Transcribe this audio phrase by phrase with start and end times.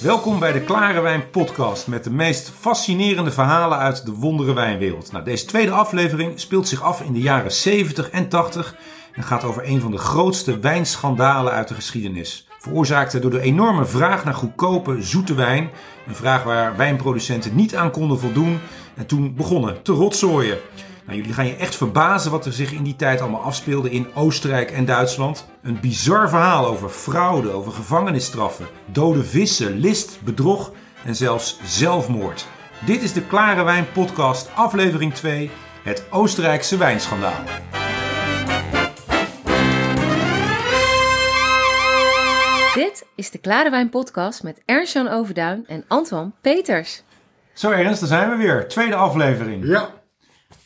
[0.00, 5.12] Welkom bij de Klare Wijn podcast met de meest fascinerende verhalen uit de wondere wijnwereld.
[5.12, 8.76] Nou, deze tweede aflevering speelt zich af in de jaren 70 en 80
[9.12, 12.46] en gaat over een van de grootste wijnschandalen uit de geschiedenis.
[12.58, 15.70] Veroorzaakt door de enorme vraag naar goedkope, zoete wijn.
[16.06, 18.60] Een vraag waar wijnproducenten niet aan konden voldoen
[18.96, 20.58] en toen begonnen te rotzooien.
[21.10, 24.14] Nou, jullie gaan je echt verbazen wat er zich in die tijd allemaal afspeelde in
[24.14, 25.46] Oostenrijk en Duitsland.
[25.62, 30.72] Een bizar verhaal over fraude, over gevangenisstraffen, dode vissen, list, bedrog
[31.04, 32.46] en zelfs zelfmoord.
[32.84, 35.50] Dit is de Klare Wijn Podcast, aflevering 2,
[35.82, 37.44] het Oostenrijkse wijnschandaal.
[42.74, 47.02] Dit is de Klare Wijn Podcast met Ernst-Jan Overduin en Antoine Peters.
[47.52, 48.68] Zo Ernst, daar zijn we weer.
[48.68, 49.64] Tweede aflevering.
[49.66, 49.99] Ja,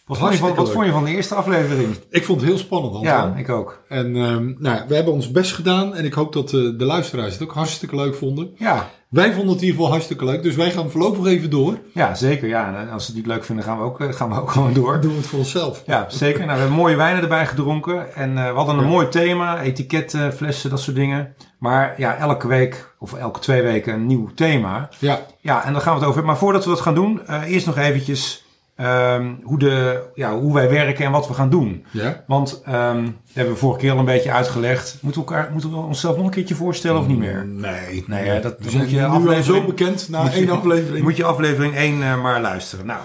[0.07, 1.97] Wat, vond je, van, wat vond je van de eerste aflevering?
[2.11, 3.11] ik vond het heel spannend, Anton.
[3.13, 3.83] Ja, ik ook.
[3.89, 6.85] En ehm, nou, ja, we hebben ons best gedaan en ik hoop dat eh, de
[6.85, 8.51] luisteraars het ook hartstikke leuk vonden.
[8.57, 11.79] Ja, Wij vonden het in ieder geval hartstikke leuk, dus wij gaan voorlopig even door.
[11.95, 12.49] ja zeker.
[12.49, 12.75] Ja.
[12.81, 14.73] En als ze het niet leuk vinden, gaan we ook, eh, gaan we ook gewoon
[14.73, 15.01] door.
[15.01, 15.83] Doen we het voor onszelf.
[15.87, 16.39] Ja, zeker.
[16.41, 18.15] Nou, we hebben mooie wijnen erbij gedronken.
[18.15, 18.89] En eh, we hadden een Ja.
[18.91, 21.35] mooi thema, etiketten, flessen, dat soort dingen.
[21.59, 24.89] Maar ja, elke week of elke twee weken een nieuw thema.
[24.99, 26.25] Ja, Ja, en daar gaan we het over hebben.
[26.25, 28.44] Maar voordat we dat gaan doen, eerst nog eventjes
[28.77, 31.85] ehm, hoe, de, ja, hoe wij werken en wat we gaan doen.
[31.91, 32.23] ja.
[32.27, 34.99] Want ehm dat hebben we vorige keer al een beetje uitgelegd.
[35.01, 37.47] Moeten we, elkaar, moeten we onszelf nog een keertje voorstellen of niet meer?
[37.47, 38.05] Nee.
[38.07, 41.05] Nee, hè, dat we moet je aflevering- zo bekend na één aflevering.
[41.05, 42.87] Moet je aflevering 1 eh, maar luisteren.
[42.87, 43.01] Nou,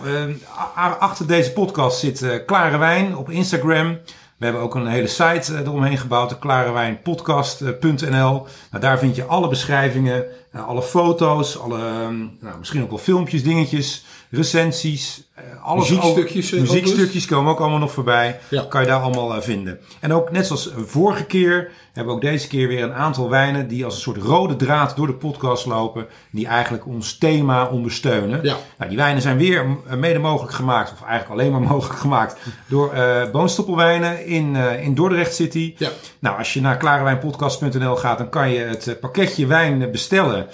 [0.78, 3.98] a- achter deze podcast zit eh, Klare Wijn op Instagram.
[4.38, 8.08] We hebben ook een hele site eh, eromheen gebouwd, de klarewijnpodcast.nl.
[8.72, 10.24] Nou, daar vind je alle beschrijvingen,
[10.68, 11.78] alle foto's, alle,
[12.40, 15.28] nou, misschien ook wel filmpjes, dingetjes, recensies.
[15.36, 18.40] eh, alles Muziekstukjes, over- eh, muziekstukjes komen ook allemaal nog voorbij.
[18.50, 18.66] Ja.
[18.70, 19.80] Kan je daar allemaal eh, vinden.
[20.00, 23.68] En ook net zoals vorige keer hebben we ook deze keer weer een aantal wijnen
[23.68, 26.08] die als een soort rode draad door de podcast lopen.
[26.32, 28.40] Die eigenlijk ons thema ondersteunen.
[28.44, 28.56] Ja.
[28.78, 29.66] Nou, die wijnen zijn weer
[29.98, 32.38] mede mogelijk gemaakt, of eigenlijk alleen maar mogelijk gemaakt,
[32.68, 35.74] door eh Boonstoppelwijnen in, eh, in Dordrecht City.
[35.78, 35.90] Ja.
[36.20, 40.48] Nou, als je naar klarewijnpodcast.nl gaat, dan kan je het pakketje wijn bestellen.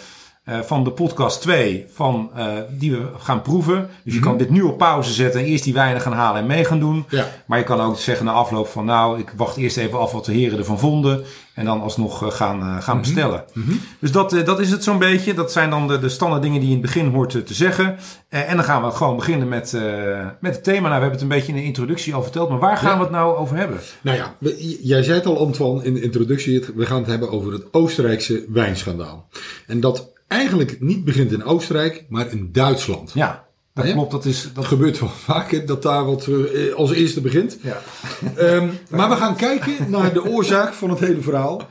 [0.46, 3.90] Eh, van de podcast 2 van, eh, die we gaan proeven.
[4.04, 6.48] Dus je kan dit nu op pauze zetten en eerst die wijnen gaan halen en
[6.48, 7.06] mee gaan doen.
[7.10, 7.28] Ja.
[7.46, 10.26] Maar je kan ook zeggen na afloop van nou, ik wacht eerst even af wat
[10.26, 11.24] de heren ervan vonden.
[11.54, 13.44] En dan alsnog eh, gaan, gaan bestellen.
[14.00, 15.34] Dus dat, dat is het zo'n beetje.
[15.34, 17.98] Dat zijn dan de, de standaard dingen die je in het begin hoort te zeggen.
[18.30, 19.78] En dan gaan we gewoon beginnen met,
[20.40, 20.80] met het thema.
[20.80, 22.50] Nou, we hebben het een beetje in de introductie al verteld.
[22.50, 22.98] Maar waar gaan Ja.
[22.98, 23.80] we het nou over hebben?
[24.02, 24.36] Nou ja,
[24.82, 26.66] jij zei het al, Antoine, in de introductie.
[26.76, 29.28] We gaan het hebben over het Oostenrijkse wijnschandaal.
[29.68, 33.12] En dat eigenlijk niet begint in Oostenrijk, maar in Duitsland.
[33.14, 33.92] Ja, dat Ja?
[33.94, 34.12] klopt.
[34.12, 34.50] Dat is...
[34.54, 34.66] Dat...
[34.66, 37.58] Gebeurt wel vaker, dat daar wat eh, als eerste begint.
[37.62, 37.82] Ja.
[38.36, 41.62] Ehm, maar we gaan kijken naar de oorzaak van het hele verhaal.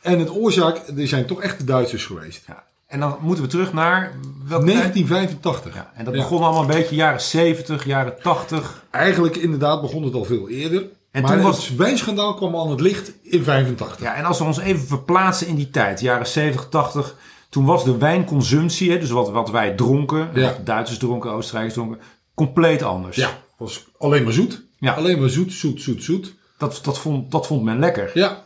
[0.00, 2.42] En het oorzaak, die zijn toch echt de Duitsers geweest.
[2.46, 2.64] ja.
[2.86, 4.12] En dan moeten we terug naar...
[4.48, 4.76] Welke tijd?
[4.76, 5.74] 1985.
[5.74, 6.20] Ja, en dat Ja.
[6.20, 8.84] begon allemaal een beetje jaren 70, jaren 80.
[8.90, 10.80] Eigenlijk inderdaad begon het al veel eerder.
[11.10, 14.00] En maar toen het was- wijnschandaal kwam aan het licht in 85.
[14.00, 17.14] Ja, en als we ons even verplaatsen in die tijd, jaren 70, 80,
[17.50, 20.56] toen was de wijnconsumptie, hè, dus wat, wat wij dronken, Ja.
[20.64, 21.98] Duitsers dronken, Oostenrijkers dronken,
[22.34, 23.16] compleet anders.
[23.16, 24.62] Ja, was alleen maar zoet.
[24.78, 24.92] Ja.
[24.92, 26.34] Alleen maar zoet, zoet, zoet, zoet.
[26.58, 28.10] Dat, dat, vond, dat vond men lekker.
[28.14, 28.44] Ja,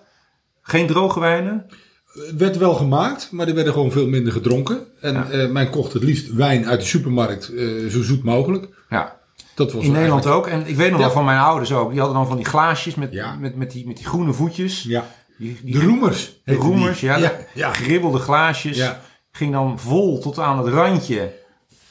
[0.62, 1.66] Geen droge wijnen.
[2.12, 4.86] het werd wel gemaakt, maar er werden gewoon veel minder gedronken.
[5.00, 5.28] En Ja.
[5.30, 8.68] eh, men kocht het liefst wijn uit de supermarkt eh, zo zoet mogelijk.
[8.88, 9.16] Ja,
[9.54, 10.60] Dat was in Nederland eigenlijk- ook.
[10.62, 11.04] En ik weet nog Ja.
[11.04, 11.90] wel van mijn ouders ook.
[11.90, 13.36] Die hadden dan van die glaasjes met, Ja.
[13.36, 14.82] met, met, die, met die groene voetjes.
[14.82, 15.06] Ja.
[15.38, 16.40] Die, die, De roemers.
[16.44, 17.16] de roemers, ja.
[17.16, 17.72] ja, de ja.
[17.72, 18.76] Geribbelde glaasjes.
[18.76, 19.00] Ja.
[19.32, 21.32] Ging dan vol tot aan het randje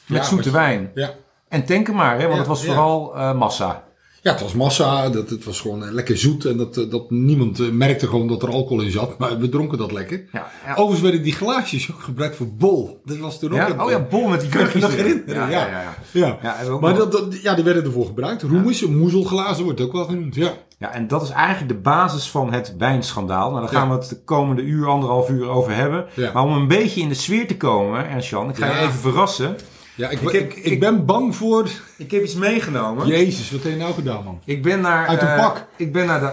[0.06, 0.90] met zoete wijn.
[0.94, 1.14] Ja.
[1.48, 3.84] En tanken maar, hè, want het was vooral eh, massa.
[4.22, 5.08] ja, het was massa.
[5.08, 6.44] Dat, het was gewoon eh, lekker zoet.
[6.44, 9.18] En dat, eh, dat niemand merkte gewoon dat er alcohol in zat.
[9.18, 10.24] Maar we dronken dat lekker.
[10.32, 10.70] Ja, ja.
[10.72, 13.00] Overigens werden die glaasjes ook gebruikt voor bol.
[13.04, 13.70] Dat was toen ook Ja?
[13.70, 15.04] een- Oh ja, bol met die kurkjes nog erin.
[15.04, 15.50] herinneren?
[15.50, 16.78] Ja, Ja, ja, ja.
[16.78, 18.42] Maar dat, dat, ja, die werden ervoor gebruikt.
[18.42, 20.34] Roemers, moezelglazen wordt ook wel genoemd.
[20.34, 20.52] Ja.
[20.84, 23.48] Ja, en dat is eigenlijk de basis van het wijnschandaal.
[23.50, 23.94] Nou, daar gaan Ja.
[23.94, 26.04] we het de komende uur, anderhalf uur over hebben.
[26.14, 26.30] Ja.
[26.32, 28.72] Maar om een beetje in de sfeer te komen, en Sjan, ik ga Ja.
[28.72, 29.56] je even verrassen.
[29.94, 31.68] Ja, ik, Ik ik, heb- ik, ik- ben bang voor...
[31.98, 33.06] Ik heb iets meegenomen.
[33.06, 34.40] Jezus, wat heb je nou gedaan, man?
[34.44, 35.06] Ik ben naar...
[35.06, 35.66] Uit een eh, pak.
[35.76, 36.32] Ik ben naar de...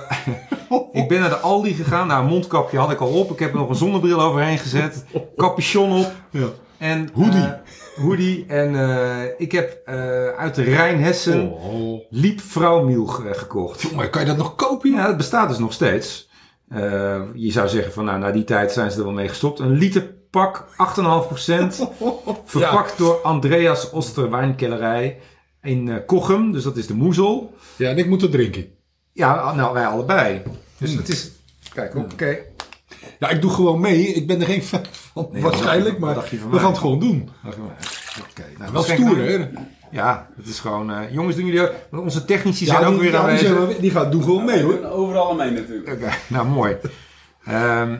[1.02, 2.08] ik ben naar de Aldi gegaan.
[2.08, 3.32] Nou, een mondkapje had ik al op.
[3.32, 5.06] Ik heb er nog een zonnebril overheen gezet.
[5.38, 6.12] Capuchon op.
[6.30, 6.48] Ja.
[6.82, 7.42] En, Hoodie.
[7.44, 7.52] eh,
[8.04, 8.46] hoodie.
[8.48, 9.96] En eh, ik heb eh,
[10.28, 12.02] uit de Rijnhessen Oh.
[12.10, 13.82] Liep Vrouwmiel ge- gekocht.
[13.82, 14.92] Jongen, kan je dat nog kopen?
[14.92, 16.30] Ja, het bestaat dus nog steeds.
[17.34, 19.60] Je zou zeggen van, nou, na die tijd zijn ze er wel mee gestopt.
[19.60, 20.72] Een liter pak, 8,5%.
[22.46, 25.20] verpakt door Andreas Oster Wijnkellerij
[25.62, 26.52] in eh Kochem.
[26.52, 27.54] Dus dat is de moezel.
[27.76, 28.66] Ja, en ik moet het drinken.
[29.14, 30.42] Ja, nou, wij allebei.
[30.78, 30.98] Dus Hmm.
[31.00, 31.32] het is...
[31.74, 32.38] Kijk, oké.
[33.20, 34.08] Ja, ik doe gewoon mee.
[34.08, 36.62] Ik ben er geen fan van, Nee, waarschijnlijk, maar dacht je van we mij?
[36.64, 37.30] gaan het gewoon doen.
[37.46, 39.22] Oké, nou, Wel stoer, we?
[39.32, 39.48] hè?
[39.92, 40.92] Ja, het is gewoon...
[40.92, 41.74] eh, jongens, doen jullie ook...
[41.92, 43.48] Onze technici Ja, zijn ook die, weer ja, die, aanwezig.
[43.70, 44.84] zijn die gaan, doen gewoon mee, hoor.
[44.86, 45.90] Overal mee natuurlijk.
[45.90, 46.76] Oké, nou mooi.
[47.46, 47.96] Ehm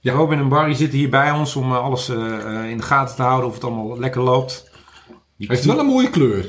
[0.00, 2.82] ja, Robin en Barry zitten hier bij ons om eh, alles eh, eh, in de
[2.82, 4.70] gaten te houden of het allemaal lekker loopt.
[5.36, 6.46] Die Hij heeft wel een mooie kleur.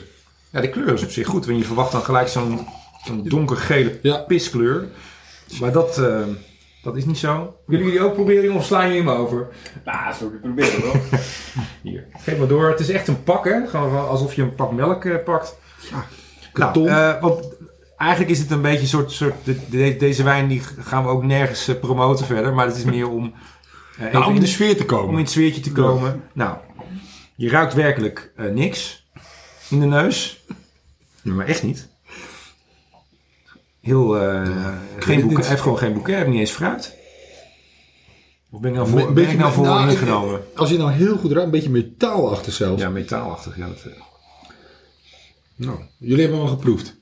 [0.49, 2.67] Ja, de kleur is op zich goed, want je verwacht dan gelijk zo'n
[3.23, 4.17] donkergele Ja.
[4.17, 4.87] piskleur.
[5.59, 6.19] Maar dat, eh,
[6.85, 7.55] dat is niet zo.
[7.65, 9.47] Willen jullie ook proberen of slaan jullie hem over?
[9.85, 10.93] Nou, dat zou ik proberen wel.
[11.91, 12.69] Hier, geef maar door.
[12.69, 13.67] Het is echt een pak, hè?
[13.67, 15.57] Gewoon alsof je een pak melk eh, pakt.
[16.53, 16.83] karton.
[16.83, 17.53] Nou, eh, want
[17.97, 19.11] eigenlijk is het een beetje een soort...
[19.11, 22.53] soort de, de- deze wijn die gaan we ook nergens eh, promoten verder.
[22.53, 23.33] Maar het is meer om...
[23.97, 25.19] eh, even Nou, om in de sfeer te om in komen.
[25.19, 26.23] het sfeertje te komen.
[26.33, 26.57] Nou,
[27.35, 29.07] je ruikt werkelijk eh, niks
[29.69, 30.45] in de neus.
[31.21, 31.87] Ja, maar echt niet.
[33.85, 35.39] Heel, eh geen het boek, niet.
[35.39, 36.95] hij heeft gewoon geen boeket, hij heeft niet eens fruit.
[38.49, 40.41] Of ben ik nou, voor, ben beetje ik nou voor nou, ingenomen?
[40.55, 42.81] Als je nou heel goed ruikt, een beetje metaalachtig zelfs.
[42.81, 43.57] Ja, metaalachtig.
[43.57, 43.91] Ja, dat, eh.
[45.55, 46.95] Nou, jullie hebben hem al geproefd.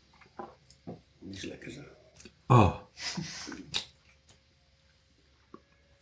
[1.19, 1.79] Die is lekker zo.
[2.47, 2.75] Oh,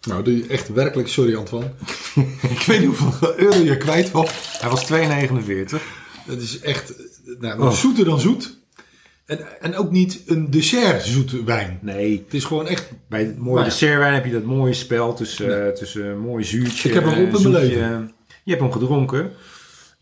[0.01, 1.71] Nou, doe je echt werkelijk, sorry Antoine.
[2.55, 4.57] ik weet niet hoeveel euro je kwijt was.
[4.59, 5.81] hij was 2,49.
[6.25, 6.93] Het is echt
[7.39, 7.71] nou, Oh.
[7.71, 8.60] zoeter dan zoet.
[9.31, 11.79] En, en ook niet een dessert zoete wijn.
[11.81, 12.91] Nee, Het is gewoon echt...
[13.07, 16.43] bij het mooie Nou dessertwijn heb je dat mooie spel tussen, eh, tussen een mooi
[16.43, 16.87] zuurtje.
[16.89, 17.59] Ik heb hem op in mijn zoetje.
[17.59, 18.11] leven.
[18.43, 19.31] Je hebt hem gedronken.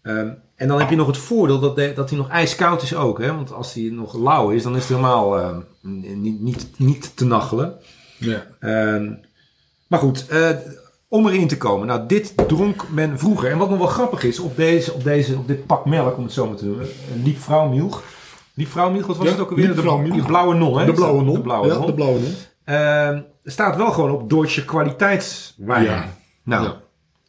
[0.01, 2.95] Ehm, en dan heb je nog het voordeel dat, de- dat hij nog ijskoud is
[2.95, 3.19] ook.
[3.19, 3.35] Hè?
[3.35, 7.25] Want als hij nog lauw is, dan is het helemaal eh, niet, niet, niet te
[7.25, 7.73] nachelen.
[8.17, 8.45] Ja.
[8.59, 9.13] Ehm,
[9.87, 10.49] maar goed, eh,
[11.07, 11.87] om erin te komen.
[11.87, 13.51] Nou, dit dronk men vroeger.
[13.51, 16.23] En wat nog wel grappig is, op, deze, op, deze, op dit pak melk, om
[16.23, 16.87] het zo maar te noemen.
[17.13, 17.23] Een
[18.59, 19.07] Liebvrouwmilch.
[19.07, 19.67] Liebvrouwmilch, wat was het ook alweer?
[19.67, 20.85] De, die blauwe non, hè?
[20.85, 21.33] De blauwe non.
[21.33, 21.85] De blauwe non.
[21.85, 22.33] de blauwe non.
[22.65, 25.83] Ehm, er staat wel gewoon op Deutsche kwaliteitswijn.
[25.83, 26.05] Ja.
[26.43, 26.81] Nou, Ja.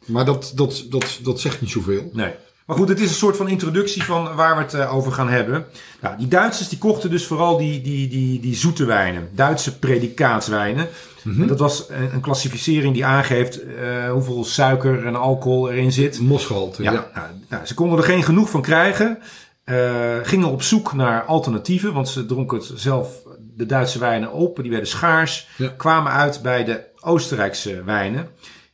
[0.05, 2.09] Maar dat, dat, dat, dat zegt niet zoveel.
[2.13, 2.31] nee.
[2.65, 5.29] Maar goed, het is een soort van introductie van waar we het eh, over gaan
[5.29, 5.65] hebben.
[6.01, 9.29] Nou, die Duitsers die kochten dus vooral die, die, die, die zoete wijnen.
[9.35, 10.87] Duitse predikaatswijnen.
[11.23, 11.41] Mhm.
[11.41, 16.19] En Dat was een, een klassificering die aangeeft eh, hoeveel suiker en alcohol erin zit.
[16.19, 17.11] Mosgehalte, Ja, ja.
[17.13, 19.17] Nou, nou, ze konden er geen genoeg van krijgen.
[19.63, 24.59] Eh, gingen op zoek naar alternatieven, want ze dronken het zelf de Duitse wijnen op.
[24.61, 25.47] Die werden schaars.
[25.57, 25.67] Ja.
[25.77, 28.21] Kwamen uit bij de Oostenrijkse wijnen.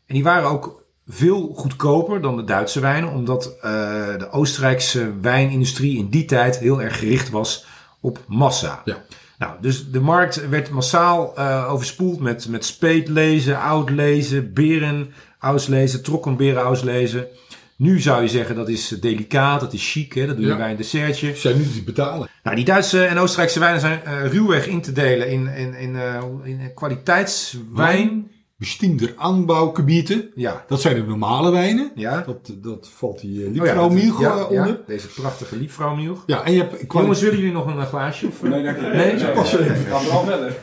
[0.06, 3.72] En die waren ook veel goedkoper dan de Duitse wijnen, omdat eh,
[4.18, 7.66] de Oostenrijkse wijnindustrie in die tijd heel erg gericht was
[8.02, 8.82] op massa.
[8.86, 9.04] Ja.
[9.38, 16.62] Nou, dus de markt werd massaal eh, overspoeld met, met speetlezen, oudlezen, beren, auslezen, trokkenberen
[16.62, 17.28] auslezen.
[17.78, 20.26] Nu zou je zeggen dat is delicaat, dat is chic, hè?
[20.28, 20.58] dat doe je Ja.
[20.58, 21.36] bij een dessertje.
[21.36, 22.28] Zijn nu te betalen.
[22.44, 25.96] Nou, die Duitse en Oostenrijkse wijnen zijn eh, ruwweg in te delen in, in, in,
[25.96, 28.32] eh, in kwaliteitswijn.
[28.58, 30.32] Bestiender aanbouwgebieden.
[30.36, 30.64] Ja.
[30.68, 31.92] Dat zijn de normale wijnen.
[31.96, 32.22] Ja.
[32.22, 34.82] Dat, dat valt die Oh ja, Liebvrouwmilch ja, eh, ja, onder.
[34.88, 36.24] deze prachtige Liebvrouwmilch.
[36.26, 36.94] Ja, en je hebt...
[36.94, 38.28] Jongens, willen jullie nog een eh, glaasje?
[38.28, 38.50] Of, eh?
[38.50, 38.82] Nee, dank je.
[38.86, 39.32] Nee?
[39.32, 39.76] Pas even.
[39.76, 40.56] Gaan we al verder.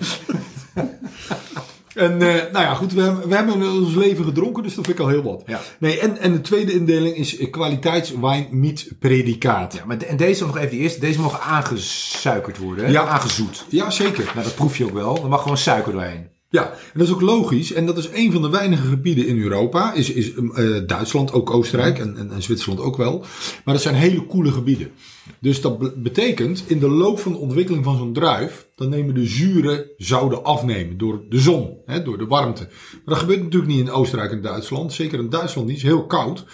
[1.95, 4.99] En eh, nou ja, goed, we, hebben- we hebben ons leven gedronken, dus dat vind
[4.99, 5.43] ik al heel wat.
[5.47, 5.61] Ja.
[5.79, 9.75] Nee, en, en de tweede indeling is eh, kwaliteitswijn met predicaat.
[9.75, 11.01] Ja, maar de- en deze nog even die eerste.
[11.01, 12.91] Deze mogen aangesuikerd worden, hè?
[12.91, 13.07] Ja.
[13.07, 13.65] aangezoet.
[13.69, 14.25] Ja, zeker.
[14.35, 15.23] Nou, dat proef je ook wel.
[15.23, 16.33] Er mag gewoon suiker doorheen.
[16.49, 17.73] Ja, en dat is ook logisch.
[17.73, 19.93] En dat is een van de weinige gebieden in Europa.
[19.93, 23.25] Is, is eh, Duitsland, ook Oostenrijk en, en, en Zwitserland ook wel.
[23.65, 24.91] Maar dat zijn hele coole gebieden.
[25.39, 29.15] Dus dat be- betekent, in de loop van de ontwikkeling van zo'n druif, dan nemen
[29.15, 32.63] de zuren zouden afnemen door de zon, hè, door de warmte.
[32.93, 34.93] Maar dat gebeurt natuurlijk niet in Oostenrijk en Duitsland.
[34.93, 36.45] Zeker in Duitsland niet, is heel koud.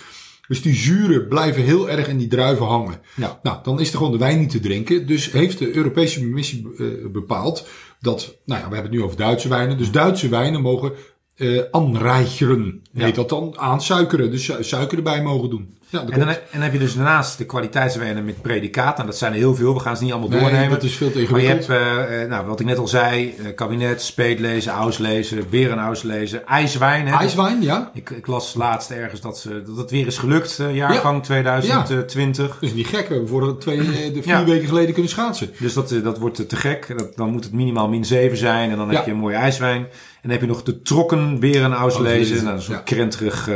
[0.49, 3.01] Dus die zuren blijven heel erg in die druiven hangen.
[3.17, 3.41] Ja.
[3.43, 5.07] Nou, dan is er gewoon de wijn niet te drinken.
[5.07, 7.67] Dus heeft de Europese Commissie eh, bepaald
[8.01, 9.79] dat, nou ja, we hebben het nu over Duitse wijnen.
[9.79, 10.93] Dus Duitse wijnen mogen
[11.37, 12.83] eh aanreicheren.
[12.93, 13.05] Ja.
[13.05, 13.55] Heet dat dan?
[13.59, 14.31] Aansuikeren.
[14.31, 15.75] Dus su- suiker erbij mogen doen.
[15.91, 18.95] Ja, En dan, en dan heb je dus daarnaast de kwaliteitswijnen met predicaat.
[18.97, 19.75] Nou, dat zijn er heel veel.
[19.75, 20.71] We gaan ze niet allemaal Nee, doornemen.
[20.71, 23.35] dat is veel te Maar je hebt, eh, eh, nou, wat ik net al zei,
[23.39, 27.07] eh, kabinet, speetlezen, auslezen, berenauslezen, ijswijn.
[27.07, 27.15] Hè?
[27.17, 27.91] IJswijn, ja.
[27.95, 32.47] Ik, ik las laatst ergens dat, ze, dat het weer is gelukt, jaargang 2020.
[32.49, 33.09] Dat is niet gek.
[33.09, 33.77] We hebben voor twee,
[34.13, 34.45] de vier Ja.
[34.45, 35.51] weken geleden kunnen schaatsen.
[35.59, 36.95] Dus dat, dat wordt te gek.
[36.99, 38.71] Dat, dan moet het minimaal min 7 zijn.
[38.71, 38.95] En dan Ja.
[38.97, 39.81] heb je een mooie ijswijn.
[39.81, 42.17] En dan heb je nog de trokken berenauslezen.
[42.17, 42.79] Auslezen, Nou, een ja.
[42.79, 43.49] krenterig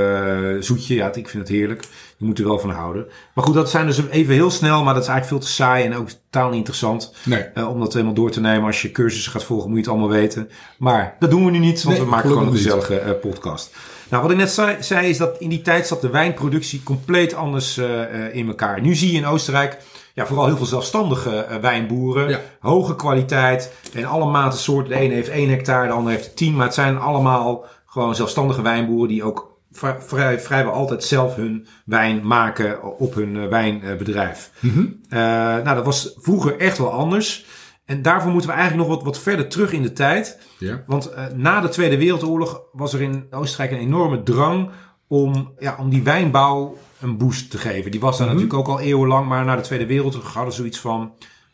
[0.64, 0.94] zoetje.
[0.94, 1.82] Ja, ik vind het heerlijk.
[2.16, 3.06] Je moet er wel van houden.
[3.34, 4.82] Maar goed, dat zijn dus even heel snel.
[4.82, 7.14] Maar dat is eigenlijk veel te saai en ook totaal niet interessant.
[7.24, 7.40] Nee.
[7.40, 8.66] Eh, om dat helemaal door te nemen.
[8.66, 10.50] Als je cursussen gaat volgen, moet je het allemaal weten.
[10.78, 13.76] Maar dat doen we nu niet, want Nee, we maken gewoon een gezellige eh, podcast.
[14.08, 17.34] Nou, wat ik net zei, zei, is dat in die tijd zat de wijnproductie compleet
[17.34, 18.80] anders eh, in elkaar.
[18.80, 19.78] Nu zie je in Oostenrijk
[20.14, 22.28] ja, vooral heel veel zelfstandige wijnboeren.
[22.28, 22.40] Ja.
[22.60, 24.92] Hoge kwaliteit en alle maten soorten.
[24.92, 26.56] De ene heeft 1 hectare, de ander heeft 10.
[26.56, 29.53] Maar het zijn allemaal gewoon zelfstandige wijnboeren die ook
[30.00, 34.50] vrij, vrijwel altijd zelf hun wijn maken op hun eh, wijnbedrijf.
[34.62, 37.44] Eh, nou, dat was vroeger echt wel anders.
[37.84, 40.38] En daarvoor moeten we eigenlijk nog wat, wat verder terug in de tijd.
[40.58, 40.82] Ja.
[40.86, 44.70] Want eh, na de Tweede Wereldoorlog was er in Oostenrijk een enorme drang
[45.08, 47.90] om, ja, om die wijnbouw een boost te geven.
[47.90, 50.78] Die was daar natuurlijk ook al eeuwenlang, maar na de Tweede Wereldoorlog hadden we zoiets
[50.78, 51.12] van,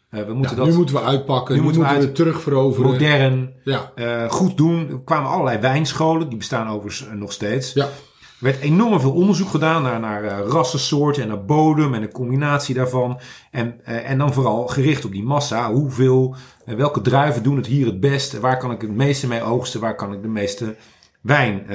[0.08, 2.90] we moeten Ja, dat nu moeten we uitpakken, Nu nu, moeten we uit- terugveroveren.
[2.90, 4.88] modern, Ja, goed doen.
[4.90, 7.72] Er kwamen allerlei wijnscholen, die bestaan overigens nog steeds.
[7.72, 7.88] ja.
[8.40, 12.74] Er werd enorm veel onderzoek gedaan naar, eh, rassensoorten en naar bodem en de combinatie
[12.74, 13.20] daarvan.
[13.50, 15.72] En, eh, en dan vooral gericht op die massa.
[15.72, 18.38] Hoeveel, eh, welke druiven doen het hier het best?
[18.38, 19.80] Waar kan ik het meeste mee oogsten?
[19.80, 20.76] Waar kan ik de meeste
[21.20, 21.66] wijn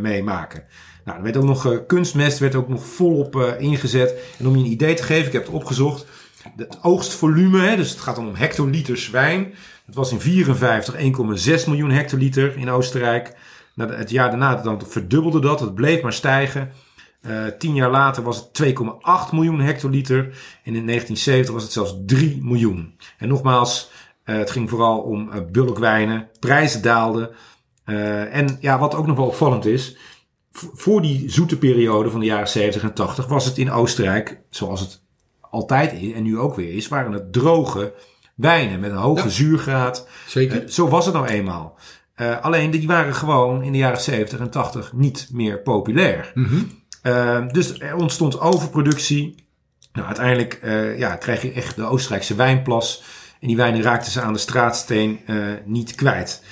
[0.00, 0.64] mee maken?
[1.04, 4.14] Nou, er werd ook nog kunstmest, werd ook nog volop eh, ingezet.
[4.38, 6.06] En om je een idee te geven, ik heb het opgezocht.
[6.56, 9.54] Het oogstvolume, hè, dus het gaat dan om hectoliters wijn.
[9.86, 13.36] Dat was in 54 1,6 miljoen hectoliter in Oostenrijk.
[13.74, 15.60] Nou, het jaar daarna dan verdubbelde dat.
[15.60, 16.72] Het bleef maar stijgen.
[17.20, 20.18] Eh, tien jaar later was het 2,8 miljoen hectoliter.
[20.64, 22.96] En in 1970 was het zelfs 3 miljoen.
[23.18, 23.90] En nogmaals,
[24.24, 26.28] eh, het ging vooral om eh, bulkwijnen.
[26.40, 27.30] Prijzen daalden.
[27.84, 29.96] En ja, wat ook nog wel opvallend is.
[30.52, 34.80] Voor die zoete periode van de jaren 70 en 80 was het in Oostenrijk, zoals
[34.80, 35.02] het
[35.40, 37.94] altijd is en nu ook weer is, waren het droge
[38.34, 39.28] wijnen met een hoge Ja.
[39.28, 40.08] zuurgraad.
[40.26, 40.70] Zeker.
[40.70, 41.78] Zo was het nou eenmaal.
[42.14, 46.32] Eh, alleen die waren gewoon in de jaren 70 en 80 niet meer populair.
[47.02, 49.34] Eh, dus er ontstond overproductie.
[49.92, 53.02] Nou, uiteindelijk eh, ja, kreeg je echt de Oostenrijkse wijnplas.
[53.40, 55.20] En die wijnen raakten ze aan de straatsteen
[55.64, 56.42] niet kwijt.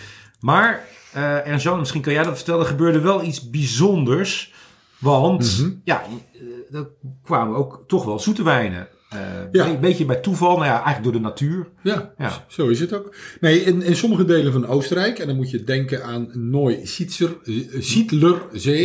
[0.40, 2.60] Maar, eh Ernst-Jan, misschien kan jij dat vertellen.
[2.60, 4.52] Er gebeurde wel iets bijzonders.
[5.00, 6.02] Want, ja,
[6.32, 6.88] eh, er
[7.22, 8.88] kwamen ook toch wel zoete wijnen.
[9.10, 9.18] Eh,
[9.52, 9.66] Ja.
[9.68, 10.52] Een beetje bij toeval.
[10.54, 11.66] Nou ja, eigenlijk door de natuur.
[11.82, 12.44] Ja, Ja.
[12.48, 13.14] zo is het ook.
[13.40, 18.06] Nee, in, in sommige delen van Oostenrijk, en dan moet je denken aan Nooi-Sietlerzee.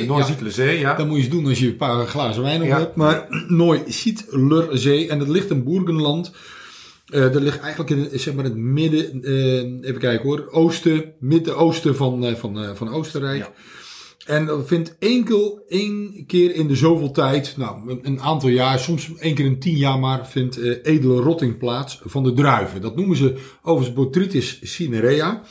[0.02, 0.94] De Noord-Zee, ja.
[0.96, 2.96] Dat moet je eens doen als je een paar glazen wijn op hebt.
[2.96, 6.32] Maar Nooi-Sietlerzee, en dat ligt in Boergenland.
[7.06, 11.96] Eh, dat ligt eigenlijk in zeg maar, het midden, eh, even kijken hoor, oosten, midden-oosten
[11.96, 13.38] van, eh, van, eh, van Oostenrijk.
[13.38, 13.52] Ja.
[14.26, 19.12] En dat vindt enkel één keer in de zoveel tijd, nou een, aantal jaar, soms
[19.20, 22.82] één keer in tien jaar maar, vindt eh, edele rotting plaats van de druiven.
[22.82, 25.44] Dat noemen ze overigens Botrytis cinerea.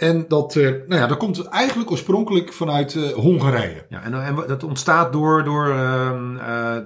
[0.00, 3.84] En dat, eh, nou ja, dat komt eigenlijk oorspronkelijk vanuit eh, Hongarije.
[3.88, 6.76] Ja, en, en dat ontstaat door, door ehm, eh,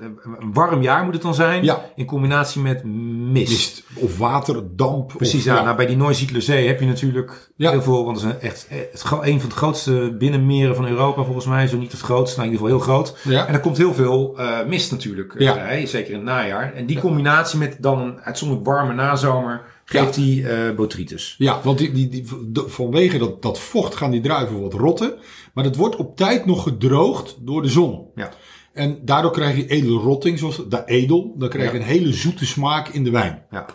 [0.40, 1.64] een warm jaar moet het dan zijn.
[1.64, 1.84] Ja.
[1.96, 3.50] In combinatie met mist.
[3.50, 5.12] Mist of water, damp.
[5.16, 5.62] Precies, of, ja.
[5.62, 7.70] Nou, bij die Noord-Zee heb je natuurlijk Ja.
[7.70, 8.04] heel veel.
[8.04, 11.66] Want het is een echt het, een van de grootste binnenmeren van Europa volgens mij.
[11.66, 13.18] Zo niet het grootste, nou in ieder geval heel groot.
[13.22, 13.46] Ja.
[13.46, 15.54] En er komt heel veel mist natuurlijk Ja.
[15.54, 16.72] bij, zeker in het najaar.
[16.74, 21.34] En die combinatie met dan een uitzonderlijk warme nazomer geeft die eh botrytis.
[21.38, 22.24] Ja, want die, die, die,
[22.66, 25.14] vanwege dat, dat vocht gaan die druiven wat rotten.
[25.54, 28.06] Maar dat wordt op tijd nog gedroogd door de zon.
[28.14, 28.30] Ja.
[28.72, 31.34] En daardoor krijg je edele rotting, zoals de edel.
[31.38, 31.82] Dan krijg je Ja.
[31.84, 33.42] een hele zoete smaak in de wijn.
[33.50, 33.66] Ja.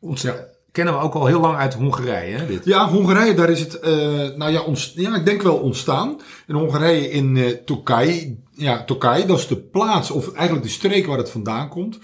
[0.00, 0.52] Ons, Ja.
[0.72, 2.64] Kennen we ook al heel lang uit Hongarije, hè, dit.
[2.64, 3.92] Ja, Hongarije, daar is het, eh,
[4.36, 6.20] nou ja, ons, ja, ik denk wel ontstaan.
[6.46, 11.06] In Hongarije in eh Tokaj, ja, Tokaj, dat is de plaats, of eigenlijk de streek
[11.06, 11.98] waar het vandaan komt.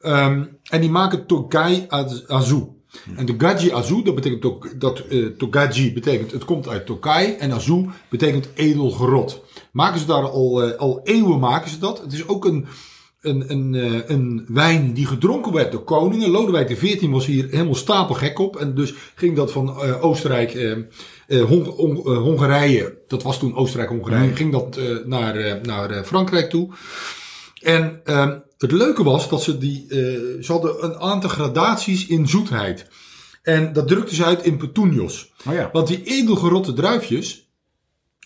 [0.00, 2.66] Ehm, en die maken Tokaj Az- Azu.
[3.16, 7.36] En Togaji Azu, dat betekent ook, dat eh Togaji betekent, het komt uit Tokaj.
[7.38, 9.42] En Azu betekent edel gerot.
[9.72, 12.00] Maken ze daar al, eh, al eeuwen maken ze dat.
[12.00, 12.66] Het is ook een,
[13.20, 16.30] een, een, eh, een wijn die gedronken werd door koningen.
[16.30, 18.56] Lodewijk XIV was hier helemaal stapelgek op.
[18.56, 20.70] En dus ging dat van eh, Oostenrijk, eh,
[21.26, 26.68] eh, Hong- Hong- eh, Hongarije, dat was toen Oostenrijk-Hongarije, ging dat naar, naar Frankrijk toe.
[27.62, 29.98] En ehm, het leuke was dat ze die, eh,
[30.42, 32.86] ze hadden een aantal gradaties in zoetheid.
[33.42, 35.32] En dat drukte ze uit in petunios.
[35.46, 35.68] Oh ja.
[35.72, 37.50] Want die edelgerotte druifjes,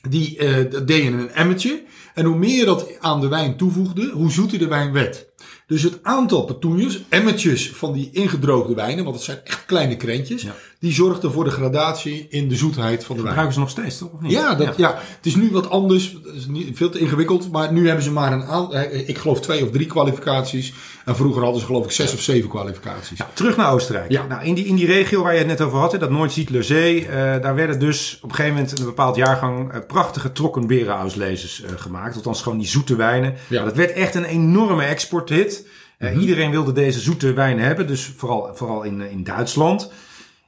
[0.08, 1.82] die eh, dat deed je in een emmertje.
[2.14, 5.26] En hoe meer je dat aan de wijn toevoegde, hoe zoeter de wijn werd.
[5.66, 10.42] Dus het aantal petunios, emmertjes van die ingedroogde wijnen, want het zijn echt kleine krentjes,
[10.42, 10.54] Ja.
[10.86, 13.34] Die zorgden voor de gradatie in de zoetheid van de wijn.
[13.34, 14.12] Gebruiken ze nog steeds, toch?
[14.12, 14.32] Of niet?
[14.32, 14.94] Ja, dat, ja.
[15.16, 16.16] het is nu wat anders.
[16.24, 17.52] Het is niet, veel te ingewikkeld.
[17.52, 18.76] Maar nu hebben ze maar een aantal,
[19.06, 20.72] ik geloof twee of drie kwalificaties.
[21.04, 23.18] En vroeger hadden ze geloof ik zes of zeven kwalificaties.
[23.18, 24.10] Ja, terug naar Oostenrijk.
[24.10, 24.26] Ja.
[24.26, 27.06] Nou, in, die, in die regio waar je het net over had, hè, dat Noord-Zee,
[27.06, 31.62] eh daar werden dus op een gegeven moment in een bepaald jaargang eh, prachtige trokkenberenauslezers
[31.62, 32.16] eh gemaakt.
[32.16, 33.34] Althans gewoon die zoete wijnen.
[33.48, 33.64] Ja.
[33.64, 35.66] Dat werd echt een enorme exporthit.
[35.98, 39.90] Eh, Iedereen wilde deze zoete wijnen hebben, dus vooral, vooral in, eh, in Duitsland.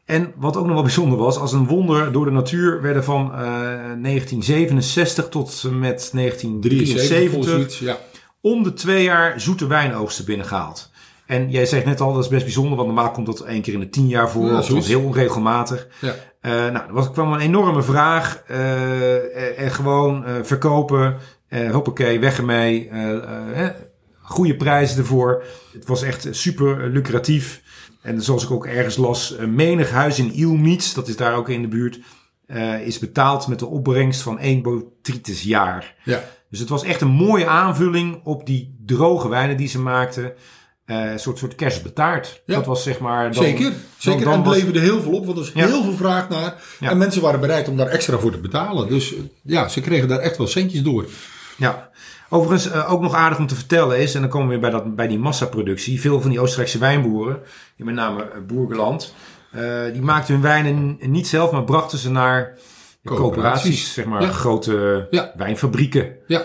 [0.09, 3.33] En wat ook nog wel bijzonder was, als een wonder door de natuur werden van
[3.35, 3.39] eh,
[4.03, 7.79] 1967 tot en met 73 volgens 1973 zoiets.
[7.79, 7.99] Ja.
[8.41, 10.91] om de twee jaar zoete wijnoogsten binnengehaald.
[11.27, 13.75] En jij zegt net al, dat is best bijzonder, want normaal komt dat één keer
[13.75, 14.47] in de tien jaar voor.
[14.47, 15.89] Ja, het was heel onregelmatig.
[16.01, 16.15] Ja.
[16.41, 18.43] Eh, nou, er was, kwam een enorme vraag.
[18.47, 21.17] eh, en gewoon eh, verkopen.
[21.49, 22.89] eh hoppakee, weg ermee.
[22.89, 23.71] eh, eh, eh,
[24.21, 25.43] goede prijzen ervoor.
[25.73, 27.63] Het was echt super eh, lucratief.
[28.03, 31.49] En zoals ik ook ergens las, eh, menig huis in Ilmiets, dat is daar ook
[31.49, 31.99] in de buurt,
[32.47, 35.95] eh, is betaald met de opbrengst van één botrytis jaar.
[36.05, 36.25] Ja.
[36.51, 40.33] Dus het was echt een mooie aanvulling op die droge wijnen die ze maakten.
[40.85, 42.43] Eh, een soort, soort kerstbetaard.
[42.47, 42.55] Ja.
[42.55, 43.33] Dat was zeg maar...
[43.33, 44.25] Dan, Zeker, zeker.
[44.25, 45.67] dan en was- leverde heel veel op, want er is Ja.
[45.67, 46.63] heel veel vraag naar.
[46.81, 46.91] Ja.
[46.91, 48.89] En mensen waren bereid om daar extra voor te betalen.
[48.89, 51.05] Dus ja, ze kregen daar echt wel centjes door.
[51.57, 51.91] Ja.
[52.29, 54.71] Overigens eh, ook nog aardig om te vertellen is, en dan komen we weer bij,
[54.71, 56.01] dat, bij die massaproductie.
[56.01, 57.39] Veel van die Oostenrijkse wijnboeren,
[57.77, 59.15] in met name eh, Boergeland,
[59.51, 62.59] eh, die maakten hun wijnen niet zelf, maar brachten ze naar
[63.05, 63.33] Coöperaties.
[63.35, 64.29] coöperaties, zeg maar Ja.
[64.29, 65.33] grote Ja.
[65.37, 66.13] wijnfabrieken.
[66.27, 66.43] Ja,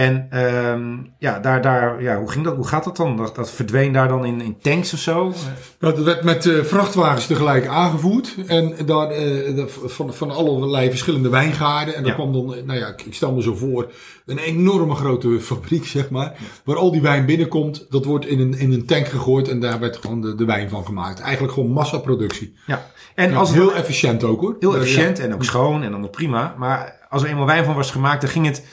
[0.00, 2.56] En ehm, ja, daar, daar, ja, hoe ging dat?
[2.56, 3.16] Hoe gaat dat dan?
[3.16, 5.32] Dat, dat verdween daar dan in, in tanks of zo?
[5.78, 8.34] dat werd met eh, vrachtwagens tegelijk aangevoerd.
[8.46, 9.18] En daar, eh,
[9.54, 11.94] de- van, van allerlei verschillende wijngaarden.
[11.94, 12.16] En daar Ja.
[12.16, 13.92] kwam dan, nou ja, ik, ik stel me zo voor,
[14.26, 16.36] een enorme grote fabriek, zeg maar.
[16.64, 19.48] Waar al die wijn binnenkomt, dat wordt in een, in een tank gegooid.
[19.48, 21.20] En daar werd gewoon de, de wijn van gemaakt.
[21.20, 22.54] Eigenlijk gewoon massaproductie.
[22.66, 22.86] Ja.
[23.14, 24.56] En Ja, als heel efficiënt ook hoor.
[24.60, 25.24] Heel efficiënt ja.
[25.24, 26.54] en ook schoon en dan prima.
[26.58, 28.64] Maar als er eenmaal wijn van was gemaakt, dan ging het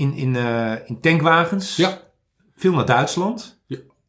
[0.00, 1.76] in, in, eh, in tankwagens.
[1.76, 1.98] Ja,
[2.56, 3.58] Veel naar Duitsland.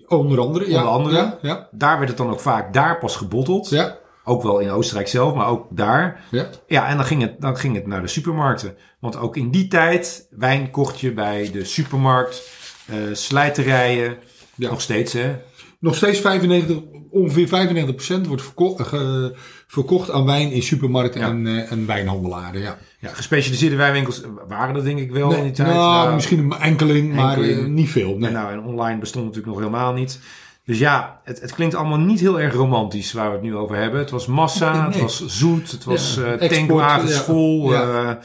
[0.08, 0.70] onder andere.
[0.70, 0.78] Ja.
[0.78, 1.16] Onder andere.
[1.16, 3.70] Ja, ja, Daar werd het dan ook vaak daar pas gebotteld.
[3.70, 4.00] ja.
[4.24, 6.24] Ook wel in Oostenrijk zelf, maar ook daar.
[6.32, 6.50] ja.
[6.68, 8.76] Ja, en dan ging, het, dan ging het naar de supermarkten.
[9.00, 12.50] Want ook in die tijd, wijn kocht je bij de supermarkt,
[12.88, 14.18] eh, slijterijen.
[14.56, 14.70] Ja.
[14.70, 15.36] Nog steeds, hè?
[15.80, 16.78] Nog steeds 95,
[17.12, 19.26] ongeveer 95% wordt verko- eh,
[19.68, 21.28] verkocht aan wijn in supermarkten Ja.
[21.28, 22.62] en, eh, en wijnhandelaren.
[22.62, 22.78] Ja.
[23.02, 25.68] Ja, gespecialiseerde wijnwinkels waren er denk ik wel in die tijd.
[25.70, 28.18] nou, Nou, misschien een enkeling, maar eh, niet veel.
[28.18, 28.28] Nee.
[28.28, 30.20] En nou, en online bestond natuurlijk nog helemaal niet.
[30.66, 33.76] Dus ja, het, het klinkt allemaal niet heel erg romantisch waar we het nu over
[33.76, 34.00] hebben.
[34.00, 34.92] Het was massa, Nee.
[34.92, 37.22] het was zoet, het was Ja, eh tankwagens ja.
[37.22, 37.72] vol.
[37.72, 37.82] Ja.
[37.82, 38.16] eh,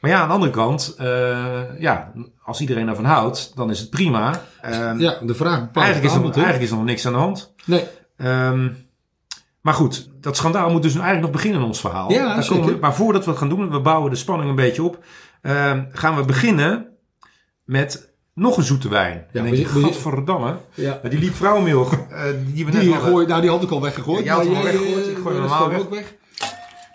[0.00, 0.94] maar ja, aan de andere kant,
[1.78, 2.12] ja,
[2.44, 4.42] als iedereen ervan houdt, dan is het prima.
[4.98, 7.54] Ja, de vraag bepaalt eigenlijk, is er, eigenlijk is er nog niks aan de hand.
[7.64, 7.84] Nee,
[8.16, 8.68] Ehm,
[9.62, 12.12] maar goed, dat schandaal moet dus nu eigenlijk nog beginnen in ons verhaal.
[12.12, 14.56] Ja, Daar komen we- maar voordat we het gaan doen, we bouwen de spanning een
[14.56, 15.04] beetje op,
[15.42, 16.86] ehm, gaan we beginnen
[17.64, 19.26] met nog een zoete wijn.
[19.32, 21.00] Ja, en denk je, godverdamme, ja.
[21.08, 22.22] die liep vrouwenmeel, eh,
[22.52, 24.24] die we net Die, gooi, nou, die had ik al weggegooid.
[24.24, 25.80] Ja, had hem al weggegooid, eh, ik gooi normaal ik weg.
[25.80, 26.14] ook weg.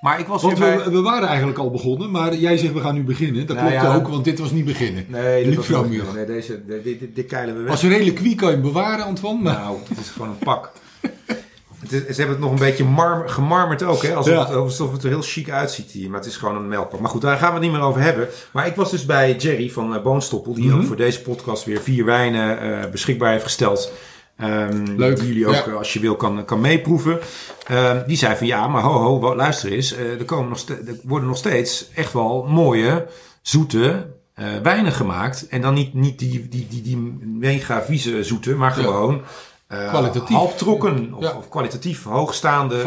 [0.01, 0.91] Maar ik was Want weer we, bij...
[0.91, 3.47] we waren eigenlijk al begonnen, maar jij zegt we gaan nu beginnen.
[3.47, 3.95] Dat Nou klopt ja.
[3.95, 5.05] ook, want dit was niet beginnen.
[5.07, 5.69] Nee, dit was.
[6.13, 7.71] Nee, deze, dit, dit, dit keilen we weg.
[7.71, 9.41] Als reliquie kan je hem bewaren, Antoine.
[9.41, 9.53] Maar...
[9.57, 10.71] Nou, het is gewoon een pak.
[11.79, 14.13] Het is, ze hebben het nog een beetje marm, gemarmerd ook, hè?
[14.15, 14.39] Alsof, Ja.
[14.45, 16.09] het, alsof het er heel chic uitziet hier.
[16.09, 16.99] Maar het is gewoon een melkpak.
[16.99, 18.27] Maar goed, daar gaan we het niet meer over hebben.
[18.51, 20.77] Maar ik was dus bij Jerry van eh, Boonstoppel, die Mhm.
[20.77, 23.91] ook voor deze podcast weer vier wijnen eh, beschikbaar heeft gesteld.
[24.37, 25.65] Ehm, Leuk, Die jullie ook, ja.
[25.65, 27.19] eh, als je wil, kan, kan meeproeven.
[27.67, 29.95] Ehm, die zei van ja, maar ho, ho, luister eens.
[29.97, 33.05] er, komen nog er worden nog steeds echt wel mooie,
[33.41, 34.15] zoete
[34.63, 35.47] wijnen gemaakt.
[35.47, 39.19] En dan niet, niet die, die, die, die mega vieze zoete, maar Ja.
[39.67, 40.35] Eh, Kwalitatief.
[40.35, 41.33] halftrokken of, Ja.
[41.37, 42.77] of kwalitatief hoogstaande.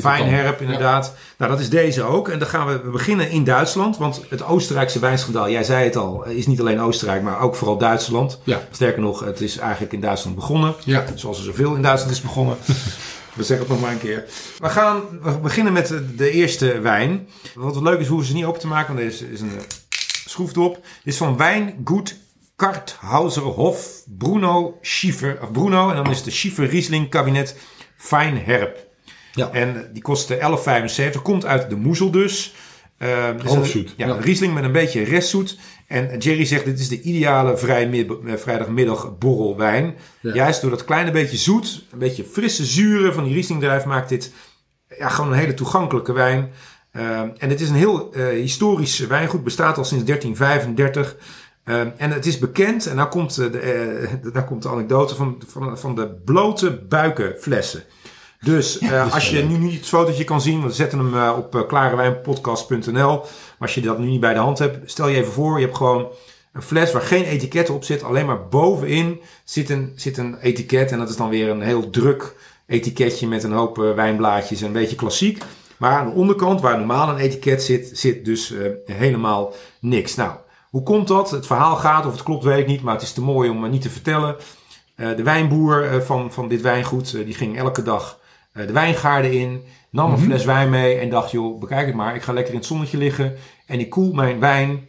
[0.00, 1.14] Fijn herp, inderdaad.
[1.38, 2.28] Nou, dat is deze ook.
[2.28, 3.96] En dan gaan we, we beginnen in Duitsland.
[3.96, 7.78] Want het Oostenrijkse wijnschandaal, jij zei het al, is niet alleen Oostenrijk, maar ook vooral
[7.78, 8.40] Duitsland.
[8.44, 8.60] Ja.
[8.70, 10.74] Sterker nog, het is eigenlijk in Duitsland begonnen.
[10.84, 11.04] Ja.
[11.14, 12.56] Zoals er zoveel in Duitsland is begonnen.
[13.34, 14.24] We zeggen het nog maar een keer.
[14.58, 17.28] We gaan we beginnen met de, de eerste wijn.
[17.54, 19.62] Wat leuk is, hoeven ze niet open te maken, want deze is een eh,
[20.26, 20.74] schroefdop.
[20.74, 22.16] Dit is van Wijngoed
[22.56, 25.38] Karthauserhof Bruno Schiefer.
[25.42, 27.56] Of Bruno, en dan is het de Schiefer Riesling kabinet
[27.96, 28.86] Fijn Herb.
[29.32, 29.50] Ja.
[29.52, 30.36] En die kostte
[31.16, 31.22] 11,75.
[31.22, 32.54] Komt uit de Moezel dus.
[32.98, 35.58] Eh, een- Halfzoet, Ja, Riesling met een beetje restzoet.
[35.86, 39.94] En Jerry zegt, dit is de ideale vrij eh, vrijdagmiddag borrelwijn.
[40.20, 40.34] Ja.
[40.34, 44.32] Juist door dat kleine beetje zoet, een beetje frisse zure van die Riesling maakt dit
[44.98, 46.52] ja, gewoon een hele toegankelijke wijn.
[46.90, 51.16] Eh, en het is een heel eh, historisch wijngoed, bestaat al sinds 1335.
[51.64, 55.14] Eh, en het is bekend, en daar komt, eh, de, eh, daar komt de anekdote
[55.14, 57.82] van, van, van de blote buikenflessen.
[58.40, 63.16] Dus eh, als je nu niet het fotootje kan zien, we zetten hem op klarewijnpodcast.nl.
[63.18, 63.24] Maar
[63.58, 65.76] als je dat nu niet bij de hand hebt, stel je even voor, je hebt
[65.76, 66.08] gewoon
[66.52, 68.02] een fles waar geen etiket op zit.
[68.02, 70.92] Alleen maar bovenin zit een, zit een etiket.
[70.92, 72.34] En dat is dan weer een heel druk
[72.66, 75.42] etiketje met een hoop wijnblaadjes en een beetje klassiek.
[75.76, 78.54] Maar aan de onderkant, waar normaal een etiket zit, zit dus
[78.86, 80.14] helemaal niks.
[80.14, 80.32] Nou,
[80.74, 81.30] hoe komt dat?
[81.30, 82.82] Het verhaal gaat, of het klopt, weet ik niet.
[82.82, 84.36] Maar het is te mooi om uh, niet te vertellen.
[84.96, 88.18] Uh, de wijnboer uh, van, van dit wijngoed, die ging elke dag
[88.52, 89.62] de wijngaarden in.
[89.90, 90.24] Nam een Mhm.
[90.24, 92.14] fles wijn mee en dacht, joh, bekijk het maar.
[92.14, 93.34] Ik ga lekker in het zonnetje liggen.
[93.66, 94.88] En ik koel mijn wijn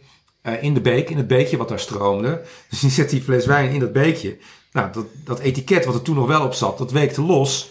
[0.60, 2.42] in de beek, in het beekje wat daar stroomde.
[2.70, 4.36] Dus die zet die fles wijn in dat beekje.
[4.72, 7.70] Nou, dat, dat etiket wat er toen nog wel op zat, dat weekte los.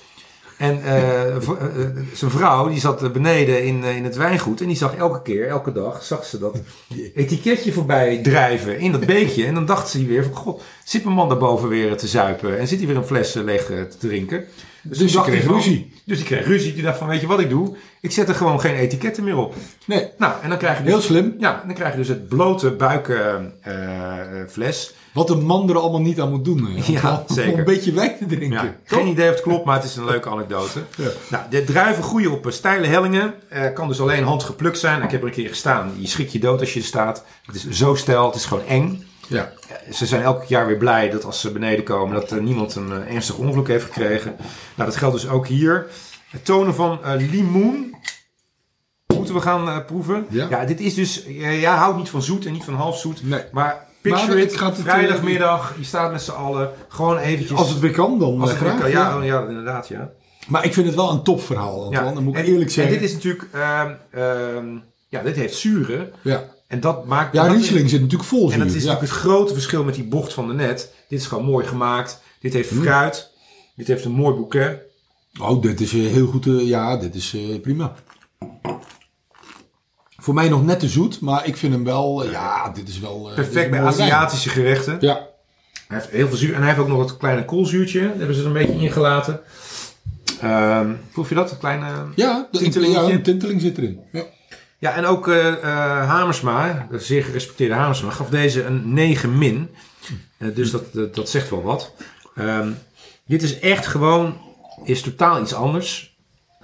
[0.58, 1.42] En eh, eh, eh,
[2.14, 4.62] zijn vrouw, die zat beneden in, in het wijngoed.
[4.62, 6.58] En die zag elke keer, elke dag, zag ze dat
[7.16, 9.46] etiketje voorbij drijven in dat beekje.
[9.46, 12.60] En dan dacht ze weer van, god, zit mijn man daarboven weer te zuipen?
[12.60, 14.44] En zit hij weer een fles leeg te drinken?
[14.84, 15.94] Dus toen ze dacht kreeg van- ruzie.
[16.06, 16.74] Dus die kreeg ruzie.
[16.74, 17.76] Die dacht van, weet je wat ik doe?
[18.02, 19.54] Ik zet er gewoon geen etiketten meer op.
[19.86, 21.36] Nee, Nou, en dan krijg je dus, heel slim.
[21.40, 22.72] ja, dan krijg je dus het blote
[23.66, 24.94] buikfles.
[25.16, 26.66] Wat een man er allemaal niet aan moet doen.
[26.66, 26.92] hè.
[26.94, 27.60] Ja, Om zeker.
[27.60, 28.50] een beetje wijn te drinken.
[28.66, 30.80] Ja, geen idee of het klopt, maar het is een leuke anekdote.
[30.98, 31.10] Ja.
[31.30, 33.34] Nou, de druiven groeien op eh, steile hellingen.
[33.50, 35.02] Eh, kan dus alleen handgeplukt zijn.
[35.04, 35.92] Ik heb er een keer gestaan.
[35.98, 37.24] Je schrik je dood als je er staat.
[37.46, 39.04] Het is zo steil, het is gewoon eng.
[39.28, 39.52] Ja.
[39.86, 42.76] Eh, Ze zijn elk jaar weer blij dat als ze beneden komen, dat eh, niemand
[42.76, 44.36] een eh, ernstig ongeluk heeft gekregen.
[44.76, 45.88] Nou, dat geldt dus ook hier.
[46.30, 47.96] Het tonen van eh, limoen
[49.16, 50.26] moeten we gaan eh, proeven.
[50.30, 50.66] Ja.
[50.66, 53.24] dit is dus, eh, jij houdt niet van zoet en niet van half zoet.
[53.24, 53.42] Nee.
[53.52, 57.58] Maar picture Maar it, het gaat het, vrijdagmiddag, je staat met z'n allen, gewoon eventjes.
[57.58, 58.80] Als het weer kan, dan Als eh, het graag.
[58.80, 59.24] kan, ja, ja.
[59.24, 60.12] ja, inderdaad, ja.
[60.48, 62.14] Maar ik vind het wel een topverhaal, Antoine.
[62.14, 62.94] Dan moet ik en, eerlijk zeggen.
[62.96, 64.66] En dit is natuurlijk, ehm, ehm,
[65.10, 66.12] ja, dit heeft zuren.
[66.22, 67.34] Ja, En dat maakt...
[67.34, 68.60] ja Riesling zit natuurlijk vol En zuur.
[68.60, 70.94] dat is natuurlijk het grote verschil met die bocht van de net.
[71.10, 72.22] Dit is gewoon mooi gemaakt.
[72.40, 72.82] Dit heeft Mm.
[72.82, 73.32] fruit.
[73.76, 74.80] Dit heeft een mooi bouquet.
[75.42, 76.46] Oh, dit is eh, heel goed.
[76.48, 77.94] eh, ja, dit is prima.
[80.26, 82.24] Voor mij nog net te zoet, maar ik vind hem wel...
[82.24, 83.30] eh, ja, dit is wel...
[83.30, 83.84] eh, Perfect bij wijn.
[83.94, 84.98] Aziatische gerechten.
[85.00, 85.14] Ja,
[85.88, 86.54] Hij heeft heel veel zuur.
[86.54, 88.00] En hij heeft ook nog het kleine koolzuurtje.
[88.02, 89.42] Daar hebben ze er een beetje ingelaten.
[90.42, 91.52] Ehm proef je dat?
[91.52, 91.86] Een kleine...
[92.16, 93.08] ja, de, Tintelingetje.
[93.08, 94.00] ja, een tinteling zit erin.
[94.12, 94.24] Ja.
[94.80, 99.70] Ja, en ook eh, eh, Hamersma, de zeer gerespecteerde Hamersma, gaf deze een 9 min.
[100.38, 101.94] Eh, dus dat, dat, dat zegt wel wat.
[102.36, 102.72] Ehm,
[103.26, 104.38] dit is echt gewoon,
[104.84, 106.15] is totaal iets anders.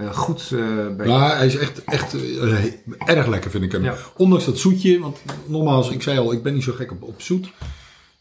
[0.02, 1.08] Eh, goed eh, bij...
[1.08, 2.64] Maar hij is echt, echt eh,
[3.06, 3.84] erg lekker, vind ik hem.
[3.84, 3.96] Ja.
[4.18, 7.22] Ondanks dat zoetje, want nogmaals, ik zei al, ik ben niet zo gek op, op
[7.22, 7.52] zoet.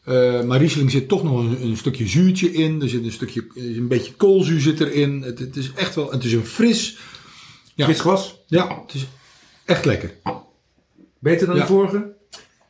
[0.05, 2.83] Eh, maar Riesling zit toch nog een, een stukje zuurtje in.
[2.83, 5.23] Er zit een stukje, een beetje koolzuur zit erin.
[5.23, 6.99] Het, het is echt wel, het is een fris.
[7.75, 7.85] Ja.
[7.85, 8.43] Fris glas.
[8.47, 9.07] Ja, het is
[9.65, 10.15] echt lekker.
[11.19, 11.63] Beter dan Ja.
[11.63, 12.19] de vorige?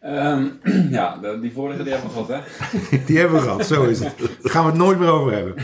[0.00, 0.46] Ehm,
[0.90, 2.98] ja, die vorige die hebben we gehad, hè?
[3.06, 4.18] Die hebben we gehad, zo is het.
[4.18, 5.54] Daar gaan we het nooit meer over hebben.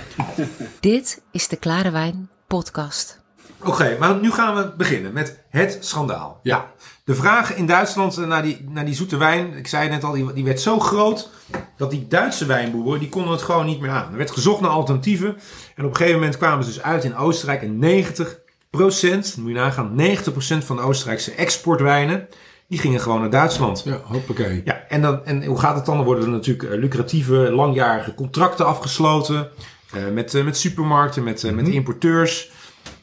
[0.80, 3.24] Dit is de Klare Wijn podcast.
[3.62, 6.40] Oké, maar nu gaan we beginnen met het schandaal.
[6.42, 6.70] Ja.
[7.04, 10.32] De vraag in Duitsland naar die, naar die zoete wijn, ik zei net al, die,
[10.32, 11.30] die werd zo groot
[11.76, 14.10] dat die Duitse wijnboeren, die konden het gewoon niet meer aan.
[14.10, 15.36] Er werd gezocht naar alternatieven
[15.74, 19.54] en op een gegeven moment kwamen ze dus uit in Oostenrijk en 90% moet je
[19.54, 22.28] nagaan, 90% van de Oostenrijkse exportwijnen,
[22.68, 23.82] die gingen gewoon naar Duitsland.
[23.84, 24.62] Ja, hoppakee.
[24.64, 25.96] Ja, en, dan, en hoe gaat het dan?
[25.96, 29.48] Dan worden er natuurlijk eh, lucratieve, langjarige contracten afgesloten.
[29.92, 32.50] eh, met, eh, met supermarkten, met, met importeurs.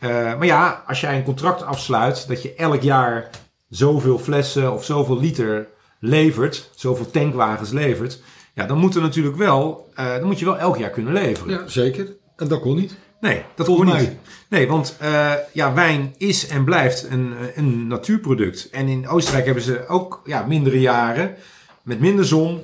[0.03, 3.29] Eh, maar ja, als jij een contract afsluit dat je elk jaar
[3.69, 5.67] zoveel flessen of zoveel liter
[5.99, 8.21] levert, zoveel tankwagens levert,
[8.53, 11.53] ja, dan moet er natuurlijk wel, eh, dan moet je wel elk jaar kunnen leveren.
[11.53, 12.07] Ja, zeker.
[12.35, 12.95] En dat kon niet.
[13.21, 14.11] Nee, dat Volgens kon niet.
[14.49, 18.69] Nee, want eh, ja, wijn is en blijft een, een natuurproduct.
[18.69, 21.35] En in Oostenrijk hebben ze ook ja, mindere jaren
[21.83, 22.61] met minder zon.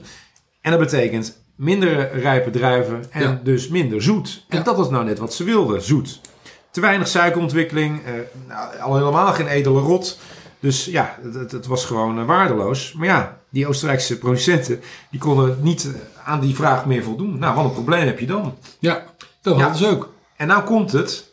[0.61, 3.39] En dat betekent minder rijpe druiven en Ja.
[3.43, 4.45] dus minder zoet.
[4.49, 4.63] En Ja.
[4.63, 6.21] dat was nou net wat ze wilden, zoet.
[6.79, 8.13] Te weinig suikerontwikkeling, eh,
[8.47, 10.19] nou, al helemaal geen edele rot.
[10.59, 12.93] Dus ja, het, het- was gewoon eh, waardeloos.
[12.93, 17.39] Maar ja, die Oostenrijkse producenten die konden niet eh, aan die vraag meer voldoen.
[17.39, 18.55] Nou, wat een probleem heb je dan?
[18.79, 19.03] Ja,
[19.41, 19.61] dat Ja.
[19.61, 20.13] hadden ze ook.
[20.35, 21.31] En nou komt het,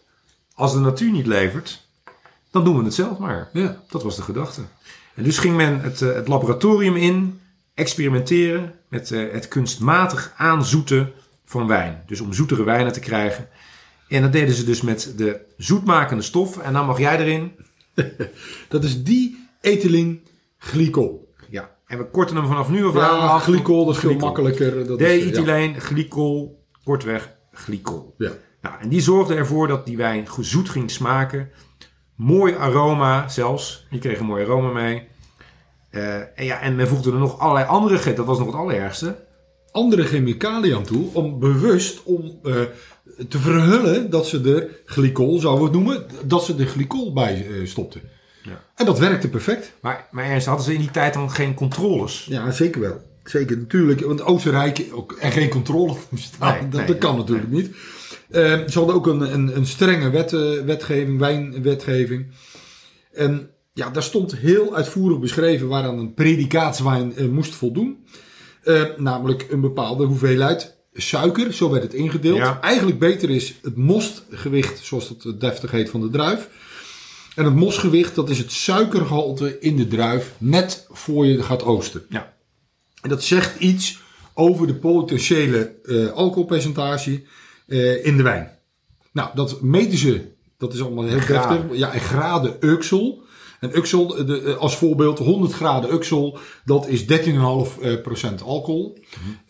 [0.54, 1.86] als de natuur niet levert,
[2.50, 3.48] dan doen we het zelf maar.
[3.52, 3.76] Ja.
[3.88, 4.60] Dat was de gedachte.
[5.14, 7.40] En dus ging men het, het laboratorium in,
[7.74, 11.12] experimenteren met het kunstmatig aanzoeten
[11.44, 12.02] van wijn.
[12.06, 13.48] Dus om zoetere wijnen te krijgen.
[14.08, 16.58] En dat deden ze dus met de zoetmakende stof.
[16.58, 17.52] En dan mag jij erin.
[18.68, 20.20] Dat is die etyling
[20.58, 21.34] glycol.
[21.50, 21.76] Ja.
[21.86, 24.86] En we korten hem vanaf nu af Ja, glycol, dat is veel makkelijker.
[24.86, 25.24] Dat eh, ja.
[25.24, 28.14] D-ethyleen, glycol, kortweg glycol.
[28.18, 28.30] Ja.
[28.60, 31.50] Nou, en die zorgde ervoor dat die wijn zoet ging smaken.
[32.14, 33.86] Mooi aroma zelfs.
[33.90, 35.08] Je kreeg een mooi aroma mee.
[35.90, 38.14] Eh, en, ja, en men voegde er nog allerlei andere...
[38.14, 39.24] Dat was nog het allerergste.
[39.72, 42.54] andere chemicaliën aan toe om bewust om eh,
[43.28, 47.46] te verhullen dat ze er glycol, zouden we het noemen, dat ze er glycol bij
[47.46, 48.00] eh, stopten.
[48.42, 48.62] Ja.
[48.74, 49.72] En dat werkte perfect.
[49.80, 52.26] Maar, maar Ernst, hadden ze in die tijd dan geen controles?
[52.28, 53.04] Ja, zeker wel.
[53.24, 54.00] Zeker, natuurlijk.
[54.00, 55.92] Want Oostenrijk ook er geen controle.
[56.40, 57.70] Nee, dat, nee, dat kan natuurlijk niet.
[58.30, 62.26] Eh, ze hadden ook een, een, een strenge wet, eh, wetgeving, wijnwetgeving.
[63.12, 68.04] En ja, daar stond heel uitvoerig beschreven waaraan een predikaatswijn eh, moest voldoen.
[68.62, 72.36] Eh, namelijk een bepaalde hoeveelheid suiker, zo werd het ingedeeld.
[72.36, 72.60] Ja.
[72.60, 76.48] Eigenlijk beter is het mostgewicht, zoals dat deftig heet, van de druif.
[77.34, 82.06] En het mostgewicht, dat is het suikergehalte in de druif net voor je gaat oosten.
[82.08, 82.34] Ja.
[83.02, 83.98] En dat zegt iets
[84.34, 87.22] over de potentiële eh, alcoholpercentage
[87.66, 88.50] eh, in de wijn.
[89.12, 90.20] Nou, dat meten ze,
[90.58, 91.60] dat is allemaal heel Graden.
[91.60, 91.78] deftig.
[91.78, 93.24] Ja, in graden Uxel.
[93.60, 98.46] En Uxel, de, eh, als voorbeeld, 100 graden Uxel, dat is 13,5% eh,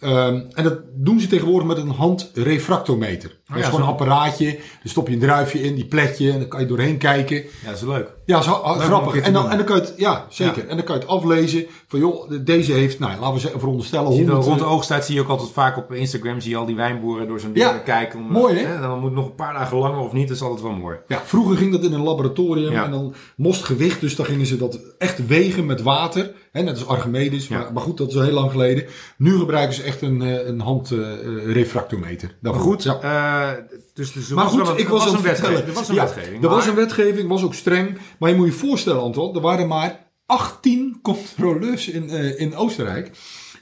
[0.00, 3.28] Ehm, en dat doen ze tegenwoordig met een handrefractometer.
[3.46, 6.32] dat is ja, gewoon een apparaatje, daar stop je een druifje in, die plet je,
[6.32, 7.36] en dan kan je doorheen kijken.
[7.36, 8.14] Ja, dat is leuk.
[8.24, 9.16] Ja, zo, ah, grappig.
[9.22, 10.62] En dan, en dan kan je het, ja, zeker.
[10.62, 10.68] Ja.
[10.68, 13.60] En dan kan je het aflezen van, joh, de- deze heeft, nou, laten we zeggen,
[13.60, 14.48] veronderstellen, Zie je wel, 100...
[14.48, 17.28] rond de oogsttijd zie je ook altijd vaak op Instagram zie je al die wijnboeren
[17.28, 18.18] door zo'n Ja, ding kijken.
[18.18, 18.74] Om, mooi, hè?
[18.74, 20.72] En dan moet het nog een paar dagen langer of niet, dat is altijd wel
[20.72, 20.96] mooi.
[21.08, 24.56] Ja, vroeger ging dat in een laboratorium en dan moest gewicht, dus dan gingen ze
[24.56, 26.32] dat echt wegen met water.
[26.52, 28.84] Hè, net als Archimedes, maar, maar goed, dat is al heel lang geleden.
[29.16, 32.36] Nu gebruiken ze echt een, eh, een handrefractometer.
[32.40, 33.50] Maar goed, eh,
[33.94, 35.66] dus, Maar goed, een, ik was een wetgeving.
[35.66, 36.42] Er was een Ja, wetgeving.
[36.42, 37.98] Er was een wetgeving, was ook streng.
[38.18, 43.10] Maar je moet je voorstellen, Anton, er waren maar 18 controleurs in, eh, in Oostenrijk.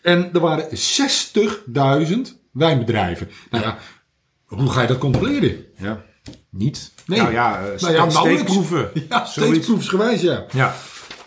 [0.03, 3.31] En er waren 60.000 wijnbedrijven.
[3.51, 3.79] Nou ja,
[4.45, 5.65] hoe ga je dat controleren?
[5.77, 6.03] Ja,
[6.51, 6.93] niet.
[7.07, 7.19] Nee.
[7.21, 8.91] Nou ja, uh, Nou ja, steekproeven.
[9.09, 9.33] Ja, Zoiets.
[9.55, 10.45] steeds proefsgewijs, ja.
[10.53, 10.75] Ja.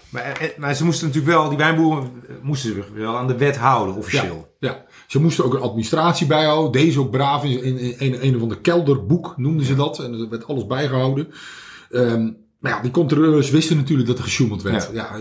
[0.10, 3.38] Maar, eh, maar ze moesten natuurlijk wel, die wijnboeren eh, moesten zich wel aan de
[3.38, 4.56] wet houden, officieel.
[4.60, 4.86] Ja, ja.
[5.08, 6.72] Ze moesten ook een administratie bijhouden.
[6.72, 10.00] Deze ook braaf in, in, in een, een of ander kelderboek noemden ze dat.
[10.00, 11.28] En er werd alles bijgehouden.
[11.92, 14.90] Ehm, maar ja, die controleurs wisten natuurlijk dat er gesjoemeld werd.
[14.94, 15.20] Ja.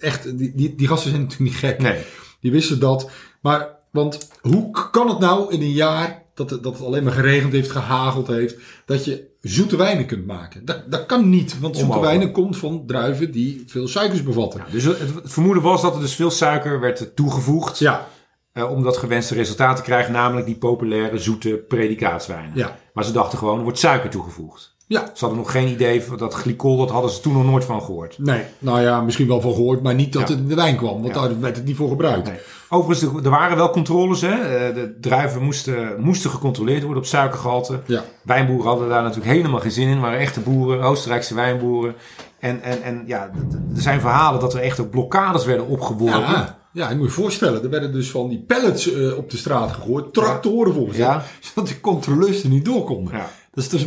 [0.00, 1.78] echt, die, die, die gasten zijn natuurlijk niet gek.
[1.78, 2.02] Nee.
[2.40, 3.10] Die wisten dat.
[3.40, 7.12] Maar, want hoe kan het nou in een jaar dat het, dat het alleen maar
[7.12, 10.64] geregend heeft, gehageld heeft, dat je zoete wijnen kunt maken?
[10.64, 12.16] Dat, dat kan niet, want zoete Onmogelijk.
[12.18, 14.62] wijnen komt van druiven die veel suikers bevatten.
[14.66, 18.08] Ja, dus het, het vermoeden was dat er dus veel suiker werd toegevoegd Ja,
[18.52, 22.50] eh, om dat gewenste resultaat te krijgen, namelijk die populaire zoete predikaatswijnen.
[22.54, 24.74] ja, Maar ze dachten gewoon, er wordt suiker toegevoegd.
[24.86, 25.00] ja.
[25.14, 27.82] Ze hadden nog geen idee van dat glycol, dat hadden ze toen nog nooit van
[27.82, 28.18] gehoord.
[28.18, 30.34] Nee, nou ja, misschien wel van gehoord, maar niet dat Ja.
[30.34, 31.20] het in de wijn kwam, want Ja.
[31.20, 32.26] daar werd het niet voor gebruikt.
[32.28, 32.38] Nee.
[32.74, 34.20] Overigens, er- waren wel controles.
[34.20, 34.28] Hè?
[34.32, 37.80] Eh, De druiven moesten, moesten gecontroleerd worden op suikergehalte.
[37.86, 38.02] Ja.
[38.22, 40.00] Wijnboeren hadden daar natuurlijk helemaal geen zin in.
[40.00, 41.94] waren echte boeren, Oostenrijkse wijnboeren.
[42.38, 43.30] En, en, en ja,
[43.74, 46.20] er zijn verhalen dat er echt ook blokkades werden opgeworpen.
[46.20, 49.36] Ja, ja, je moet je voorstellen, er werden dus van die pallets eh, op de
[49.36, 51.24] straat gegooid, tractoren volgens mij, Ja.
[51.40, 53.14] zodat de controleurs er niet door konden.
[53.14, 53.26] Ja.
[53.52, 53.86] Dat is dus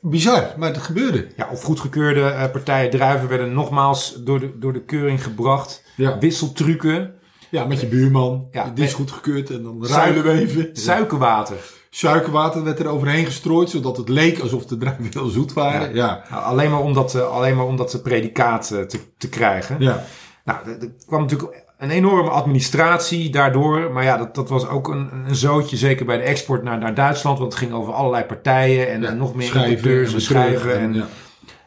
[0.00, 1.26] bizar, maar het gebeurde.
[1.36, 5.82] Ja, of goedgekeurde eh, partijen druiven werden nogmaals door de, door de keuring gebracht.
[5.96, 6.18] Ja.
[6.18, 7.12] Wisseltrucken.
[7.50, 8.70] Ja, met je buurman, Ja.
[8.74, 10.68] die is goedgekeurd en dan ruilen we even.
[10.72, 11.56] Suikerwater.
[11.90, 15.94] Suikerwater werd er overheen gestrooid, zodat het leek alsof de druiven heel zoet waren.
[15.94, 19.28] Ja, Nou, alleen, maar om dat, eh, alleen maar om dat predicaat eh, te, te
[19.28, 19.76] krijgen.
[19.78, 20.04] ja.
[20.44, 23.92] Nou, er kwam natuurlijk een enorme administratie daardoor.
[23.92, 26.94] Maar ja, dat, dat was ook een, een zootje, zeker bij de export naar, naar
[26.94, 27.38] Duitsland.
[27.38, 30.78] Want het ging over allerlei partijen en, Ja, en nog meer schrijven importeurs en schrijven.
[30.78, 31.06] En, ja.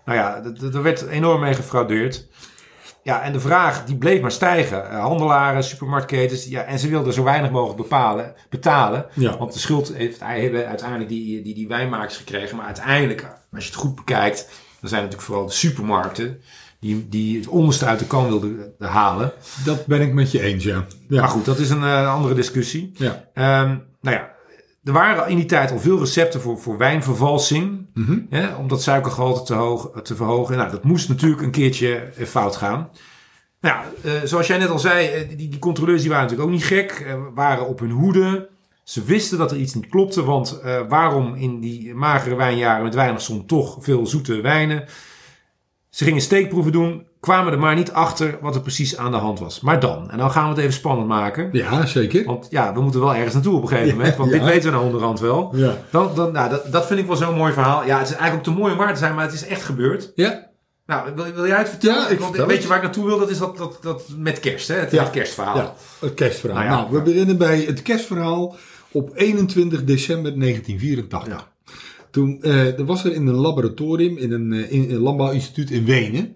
[0.06, 0.42] Nou ja,
[0.74, 2.28] er werd enorm mee gefraudeerd.
[3.04, 4.90] Ja, en de vraag die bleef maar stijgen.
[4.90, 9.06] Eh, handelaren, supermarktketens, ja, en ze wilden zo weinig mogelijk bepalen, betalen.
[9.14, 9.38] Ja.
[9.38, 12.58] Want de schuld heeft, hebben uiteindelijk die, die, die wijnmakers gekregen.
[12.58, 13.22] Maar uiteindelijk,
[13.54, 14.48] als je het goed bekijkt,
[14.80, 16.42] dan zijn het natuurlijk vooral de supermarkten
[16.82, 19.32] die, die het onderste uit de kan wilden eh, halen.
[19.66, 20.86] Dat ben ik met je eens, ja.
[21.08, 21.20] ja.
[21.20, 22.92] Maar goed, dat is een eh, andere discussie.
[22.96, 23.26] Ja.
[23.34, 24.31] Ehm, nou ja,
[24.84, 27.90] er waren in die tijd al veel recepten voor, voor wijnvervalsing.
[27.94, 28.20] Mhm.
[28.30, 30.58] Hè, om dat suikergehalte te, hoog, te verhogen.
[30.58, 32.90] Nou, dat moest natuurlijk een keertje eh, fout gaan.
[33.62, 36.50] Nou ja, eh, zoals jij net al zei, eh, die, die controleurs die waren natuurlijk
[36.50, 36.92] ook niet gek.
[36.92, 38.50] eh, waren op hun hoede.
[38.84, 40.24] Ze wisten dat er iets niet klopte.
[40.24, 44.86] Want waarom in die magere wijnjaren met weinig zon toch veel zoete wijnen?
[45.92, 47.08] Ze gingen steekproeven doen.
[47.20, 49.60] Kwamen er maar niet achter wat er precies aan de hand was.
[49.60, 51.50] Maar dan, en dan gaan we het even spannend maken.
[51.52, 52.26] Ja, zeker.
[52.26, 54.16] Want ja, we moeten wel ergens naartoe op een gegeven moment.
[54.16, 54.38] Want Ja.
[54.38, 55.52] dit weten we nou onderhand wel.
[55.56, 55.78] Ja.
[55.92, 57.86] Dan, dan, nou, dat, dat vind ik wel zo'n mooi verhaal.
[57.86, 59.62] Ja, het is eigenlijk ook te mooi om waar te zijn, maar het is echt
[59.64, 60.12] gebeurd.
[60.16, 60.50] Ja,
[60.86, 62.02] Nou, wil, wil jij het vertellen?
[62.02, 63.20] Ja, ik Want weet je waar ik naartoe wil?
[63.20, 64.76] Dat is dat, dat, dat met kerst, hè?
[64.76, 65.56] Het, kerstverhaal.
[65.58, 66.64] ja, het kerstverhaal.
[66.64, 68.56] Nou Nou, we beginnen bij het kerstverhaal
[68.92, 71.50] op 21 december 1984.
[72.12, 75.86] Toen eh, er was er in een laboratorium, in een, eh, in een landbouwinstituut in
[75.86, 76.36] Wenen,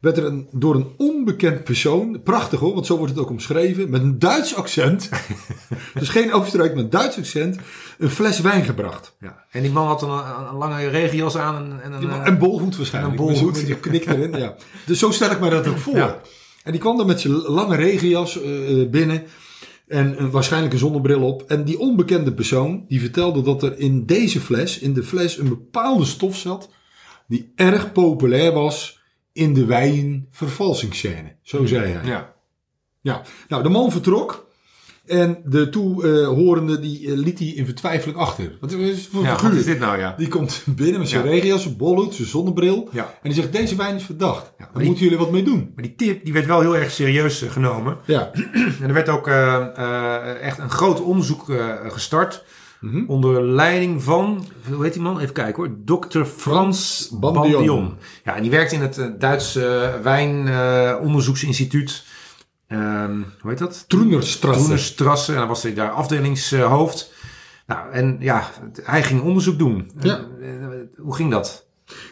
[0.00, 3.90] werd er een, door een onbekend persoon, prachtig hoor, want zo wordt het ook omschreven,
[3.90, 5.08] met een Duits accent,
[5.98, 7.56] dus geen Oostenrijk, maar een Duits accent,
[7.98, 9.16] een fles wijn gebracht.
[9.20, 9.44] Ja.
[9.50, 12.10] En die man had een, een, lange regenjas aan en, en een...
[12.10, 13.18] eh, Een bolhoed waarschijnlijk.
[13.18, 13.52] Een bolhoed.
[13.56, 14.54] Met zo'n knik erin, ja.
[14.86, 15.96] Dus zo stel ik mij dat ook voor.
[15.96, 16.20] Ja.
[16.64, 18.38] En die kwam dan met zijn lange regenjas
[18.90, 19.22] binnen.
[19.86, 21.42] En een, waarschijnlijk een zonnebril op.
[21.42, 25.48] En die onbekende persoon, die vertelde dat er in deze fles, in de fles, een
[25.48, 26.68] bepaalde stof zat.
[27.28, 31.36] Die erg populair was in de wijnvervalsingsscène.
[31.42, 32.06] Zo zei hij.
[32.06, 32.34] ja.
[33.00, 34.43] Ja, nou, de man vertrok.
[35.06, 38.56] En de toehorende die eh, liet hij in vertwijfeling achter.
[38.60, 39.58] Wat is voor Ja, wat figuur?
[39.58, 40.14] is dit nou, ja?
[40.18, 41.30] Die komt binnen met zijn Ja.
[41.30, 42.88] regenjas, zijn bolhoed, zijn zonnebril.
[42.92, 43.02] Ja.
[43.04, 44.52] En die zegt, deze wijn is verdacht.
[44.58, 45.72] Daar die- moeten jullie wat mee doen.
[45.74, 47.96] Maar die tip die werd wel heel erg serieus eh, genomen.
[48.04, 48.30] Ja.
[48.80, 51.44] En er werd ook eh, echt een groot onderzoek
[51.88, 52.44] gestart.
[52.80, 53.04] Mhm.
[53.06, 55.18] Onder leiding van, hoe heet die man?
[55.20, 55.98] Even kijken hoor.
[56.08, 56.24] Dr.
[56.24, 57.52] Frans Bandion.
[57.52, 57.94] Bandion.
[58.24, 62.04] Ja, en die werkt in het Duitse wijnonderzoeksinstituut.
[62.68, 63.84] Ehm hoe heet dat?
[63.88, 64.60] Troenerstrasse.
[64.60, 65.32] Troenerstrasse.
[65.32, 67.12] En dan was hij daar afdelingshoofd.
[67.66, 68.50] Nou, en ja,
[68.82, 69.90] hij ging onderzoek doen.
[70.00, 70.26] Ja.
[70.40, 70.48] Eh,
[70.96, 71.66] hoe ging dat?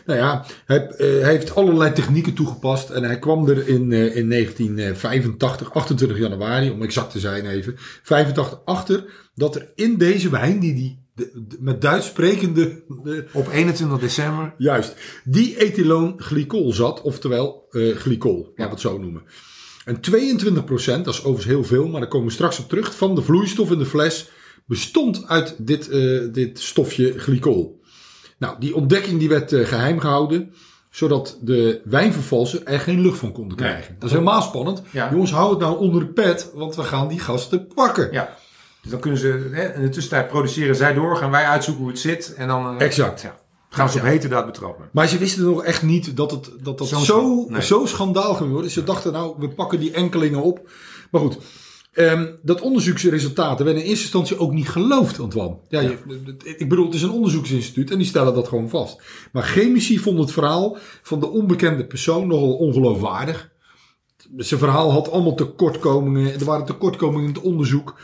[0.06, 2.90] Nou ja, hij, eh, hij heeft allerlei technieken toegepast.
[2.90, 7.74] En hij kwam er in, eh, in 1985, 28 januari, om exact te zijn even,
[8.02, 12.82] 85 achter dat er in deze wijn, die die de- de- met Duits sprekende,
[13.32, 14.54] Op 21 december.
[14.58, 19.22] juist, die ethylenglycol zat, oftewel eh glycol, laten we het zo noemen.
[19.84, 23.14] En 22%, dat is overigens heel veel, maar daar komen we straks op terug, van
[23.14, 24.30] de vloeistof in de fles
[24.66, 27.80] bestond uit dit, eh, dit stofje glycol.
[28.38, 30.52] Nou, die ontdekking die werd eh, geheim gehouden,
[30.90, 33.66] zodat de wijnvervalser er geen lucht van konden Nee.
[33.68, 33.94] krijgen.
[33.98, 34.82] Dat is helemaal spannend.
[34.90, 35.10] Ja.
[35.12, 38.08] Jongens, hou het nou onder de pet, want we gaan die gasten pakken.
[38.12, 38.36] Ja.
[38.82, 41.92] Dus dan kunnen ze, hè, in de tussentijd produceren zij door, gaan wij uitzoeken hoe
[41.92, 42.34] het zit.
[42.36, 43.20] En dan eh, Exact.
[43.20, 43.36] ja,
[43.72, 44.88] gaan ze op heterdaad betrappen.
[44.92, 47.62] Maar ze wisten nog echt niet dat het, dat dat zo, nee.
[47.62, 48.70] zo schandaal ging worden.
[48.70, 50.70] Ze dachten nou, we pakken die enkelingen op.
[51.10, 51.38] Maar goed,
[51.92, 55.56] ehm, dat onderzoeksresultaten werden in eerste instantie ook niet geloofd, Antoine.
[55.68, 55.98] Ja, je-
[56.58, 59.00] ik bedoel, het is een onderzoeksinstituut en die stellen dat gewoon vast.
[59.32, 63.50] Maar chemici vonden het verhaal van de onbekende persoon nogal ongeloofwaardig.
[64.36, 66.32] Zijn verhaal had allemaal tekortkomingen.
[66.34, 67.94] Er waren tekortkomingen in het onderzoek.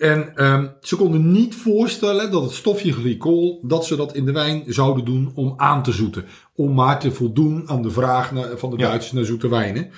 [0.00, 4.32] En ehm, ze konden niet voorstellen dat het stofje glycol, dat ze dat in de
[4.32, 6.24] wijn zouden doen om aan te zoeten.
[6.54, 8.86] Om maar te voldoen aan de vraag naar- van de Ja.
[8.88, 9.90] Duitsers naar zoete wijnen.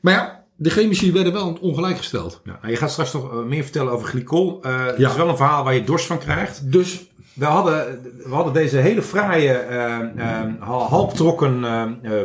[0.00, 2.40] Maar ja, de chemici werden wel ongelijk gesteld.
[2.44, 4.58] Ja, nou, je gaat straks nog eh, meer vertellen over glycol.
[4.62, 5.08] Eh, Het Ja.
[5.10, 6.72] is wel een verhaal waar je dorst van krijgt.
[6.72, 10.48] Dus We hadden, we hadden deze hele fraaie, eh, eh,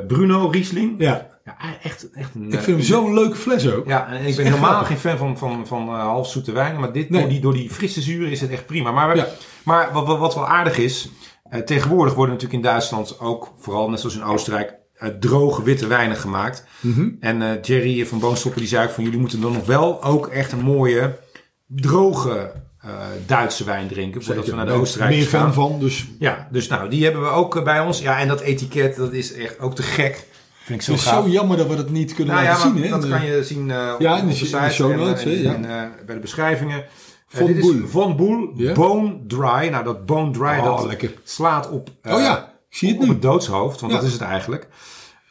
[0.07, 0.95] Bruno Riesling.
[0.97, 3.87] ja, Ja, echt, echt een, ik eh, vind hem zo'n leuke fles ook.
[3.87, 4.87] Ja, en ik ben echt helemaal grappig.
[4.87, 6.79] geen fan van, van, van eh, halfzoete wijnen.
[6.79, 7.21] Maar dit, Nee.
[7.21, 8.91] door, die, door die frisse zuren is het echt prima.
[8.91, 9.27] Maar, Ja.
[9.63, 11.09] maar wat, wat, wat wel aardig is.
[11.49, 15.87] eh, tegenwoordig worden natuurlijk in Duitsland ook, vooral net zoals in Oostenrijk, eh, droge witte
[15.87, 16.63] wijnen gemaakt.
[16.79, 17.09] Mhm.
[17.19, 20.27] En eh, Jerry van Boonstoppen die zei ook van jullie moeten dan nog wel ook
[20.27, 21.19] echt een mooie,
[21.67, 22.91] droge eh,
[23.25, 24.23] Duitse wijn drinken.
[24.23, 25.53] Voordat we naar de Oostenrijk meer gaan.
[25.53, 27.99] fan van, dus Ja, dus nou, die hebben we ook eh, bij ons.
[28.01, 30.25] Ja, en dat etiket, dat is echt ook te gek.
[30.67, 31.23] Vind ik zo het is gaaf.
[31.23, 32.83] zo jammer dat we dat niet kunnen Nou laten zien.
[32.83, 32.89] Hè?
[32.89, 35.29] dat kan eh, je zien eh, op, Ja, in de de show en, notes, en,
[35.29, 35.53] hè, ja.
[35.53, 36.77] en, eh, bij de beschrijvingen.
[36.83, 37.73] Eh, Von dit Boel.
[37.73, 38.51] is Von Boel.
[38.73, 39.67] Bone Dry.
[39.69, 41.13] Nou, dat Bone Dry, Oh, dat lekker.
[41.23, 42.37] slaat op, eh, Oh ja,
[42.69, 43.09] ik zie het op nu.
[43.09, 43.97] het doodshoofd, want Ja.
[43.99, 44.67] dat is het eigenlijk.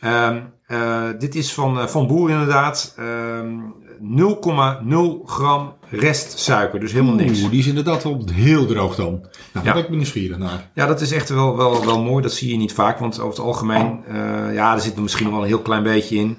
[0.01, 2.95] Ehm, eh, dit is van eh, Van Boel inderdaad.
[2.99, 3.55] Ehm
[4.01, 7.41] 0,0 gram restsuiker, dus helemaal niks.
[7.41, 9.11] Oeh, die is inderdaad wel heel droog dan.
[9.13, 9.73] Nou, daar Ja.
[9.73, 10.71] ben ik nieuwsgierig naar.
[10.75, 12.23] Ja, dat is echt wel, wel, wel mooi.
[12.23, 12.99] Dat zie je niet vaak.
[12.99, 15.83] Want over het algemeen, eh, ja, er zit er misschien nog wel een heel klein
[15.83, 16.39] beetje in.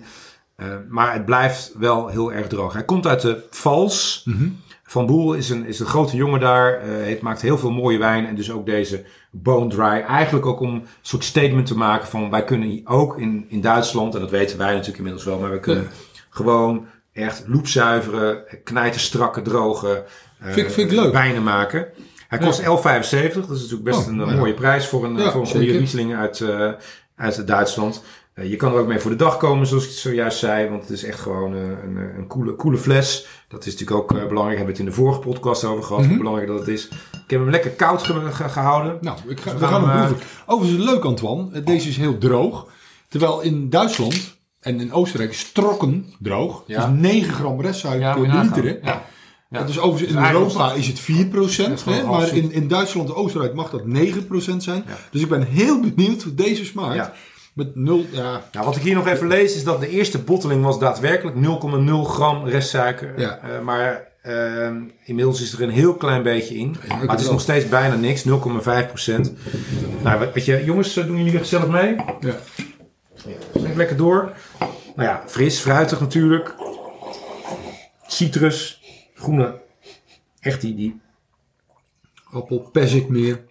[0.55, 2.73] Eh, maar het blijft wel heel erg droog.
[2.73, 4.21] Hij komt uit de Vals.
[4.25, 4.47] Mhm.
[4.83, 6.81] Van Boel is een, is een grote jongen daar.
[6.81, 8.25] Hij maakt heel veel mooie wijn.
[8.25, 10.03] En dus ook deze Bone Dry.
[10.07, 12.29] Eigenlijk ook om een soort statement te maken van...
[12.29, 14.13] wij kunnen ook in, in Duitsland...
[14.15, 15.39] en dat weten wij natuurlijk inmiddels wel...
[15.39, 15.89] maar we kunnen Ja.
[16.29, 16.85] gewoon
[17.17, 20.03] echt loepzuivere, knijterstrakke, droge...
[20.39, 21.11] eh, Vind vind ik leuk.
[21.13, 21.87] Wijnen maken.
[22.27, 22.65] Hij kost 11,75.
[22.67, 24.35] Dat is natuurlijk best Oh, een eh, ja.
[24.35, 25.77] mooie prijs voor een, Ja, voor een goede.
[25.77, 26.69] Riesling uit, eh,
[27.15, 28.03] uit Duitsland.
[28.33, 30.69] Eh, je kan er ook mee voor de dag komen, zoals ik het zojuist zei.
[30.69, 33.27] Want het is echt gewoon eh, een, een, coole, coole fles.
[33.47, 34.57] Dat is natuurlijk ook eh, belangrijk.
[34.57, 35.99] Hebben we het in de vorige podcast over gehad.
[36.01, 36.09] Mhm.
[36.09, 36.87] Hoe belangrijk dat het is.
[37.11, 38.97] Ik heb hem lekker koud ge- ge- gehouden.
[39.01, 40.27] Nou, ik ga, We we gaan gaan hem proeven.
[40.45, 41.49] Overigens leuk, Antoine.
[41.53, 42.67] Eh, Deze is heel droog.
[43.09, 44.36] Terwijl in Duitsland
[44.67, 46.63] en in Oostenrijk is trokken droog.
[46.67, 46.87] Ja.
[46.87, 48.79] Dus 9 gram restsuiker per je liter.
[48.83, 49.05] Ja.
[49.49, 49.63] Ja.
[49.63, 51.03] Dus overigens in Dus eigenlijk Europa is het 4%.
[51.03, 53.87] is gewoon hè, half maar in, in Duitsland en Oostenrijk mag dat 9%
[54.57, 54.83] zijn.
[54.87, 54.97] Ja.
[55.11, 56.95] Dus ik ben heel benieuwd hoe deze smaakt.
[56.95, 57.13] Ja.
[57.53, 60.63] Met 0, ja, Nou, wat ik hier nog even lees is dat de eerste botteling
[60.63, 63.13] was daadwerkelijk 0,0 gram restsuiker.
[63.19, 63.39] Ja.
[63.39, 64.71] Eh, maar eh,
[65.03, 66.75] inmiddels is er een heel klein beetje in.
[66.87, 67.31] maar het is wel.
[67.31, 69.33] nog steeds bijna niks, 0,5 procent.
[70.03, 71.95] Nou, weet je, jongens, doen jullie weer gezellig mee?
[72.19, 72.35] ja.
[73.75, 74.31] Lekker door.
[74.95, 76.55] Nou ja, fris, fruitig natuurlijk.
[78.07, 78.81] Citrus,
[79.15, 79.59] groene.
[80.39, 80.99] Echt die, die
[82.31, 83.43] appel, persik meer.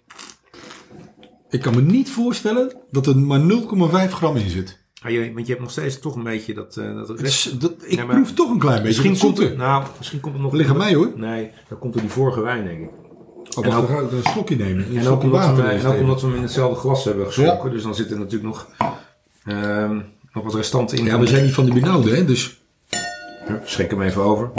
[1.50, 4.78] Ik kan me niet voorstellen dat er maar 0,5 gram in zit.
[5.02, 6.76] Ah, je, want je hebt nog steeds toch een beetje dat...
[6.76, 9.56] eh, dat rest- is- dat, ik maar- proef toch een klein beetje misschien, komt het,
[9.56, 10.52] nou, misschien komt het nog...
[10.52, 11.12] Ligt aan mij, hoor.
[11.16, 12.90] Nee, dat komt door die vorige wijn, denk ik.
[13.58, 14.96] Oh, En ook- dan ga ik een slokje nemen.
[14.96, 17.70] En ook, omdat we, en ook omdat we hem in hetzelfde glas hebben geschonken.
[17.70, 18.68] Dus dan zit er natuurlijk nog,
[19.46, 20.00] ehm,
[20.32, 21.04] nog wat restanten in.
[21.04, 22.24] Ja, we zijn niet van die benauwde, hè?
[22.24, 22.60] Dus
[23.64, 24.50] Schenk hem even over.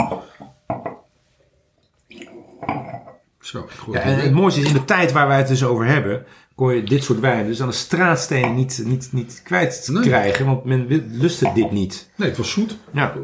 [3.40, 5.86] Zo, Ja, het en het mooiste is, in de tijd waar wij het dus over
[5.86, 6.24] hebben,
[6.54, 10.02] kon je dit soort wijn dus aan de straatstenen niet, niet, niet kwijt Nee.
[10.02, 12.10] krijgen, want men wil- lustte dit niet.
[12.16, 12.76] Nee, het was zoet.
[12.92, 13.14] Ja.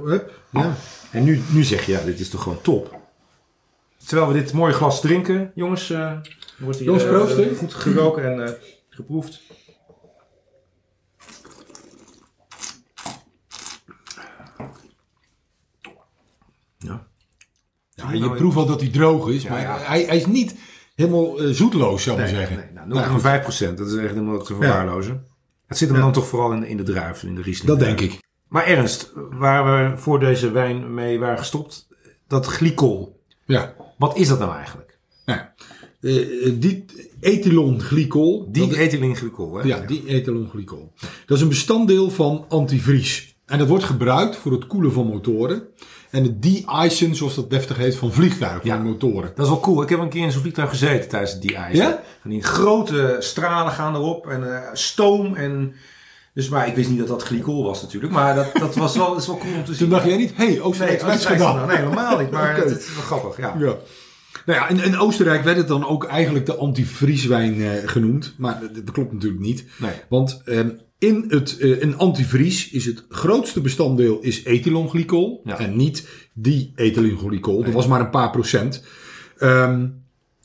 [0.50, 0.74] Ja.
[1.10, 2.96] En nu, nu zeg je, ja, dit is toch gewoon top.
[4.06, 6.12] Terwijl we dit mooie glas drinken, jongens, eh,
[6.58, 7.04] wordt hier Jongens,
[7.36, 8.52] eh, goed geroken en eh,
[8.90, 9.40] geproefd.
[16.84, 17.06] Ja.
[17.90, 19.78] Ja, je proeft al dat hij droog is, Ja, maar ja.
[19.78, 20.54] Hij, hij is niet
[20.94, 22.64] helemaal eh, zoetloos, zou ik Nee, maar zeggen.
[22.64, 25.26] nee, nou, Nou, goed, 0,5 procent, dat is echt helemaal te verwaarlozen.
[25.66, 27.68] Het zit hem dan toch vooral in, in de druif, in de Riesling.
[27.68, 28.22] dat denk ik.
[28.48, 31.88] Maar Ernst, waar we voor deze wijn mee waren gestopt,
[32.28, 33.20] dat glycol.
[33.44, 33.74] Ja.
[33.98, 34.98] Wat is dat nou eigenlijk?
[35.26, 35.54] Nou, ja.
[36.00, 36.84] Eh, eh, die
[37.20, 38.48] ethylenglycol.
[38.52, 39.62] Die ethylenglycol, hè?
[39.62, 40.92] Ja, die ethylenglycol.
[41.26, 43.36] Dat is een bestanddeel van antivries.
[43.46, 45.62] En dat wordt gebruikt voor het koelen van motoren.
[46.14, 48.76] En het de-icen, zoals dat deftig heet, van vliegtuigen, Ja.
[48.76, 49.32] van motoren.
[49.34, 49.82] Dat is wel cool.
[49.82, 51.56] Ik heb een keer in zo'n vliegtuig gezeten tijdens het DI.
[51.72, 52.02] Ja?
[52.22, 55.74] En die grote stralen gaan erop en eh, stoom en...
[56.34, 58.12] Dus, maar ik wist niet dat dat glycol was natuurlijk.
[58.12, 59.78] Maar dat, dat was wel, dat is wel cool om te zien.
[59.78, 61.66] Toen dacht jij niet, hé, hey, nee, Oostenrijk dat is is gedaan.
[61.66, 62.30] nee, helemaal niet.
[62.30, 63.54] Maar het, is wel grappig, ja.
[63.58, 63.74] Ja.
[64.46, 68.34] Nou ja, in, in Oostenrijk werd het dan ook eigenlijk de antivrieswijn eh, genoemd.
[68.38, 69.64] Maar dat, dat klopt natuurlijk niet.
[69.78, 69.92] Nee.
[70.08, 70.68] Want ehm,
[70.98, 75.40] in het eh, een antivries is het grootste bestanddeel is ethylenglycol.
[75.44, 75.58] Ja.
[75.58, 77.62] En niet die ethylenglycol.
[77.64, 78.84] Dat was maar een paar procent.
[79.38, 79.86] Ehm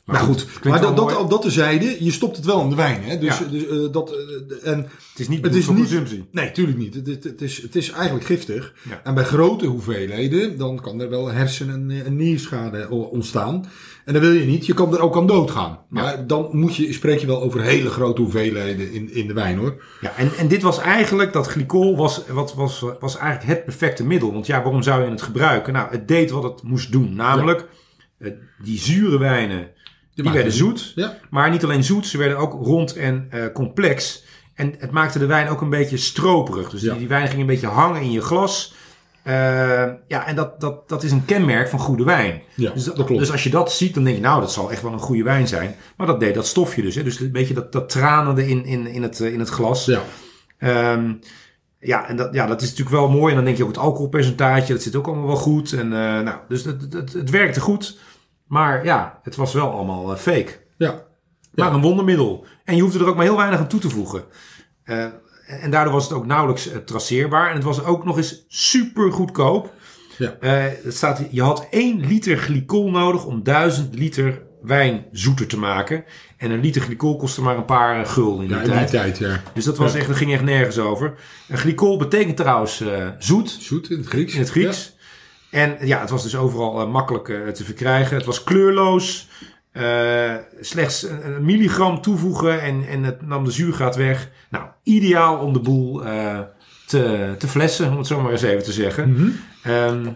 [0.09, 1.27] maar goed, goed, maar dat, dat, mooi.
[1.29, 3.03] dat terzijde, je stopt het wel in de wijn.
[3.03, 3.17] Hè?
[3.17, 3.45] Dus, Ja.
[3.45, 6.25] dus, eh, dat, eh, en Het is niet het bedoeld is voor niet, consumptie.
[6.31, 6.93] Nee, tuurlijk niet.
[6.93, 8.73] Het, het, het is, het is eigenlijk giftig.
[8.89, 9.01] Ja.
[9.03, 13.65] En bij grote hoeveelheden, dan kan er wel hersen- en, en nierschade ontstaan.
[14.09, 14.65] En dat wil je niet.
[14.65, 15.79] Je kan er ook aan doodgaan.
[15.89, 19.57] Maar dan moet je, spreek je wel over hele grote hoeveelheden in, in de wijn
[19.57, 19.83] hoor.
[20.01, 24.05] Ja, en, en dit was eigenlijk, dat glycol was, wat, was, was eigenlijk het perfecte
[24.05, 24.33] middel.
[24.33, 25.73] Want ja, waarom zou je het gebruiken?
[25.73, 27.15] Nou, het deed wat het moest doen.
[27.15, 27.67] Namelijk,
[28.17, 28.31] eh,
[28.63, 29.67] die zure wijnen,
[30.13, 30.91] die, werden zoet.
[30.95, 31.17] Ja.
[31.29, 34.23] Maar niet alleen zoet, ze werden ook rond en eh, complex.
[34.53, 36.69] En het maakte de wijn ook een beetje stroperig.
[36.69, 38.73] Dus die, die wijn ging een beetje hangen in je glas.
[39.29, 42.41] Eh, ja, en dat, dat, dat is een kenmerk van goede wijn.
[42.55, 43.17] Ja, dus, dat klopt.
[43.17, 45.23] dus als je dat ziet, dan denk je, nou, dat zal echt wel een goede
[45.23, 45.75] wijn zijn.
[45.97, 46.95] Maar dat deed dat stofje dus.
[46.95, 47.03] Hè?
[47.03, 49.85] Dus een beetje dat, dat tranende in, in, in, het, eh, in het glas.
[49.85, 50.01] Ja.
[50.57, 51.13] Ehm,
[51.79, 53.29] ja, en dat, ja, dat is natuurlijk wel mooi.
[53.29, 55.73] En dan denk je ook het alcoholpercentage, dat zit ook allemaal wel goed.
[55.73, 57.99] En, eh, nou, dus het, het, het werkte goed.
[58.47, 60.51] Maar ja, het was wel allemaal fake.
[60.77, 61.03] Ja.
[61.53, 62.45] Maar een wondermiddel.
[62.63, 64.23] En je hoefde er ook maar heel weinig aan toe te voegen.
[64.83, 65.05] Eh,
[65.49, 67.49] en daardoor was het ook nauwelijks eh, traceerbaar.
[67.49, 69.73] En het was ook nog eens super goedkoop.
[70.17, 70.35] Ja.
[70.39, 75.57] Eh, het staat, je had 1 liter glycol nodig om 1000 liter wijn zoeter te
[75.57, 76.03] maken.
[76.37, 78.77] En een liter glycol kostte maar een paar eh, gulden in die Ja, in die
[78.77, 78.89] tijd.
[78.89, 79.41] tijd, ja.
[79.53, 81.13] Dus dat, was echt, dat ging echt nergens over.
[81.47, 82.83] En glycol betekent trouwens
[83.19, 84.33] zoet Zoet in het Grieks.
[84.33, 84.97] in het Grieks.
[85.51, 88.17] En ja, het was dus overal makkelijk te verkrijgen.
[88.17, 89.27] Het was kleurloos.
[89.79, 94.29] Eh, slechts een, een milligram toevoegen en, en het nam de zuurgraad weg.
[94.49, 96.39] Nou, ideaal om de boel eh,
[96.87, 99.33] te, te flessen, om het zo maar eens even te zeggen.
[99.63, 100.07] Ehm,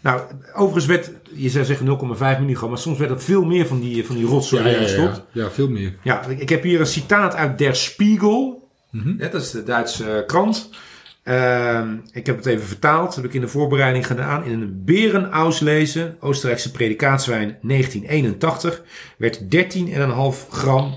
[0.00, 0.20] nou,
[0.54, 4.06] overigens werd, je zou zeggen 0,5 milligram, maar soms werd er veel meer van die,
[4.06, 5.22] van die rotzooi ja, ja, gestopt.
[5.32, 5.42] ja.
[5.42, 5.94] ja, veel meer.
[6.02, 8.70] Ja, ik ik heb hier een citaat uit Der Spiegel.
[8.90, 9.16] Mhm.
[9.16, 10.70] Dat is de Duitse eh, krant.
[11.22, 13.06] Ehm, ik heb het even vertaald.
[13.06, 14.44] Dat heb ik in de voorbereiding gedaan.
[14.44, 18.82] In een Berenauslese, Oostenrijkse predikaatswijn 1981,
[19.18, 20.94] werd 13,5 gram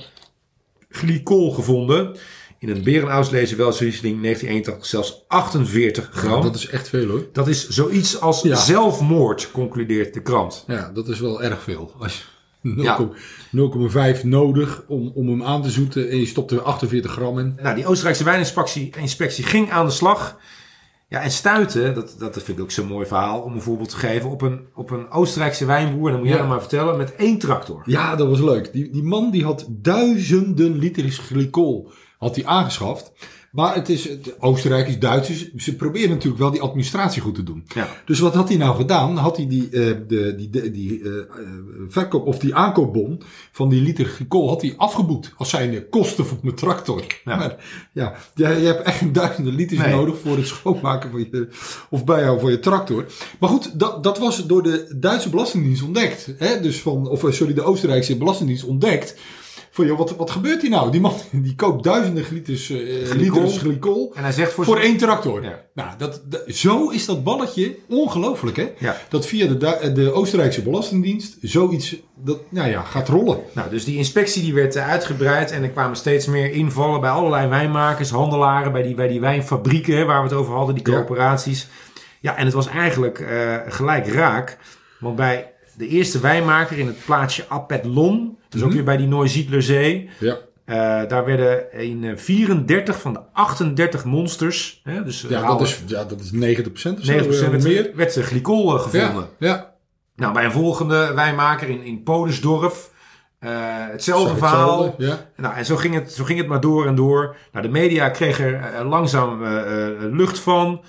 [0.89, 2.15] glycol gevonden.
[2.59, 6.29] In een Berenauslese Welsriesling 1981 zelfs 48 gram.
[6.29, 7.25] Ja, dat, dat is echt veel hoor.
[7.47, 8.55] is zoiets als Ja.
[8.55, 10.63] zelfmoord, concludeert de krant.
[10.67, 11.91] Ja, dat is wel erg veel.
[11.99, 12.34] Als je 0,- Ja.
[14.17, 17.55] 0,5 nodig om, om hem aan te zoeten en je stopt er 48 gram in.
[17.61, 20.37] Nou, die Oostenrijkse wijninspectie inspectie ging aan de slag.
[21.07, 23.95] Ja, en stuitte, dat, dat vind ik ook zo'n mooi verhaal, om een voorbeeld te
[23.97, 26.41] geven, op een, op een Oostenrijkse wijnboer, en dan moet jij Ja.
[26.41, 27.81] dat maar vertellen, met één tractor.
[27.85, 28.73] Ja, dat was leuk.
[28.73, 33.11] Die, die man die had duizenden liters glycol had hij aangeschaft.
[33.55, 37.63] Maar het is, het, Oostenrijkers, Duitsers, ze proberen natuurlijk wel die administratie goed te doen.
[37.75, 37.87] Ja.
[38.05, 39.17] Dus wat had hij nou gedaan?
[39.17, 41.25] Had hij die, eh, de, die, de, die eh, eh,
[41.87, 46.37] verkoop, of die aankoopbon van die liter glycol had hij afgeboekt als zijn kosten voor
[46.41, 47.03] mijn tractor.
[47.25, 47.35] Ja.
[47.35, 47.55] Maar
[47.91, 49.93] ja, je, je hebt echt duizenden liters Nee.
[49.93, 51.47] nodig voor het schoonmaken van je,
[51.89, 53.05] of bijhouden van je tractor.
[53.39, 56.33] Maar goed, dat, dat was door de Duitse Belastingdienst ontdekt.
[56.37, 56.61] Hè?
[56.61, 59.15] Dus van, of sorry, de Oostenrijkse Belastingdienst ontdekt.
[59.75, 60.91] Joh, wat, wat gebeurt hier nou?
[60.91, 63.41] Die man die koopt duizenden liters, eh, Glycol.
[63.41, 64.11] liters glycol.
[64.15, 65.43] En hij zegt voor, Voor één tractor.
[65.43, 65.61] Ja.
[65.73, 68.67] Nou, dat, dat- zo is dat balletje ongelooflijk, hè?
[68.79, 68.97] Ja.
[69.09, 73.39] Dat via de, Du- de Oostenrijkse Belastingdienst zoiets dat, nou ja, gaat rollen.
[73.53, 77.09] Nou, dus die inspectie die werd eh, uitgebreid en er kwamen steeds meer invallen bij
[77.09, 80.93] allerlei wijnmakers, handelaren, bij die, bij die wijnfabrieken waar we het over hadden, die Ja.
[80.93, 81.67] coöperaties.
[82.19, 84.57] Ja, en het was eigenlijk eh, gelijk raak,
[84.99, 88.37] want bij de eerste wijnmaker in het plaatsje Apethlon.
[88.55, 88.77] Dus ook Mhm.
[88.77, 90.09] weer bij die Noisy-le-Zee.
[90.19, 90.75] Ja, Eh,
[91.07, 95.63] daar werden in eh, 34 van de 38 monsters, hè, dus eh, ja, dat, oude-
[95.63, 97.11] is, ja dat is 90% of zo.
[97.11, 97.91] 90% eh, werd, meer.
[97.95, 99.27] werd glycol eh, gevonden.
[99.39, 99.73] Ja, ja.
[100.15, 102.93] Nou, bij een volgende wijnmaker in, in Podersdorf.
[103.39, 103.51] eh,
[103.91, 104.83] hetzelfde verhaal.
[104.83, 105.29] hetzelfde, Ja.
[105.37, 107.35] Nou, en zo ging, het, zo ging het maar door en door.
[107.51, 110.81] Nou, de media kreeg er eh, langzaam eh, eh, lucht van.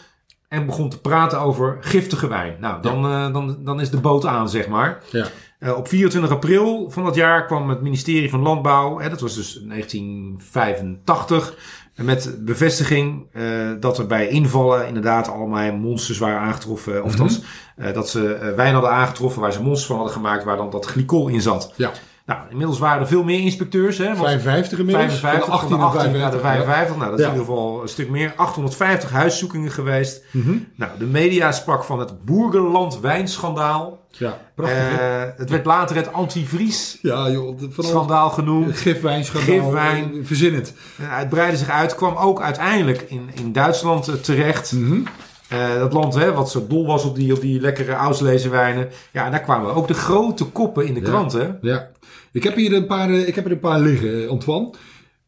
[0.48, 2.56] En begon te praten over giftige wijn.
[2.60, 5.02] Nou, dan, eh, dan, dan is de boot aan, zeg maar.
[5.10, 5.26] Ja.
[5.58, 9.34] Eh, op 24 april van dat jaar kwam het ministerie van Landbouw, hè, dat was
[9.34, 11.54] dus 1985,
[11.94, 13.42] met bevestiging eh,
[13.80, 17.04] dat er bij invallen inderdaad allemaal monsters waren aangetroffen.
[17.04, 17.40] Of althans,
[17.76, 20.86] eh, dat ze wijn hadden aangetroffen waar ze monsters van hadden gemaakt, waar dan dat
[20.86, 21.72] glycol in zat.
[21.76, 21.92] ja.
[22.26, 23.98] Nou, inmiddels waren er veel meer inspecteurs.
[23.98, 25.18] Hè, want 55 inmiddels.
[25.18, 26.64] 55, van de 18 18 naar naar de 55.
[26.74, 26.96] 55.
[26.96, 27.30] Nou, dat is Ja.
[27.32, 28.32] in ieder geval een stuk meer.
[28.36, 30.22] 850 huiszoekingen geweest.
[30.30, 30.56] Mhm.
[30.76, 33.98] Nou, de media sprak van het Boergerland wijnschandaal.
[34.10, 34.98] Ja, prachtig.
[34.98, 37.58] Eh, het werd later het antivries ja, joh.
[37.68, 38.76] Van schandaal genoemd.
[38.76, 39.54] Gifwijn, schandaal.
[39.60, 40.26] Gifwijn.
[40.26, 40.74] Verzin het.
[40.98, 44.72] Eh, Het breidde zich uit, kwam ook uiteindelijk in, in Duitsland eh, terecht.
[44.72, 45.00] Mhm.
[45.78, 47.90] Dat land hè, wat zo dol was op die, op die lekkere.
[49.12, 51.06] Ja, en daar kwamen ook de grote koppen in de Ja.
[51.06, 51.58] kranten.
[51.62, 51.88] Ja.
[52.36, 54.70] Ik heb hier een paar, eh, ik heb er een paar liggen, eh, Antoine.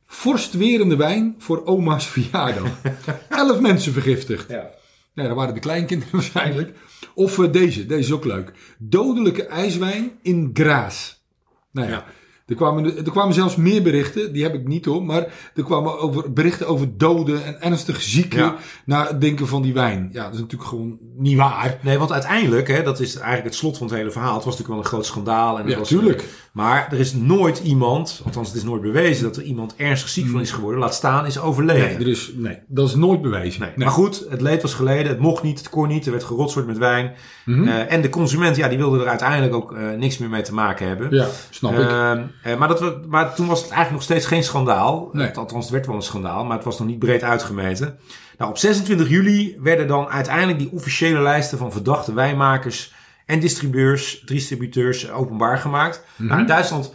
[0.06, 2.80] Vorstwerende wijn voor oma's verjaardag.
[3.28, 4.48] Elf mensen vergiftigd.
[4.50, 4.70] Ja.
[5.14, 6.76] Nou, dat waren de kleinkinderen waarschijnlijk.
[7.14, 8.52] Of eh, deze, deze is ook leuk.
[8.78, 11.24] Dodelijke ijswijn in Graas.
[11.72, 12.04] Nou ja, Ja.
[12.46, 15.02] Er, kwamen, er kwamen zelfs meer berichten, die heb ik niet hoor.
[15.04, 18.56] Maar er kwamen over, berichten over doden en ernstig zieken Ja.
[18.86, 20.08] na het denken van die wijn.
[20.12, 21.78] Ja, dat is natuurlijk gewoon niet waar.
[21.82, 24.34] Nee, want uiteindelijk, hè, dat is eigenlijk het slot van het hele verhaal.
[24.34, 25.58] Het was natuurlijk wel een groot schandaal.
[25.58, 26.24] En Ja, was, tuurlijk.
[26.58, 30.28] Maar er is nooit iemand, althans het is nooit bewezen, dat er iemand ernstig ziek
[30.28, 30.80] van is geworden.
[30.80, 31.86] Laat staan is overleden.
[31.86, 33.60] Nee, er is, nee, dat is nooit bewezen.
[33.60, 33.70] Nee.
[33.76, 35.08] Maar goed, het leed was geleden.
[35.08, 36.06] Het mocht niet, het kon niet.
[36.06, 37.12] Er werd gerotsoord met wijn.
[37.44, 37.68] Mhm.
[37.68, 40.54] Eh, en de consument, ja, die wilde er uiteindelijk ook eh, niks meer mee te
[40.54, 41.14] maken hebben.
[41.14, 41.78] Ja, snap ik.
[41.78, 45.10] Ehm, eh, maar, dat we, maar toen was het eigenlijk nog steeds geen schandaal.
[45.34, 47.98] Althans, het werd wel een schandaal, maar het was nog niet breed uitgemeten.
[48.38, 52.92] Nou, op 26 juli werden dan uiteindelijk die officiële lijsten van verdachte wijnmakers
[53.28, 56.04] en distributeurs, distributeurs openbaar gemaakt.
[56.16, 56.92] Nou, in Duitsland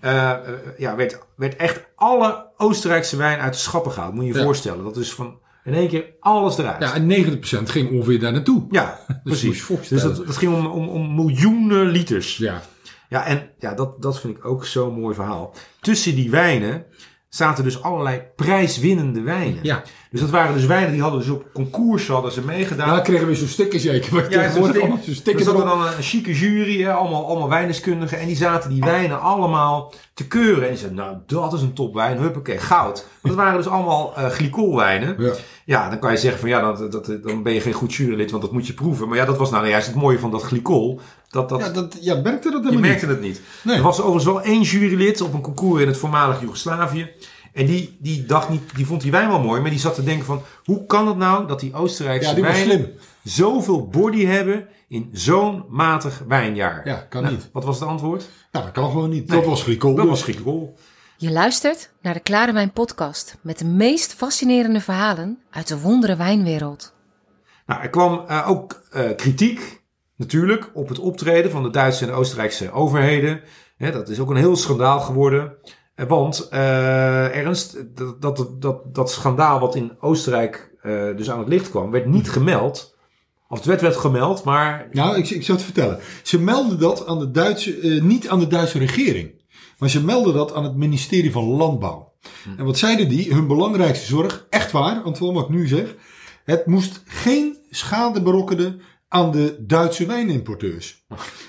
[0.00, 0.38] eh, eh,
[0.78, 4.14] ja, werd, werd echt alle Oostenrijkse wijn uit de schappen gehaald.
[4.14, 4.44] Moet je je Ja.
[4.44, 4.84] voorstellen.
[4.84, 6.82] Dat is van in één keer alles eruit.
[6.82, 8.66] Ja, en 90% ging ongeveer daar naartoe.
[8.70, 9.66] Ja, je precies.
[9.88, 12.36] Dus dat ging om, om, om miljoenen liters.
[12.36, 12.62] Ja.
[13.08, 15.54] Ja, en ja, dat, dat vind ik ook zo'n mooi verhaal.
[15.80, 16.84] Tussen die wijnen
[17.34, 19.58] zaten dus allerlei prijswinnende wijnen.
[19.62, 19.82] Ja.
[20.10, 22.86] Dus dat waren dus wijnen die hadden dus op concours hadden ze meegedaan.
[22.86, 24.30] Nou, dan kregen we zo'n sticker zeker.
[24.30, 25.78] Ja, ja, zo'n er sticker zat er erop.
[25.78, 28.18] dan een chique jury, hè, allemaal, allemaal wijndeskundigen.
[28.18, 30.62] En die zaten die wijnen allemaal te keuren.
[30.62, 32.18] En die zeiden, nou, dat is een topwijn.
[32.18, 33.06] Huppakee, goud.
[33.20, 35.16] Want dat waren dus allemaal eh glycolwijnen.
[35.18, 35.32] Ja.
[35.64, 38.30] Ja, dan kan je zeggen van ja, dat, dat, dan ben je geen goed jurylid,
[38.30, 39.08] want dat moet je proeven.
[39.08, 41.00] Maar ja, dat was nou juist het mooie van dat glycol.
[41.34, 43.14] Dat, dat, Ja, dat, ja, merkte dat je helemaal merkte niet.
[43.14, 43.40] het niet.
[43.62, 43.76] Nee.
[43.76, 47.10] Er was overigens wel één jurylid op een concours in het voormalig Joegoslavië.
[47.52, 50.02] En die, die, dacht niet, die vond die wijn wel mooi, maar die zat te
[50.04, 50.42] denken van...
[50.64, 52.92] Hoe kan het nou dat die Oostenrijkse Ja, die was wijnen slim.
[53.22, 56.88] zoveel body hebben in zo'n matig wijnjaar?
[56.88, 57.48] Ja, kan Nou, niet.
[57.52, 58.28] Wat was het antwoord?
[58.52, 59.28] Nou, dat kan gewoon niet.
[59.28, 59.38] Nee.
[59.40, 59.94] Dat was glycol.
[59.94, 60.76] Dat was glycol.
[61.16, 66.16] Je luistert naar de Klare Wijn podcast met de meest fascinerende verhalen uit de wondere
[66.16, 66.92] wijnwereld.
[67.66, 69.82] Nou, er kwam eh, ook eh, kritiek,
[70.16, 73.40] natuurlijk, op het optreden van de Duitse en Oostenrijkse overheden.
[73.76, 75.52] Hè, dat is ook een heel schandaal geworden.
[75.94, 81.38] Eh, want, eh, Ernst, dat, dat, dat, dat schandaal wat in Oostenrijk eh, dus aan
[81.38, 82.96] het licht kwam, werd niet gemeld.
[83.48, 85.98] Of het werd, werd gemeld, maar Nou, ik, ik zou het vertellen.
[86.22, 89.42] Ze melden dat aan de Duitse, niet aan de Duitse regering.
[89.78, 92.12] Maar ze melden dat aan het ministerie van Landbouw.
[92.56, 93.34] En wat zeiden die?
[93.34, 95.94] Hun belangrijkste zorg, echt waar, Antoine, wat ik nu zeg.
[96.44, 98.80] Het moest geen schade berokkenen
[99.14, 101.04] aan de Duitse wijnimporteurs.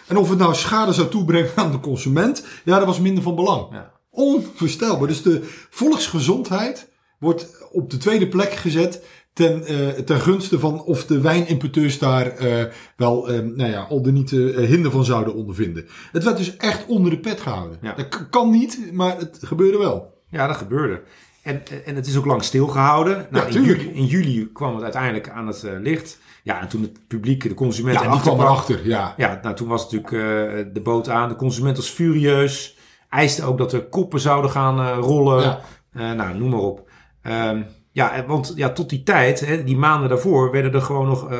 [0.07, 3.35] En of het nou schade zou toebrengen aan de consument, ja, dat was minder van
[3.35, 3.67] belang.
[3.71, 3.91] Ja.
[4.09, 5.07] Onvoorstelbaar.
[5.07, 9.03] Dus de volksgezondheid wordt op de tweede plek gezet
[9.33, 12.63] ten, eh, ten gunste van of de wijnimporteurs daar eh,
[12.95, 15.87] wel, eh, nou ja, al dan niet hinder van zouden ondervinden.
[16.11, 17.77] Het werd dus echt onder de pet gehouden.
[17.81, 17.93] Ja.
[17.93, 20.23] Dat kan niet, maar het gebeurde wel.
[20.29, 21.01] ja, dat gebeurde.
[21.43, 23.27] En, en het is ook lang stilgehouden.
[23.29, 26.17] Nou, in, juli, in juli kwam het uiteindelijk aan het licht.
[26.45, 27.95] Ja, en toen het publiek, de consument...
[27.99, 29.13] Ja, en niet kwam erachter, ja.
[29.17, 31.29] Ja, nou, toen was natuurlijk eh, de boot aan.
[31.29, 32.77] De consument was furieus.
[33.09, 35.41] Eiste ook dat er koppen zouden gaan eh, rollen.
[35.41, 35.59] Ja.
[35.93, 36.89] Eh, nou, noem maar op.
[37.21, 41.29] Ehm, ja, want ja, tot die tijd, hè, die maanden daarvoor, werden er gewoon nog
[41.31, 41.37] eh,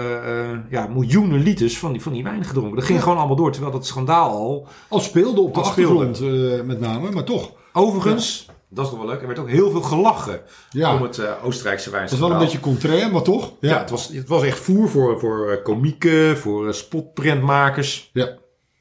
[0.70, 2.76] ja, miljoenen liters van die, van die wijn gedronken.
[2.76, 3.03] Dat ging Ja.
[3.03, 4.68] gewoon allemaal door, terwijl dat schandaal al.
[4.88, 6.20] Al speelde op de achtergrond
[6.66, 7.51] met name, maar toch.
[7.74, 11.17] Overigens, dat is toch wel leuk, er werd ook heel veel gelachen Ja, om het
[11.17, 12.30] eh, Oostenrijkse dat is wijnschandaal.
[12.30, 13.51] wel een beetje contrair, maar toch.
[13.59, 18.09] Ja, het, was, het was echt voer voor, voor eh, komieken, voor eh, spotprentmakers.
[18.13, 18.30] Ja.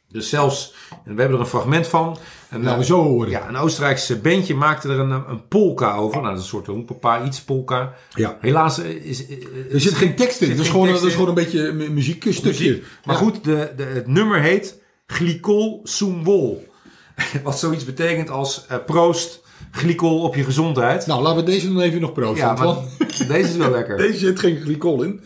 [0.09, 0.75] Dus zelfs,
[1.05, 2.19] en we hebben er een fragment van.
[2.51, 3.31] Een, Nou, we zo horen.
[3.31, 6.17] ja, een Oostenrijkse bandje maakte er een, een polka over.
[6.21, 7.95] Nou, dat is een soort hoempapa, iets polka.
[8.15, 8.39] Ja.
[8.41, 9.27] Helaas is...
[9.27, 9.39] is-
[9.73, 10.49] Er zit geen tekst in.
[10.49, 12.49] Dat is, gewoon, dat is gewoon een beetje een muziekstukje.
[12.51, 12.85] muziek.
[13.05, 13.21] Maar Ja.
[13.23, 16.67] goed, de, de, het nummer heet Glycol Soemwol.
[17.45, 19.43] Wat zoiets betekent als proost,
[19.75, 21.07] glycol op je gezondheid.
[21.07, 22.47] Nou, laten we deze dan even nog proosten.
[22.47, 22.99] ja, maar want
[23.29, 23.97] deze is wel lekker.
[24.07, 25.21] deze zit geen glycol in.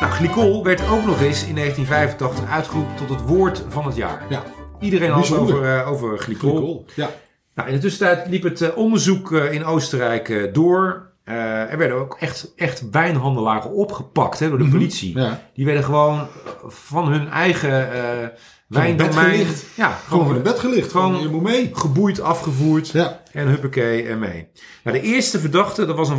[0.00, 4.26] Nou, glycol werd ook nog eens in 1985 uitgeroepen tot het woord van het jaar.
[4.28, 4.42] Ja,
[4.80, 6.50] Iedereen had het over, eh, over glycol.
[6.50, 6.84] glycol.
[6.94, 7.10] Ja.
[7.54, 11.12] Nou, in de tussentijd liep het eh, onderzoek eh, in Oostenrijk door.
[11.24, 15.18] Eh, er werden ook echt, echt wijnhandelaren opgepakt hè, door de politie.
[15.18, 15.40] Ja.
[15.54, 16.26] Die werden gewoon eh,
[16.68, 18.28] van hun eigen eh
[18.68, 19.46] wijndomein...
[19.76, 20.90] Ja, Gewoon van het bed gelicht.
[20.90, 21.70] Gewoon- je moet mee.
[21.72, 22.88] geboeid, afgevoerd.
[22.88, 23.20] Ja.
[23.32, 24.48] En huppakee en mee.
[24.84, 26.18] Nou, de eerste verdachte, dat was een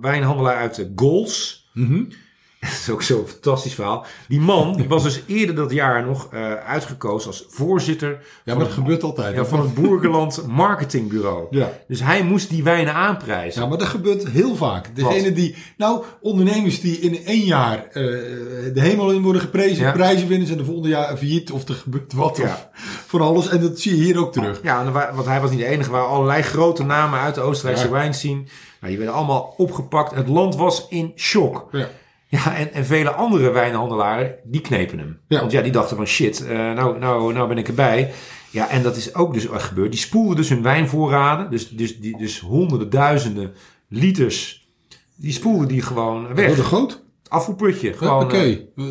[0.00, 1.68] wijnhandelaar uit de Gols.
[1.72, 2.02] Mhm.
[2.70, 4.04] Dat is ook zo'n fantastisch verhaal.
[4.28, 8.64] Die man die was dus eerder dat jaar nog eh, uitgekozen als voorzitter Ja, maar
[8.64, 9.34] dat gebeurt altijd.
[9.34, 11.46] ja, van het Boergeland Marketingbureau.
[11.50, 11.72] Ja.
[11.88, 13.62] Dus hij moest die wijnen aanprijzen.
[13.62, 14.96] Ja, maar dat gebeurt heel vaak.
[14.96, 17.92] Degene die, nou, ondernemers die in één jaar eh,
[18.74, 19.92] de hemel in worden geprezen, Ja.
[19.92, 22.44] prijzen winnen, zijn de volgende jaar failliet of er gebeurt wat Ja.
[22.44, 22.68] of
[23.06, 23.48] van alles.
[23.48, 24.60] En dat zie je hier ook terug.
[24.62, 25.90] Ja, want hij was niet de enige.
[25.90, 27.90] Waren allerlei grote namen uit de Oostenrijkse Ja.
[27.90, 28.42] wijnscene.
[28.80, 30.14] Nou, die werden allemaal opgepakt.
[30.14, 31.68] Het land was in shock.
[31.72, 31.88] Ja.
[32.44, 35.18] Ja, en, en vele andere wijnhandelaren, die knepen hem.
[35.28, 35.40] Ja.
[35.40, 38.12] Want ja, die dachten van shit, eh, nou, nou, nou ben ik erbij.
[38.50, 39.90] Ja, en dat is ook dus echt gebeurd.
[39.90, 41.50] Die spoelden dus hun wijnvoorraden.
[41.50, 43.52] Dus, dus, die, dus honderden, duizenden
[43.88, 44.68] liters.
[45.16, 46.46] Die spoelden die gewoon weg.
[46.46, 47.04] Door de goot.
[47.28, 47.92] Afvoerputje.
[47.92, 48.36] Gewoon, Oké.
[48.76, 48.84] eh,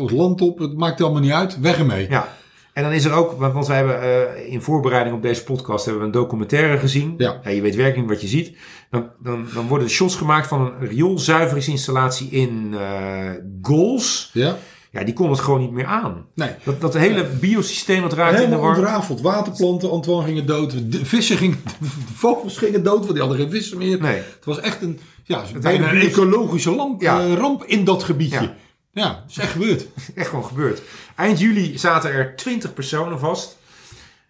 [0.00, 1.60] Het land op, het maakt allemaal niet uit.
[1.60, 2.06] Weg ermee.
[2.10, 2.28] ja.
[2.74, 6.02] En dan is er ook, want wij hebben eh, in voorbereiding op deze podcast hebben
[6.02, 7.14] we een documentaire gezien.
[7.18, 7.40] Ja.
[7.44, 8.56] je weet werkelijk niet wat je ziet.
[8.90, 13.30] Dan, dan, dan worden shots gemaakt van een rioolzuiveringsinstallatie in eh
[13.62, 14.30] Gols.
[14.32, 14.56] Ja?
[14.90, 16.26] Ja, die kon het gewoon niet meer aan.
[16.34, 16.50] Nee.
[16.64, 18.76] Dat, dat hele biosysteem dat raakte in de war.
[18.76, 19.20] ontrafeld.
[19.20, 20.92] Waterplanten, Antoine gingen dood.
[20.92, 21.86] De vissen gingen, de
[22.24, 24.00] vogels gingen dood, want die hadden geen vissen meer.
[24.00, 24.14] Nee.
[24.16, 27.20] Het was echt een, ja, Het bijna hele een ecologische lamp, Ja.
[27.20, 28.40] eh, ramp in dat gebiedje.
[28.40, 28.54] Ja.
[28.94, 29.86] Ja, dat is echt gebeurd.
[30.14, 30.82] Echt gewoon gebeurd.
[31.16, 33.58] Eind juli zaten er 20 personen vast.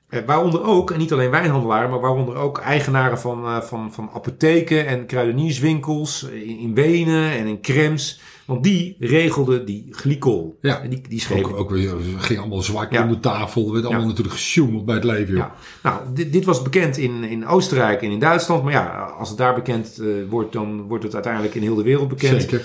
[0.09, 4.11] Eh, waaronder ook, en niet alleen wijnhandelaren, maar waaronder ook eigenaren van, eh, van, van
[4.15, 8.21] apotheken en kruidenierswinkels eh, in, in Wenen en in Krems.
[8.45, 10.59] Want die regelden die glycol.
[10.61, 10.81] Ja.
[10.83, 11.45] En die, die schreven.
[11.51, 13.03] Ook, ook weer, het ging allemaal zwart Ja.
[13.03, 13.67] om de tafel.
[13.67, 14.09] Er werd allemaal Ja.
[14.09, 15.35] natuurlijk gesjoemeld bij het leven.
[15.35, 15.55] Ja.
[15.83, 18.63] Nou, dit, dit was bekend in, in Oostenrijk en in Duitsland.
[18.63, 22.09] Maar ja, als het daar bekend wordt, dan wordt het uiteindelijk in heel de wereld
[22.09, 22.41] bekend.
[22.43, 22.65] Zeker.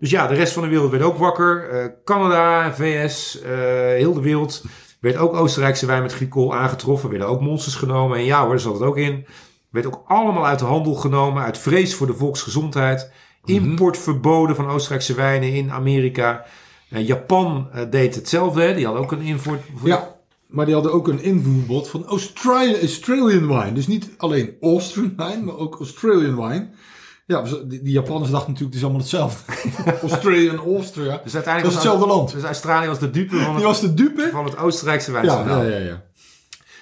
[0.00, 1.70] Dus ja, de rest van de wereld werd ook wakker.
[1.70, 4.64] Eh, Canada, VS, eh, heel de wereld
[5.00, 7.10] werd ook Oostenrijkse wijn met glycol aangetroffen.
[7.10, 8.18] Werden ook monsters genomen.
[8.18, 9.26] En ja hoor, daar zat het ook in.
[9.70, 11.42] Werd ook allemaal uit de handel genomen.
[11.42, 13.12] Uit vrees voor de volksgezondheid.
[13.44, 16.44] Import verboden van Oostenrijkse wijnen in Amerika.
[16.90, 18.62] Eh, Japan deed hetzelfde.
[18.62, 18.74] Hè.
[18.74, 19.62] Die had ook een import.
[19.84, 23.72] Ja, maar die hadden ook een invoerbod van Australian, Australian wine.
[23.72, 26.68] Dus niet alleen Austrian wine, maar ook Australian wine.
[27.30, 29.52] Ja, dus die, die Japanners dachten natuurlijk, het is allemaal hetzelfde.
[30.10, 31.20] Australian, Austria.
[31.24, 32.32] Dus uiteindelijk Dat is was hetzelfde land.
[32.32, 34.28] Dus Australië was de dupe van Die het, was de dupe.
[34.32, 35.62] van het Oostenrijkse Ja, wijnschandaal.
[35.64, 36.02] ja, ja, ja.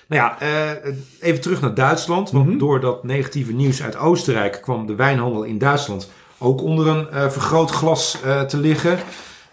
[0.09, 2.31] Nou ja, eh, even terug naar Duitsland.
[2.31, 2.59] Want Mhm.
[2.59, 7.29] door dat negatieve nieuws uit Oostenrijk kwam de wijnhandel in Duitsland ook onder een eh,
[7.31, 8.99] vergrootglas eh, te liggen.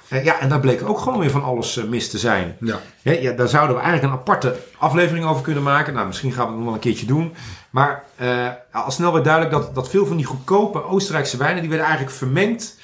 [0.10, 2.58] Ja, en daar bleek ook gewoon weer van alles eh, mis te zijn.
[2.60, 2.80] Ja.
[3.02, 5.94] Ja, daar zouden we eigenlijk een aparte aflevering over kunnen maken.
[5.94, 7.34] Nou, misschien gaan we het nog wel een keertje doen.
[7.70, 11.60] Maar eh, al snel werd duidelijk dat, dat veel van die goedkope Oostenrijkse wijnen...
[11.60, 12.80] die werden eigenlijk vermengd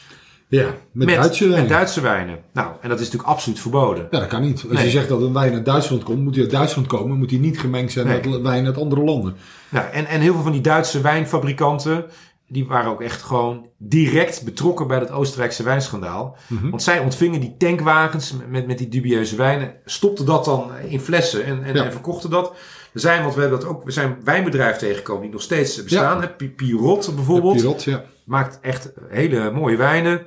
[0.47, 1.59] Ja, met, met, Duitse wijn.
[1.59, 2.39] met Duitse wijnen.
[2.53, 4.07] Nou, en dat is natuurlijk absoluut verboden.
[4.11, 4.63] Ja, dat kan niet.
[4.63, 4.83] Als Nee.
[4.85, 7.17] je zegt dat een wijn uit Duitsland komt, moet die uit Duitsland komen.
[7.17, 8.27] Moet die niet gemengd zijn Nee.
[8.29, 9.35] met wijn uit andere landen.
[9.69, 12.05] Nou, en, en heel veel van die Duitse wijnfabrikanten,
[12.51, 16.37] die waren ook echt gewoon direct betrokken bij dat Oostenrijkse wijnschandaal.
[16.69, 21.45] Want zij ontvingen die tankwagens met, met die dubieuze wijnen, stopten dat dan in flessen
[21.45, 21.83] en, en, Ja.
[21.85, 22.53] en verkochten dat.
[22.93, 26.21] Er zijn, want we hebben dat ook, we zijn wijnbedrijven tegengekomen die nog steeds bestaan.
[26.21, 26.47] Ja.
[26.55, 28.03] Pirot bijvoorbeeld, Pirot, ja.
[28.25, 30.21] maakt echt hele mooie wijnen.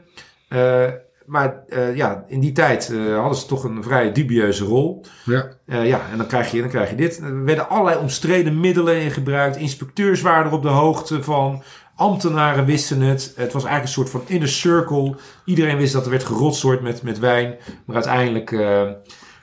[0.49, 0.85] Eh,
[1.27, 5.05] maar eh, ja, in die tijd eh, hadden ze toch een vrij dubieuze rol.
[5.25, 5.49] ja.
[5.67, 7.19] Eh, ja, en dan krijg, je, dan krijg je dit.
[7.19, 9.57] Er werden allerlei omstreden middelen in gebruikt.
[9.57, 11.63] Inspecteurs waren er op de hoogte van.
[11.97, 13.33] Ambtenaren wisten het.
[13.37, 15.17] Het was eigenlijk een soort van inner circle.
[15.45, 17.55] Iedereen wist dat er werd gerotsoord met, met wijn.
[17.87, 18.83] Maar uiteindelijk eh,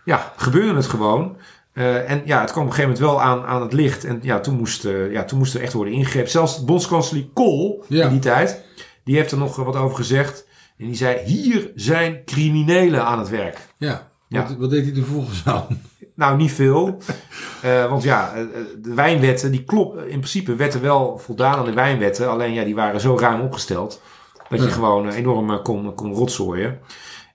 [0.06, 1.38] ja, gebeurde het gewoon.
[1.74, 4.04] Eh, en ja, het kwam op een gegeven moment wel aan, aan het licht.
[4.06, 6.30] En ja, toen moest, eh, ja, toen moest er echt worden ingegrepen.
[6.32, 8.04] Zelfs bondskanselier Kool Ja.
[8.06, 8.64] in die tijd.
[9.04, 10.48] Die heeft er nog wat over gezegd.
[10.78, 13.58] En die zei, hier zijn criminelen aan het werk.
[13.78, 14.10] ja.
[14.28, 14.48] Ja.
[14.48, 15.82] Wat, wat deed hij er vervolgens aan?
[16.16, 16.98] Nou, niet veel.
[17.62, 18.44] Eh, want ja, eh,
[18.78, 20.02] de wijnwetten, die kloppen.
[20.10, 22.30] In principe werd er wel voldaan aan de wijnwetten.
[22.30, 24.02] Alleen ja, die waren zo ruim opgesteld.
[24.50, 24.72] Dat je Ja.
[24.72, 26.80] gewoon eh, enorm eh, kon, kon rotzooien.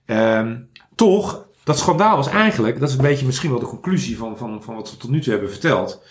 [0.05, 0.57] Ehm,
[0.95, 4.63] toch, dat schandaal was eigenlijk, dat is een beetje misschien wel de conclusie van, van,
[4.63, 6.01] van wat we tot nu toe hebben verteld.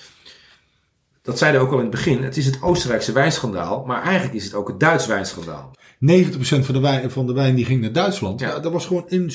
[1.22, 2.22] Dat zeiden we ook al in het begin.
[2.22, 5.70] Het is het Oostenrijkse wijnschandaal, maar eigenlijk is het ook het Duits wijnschandaal.
[6.00, 8.40] 90% van de, wijn, van de wijn die ging naar Duitsland.
[8.40, 8.48] Ja.
[8.48, 8.58] Ja.
[8.58, 9.30] dat was gewoon een,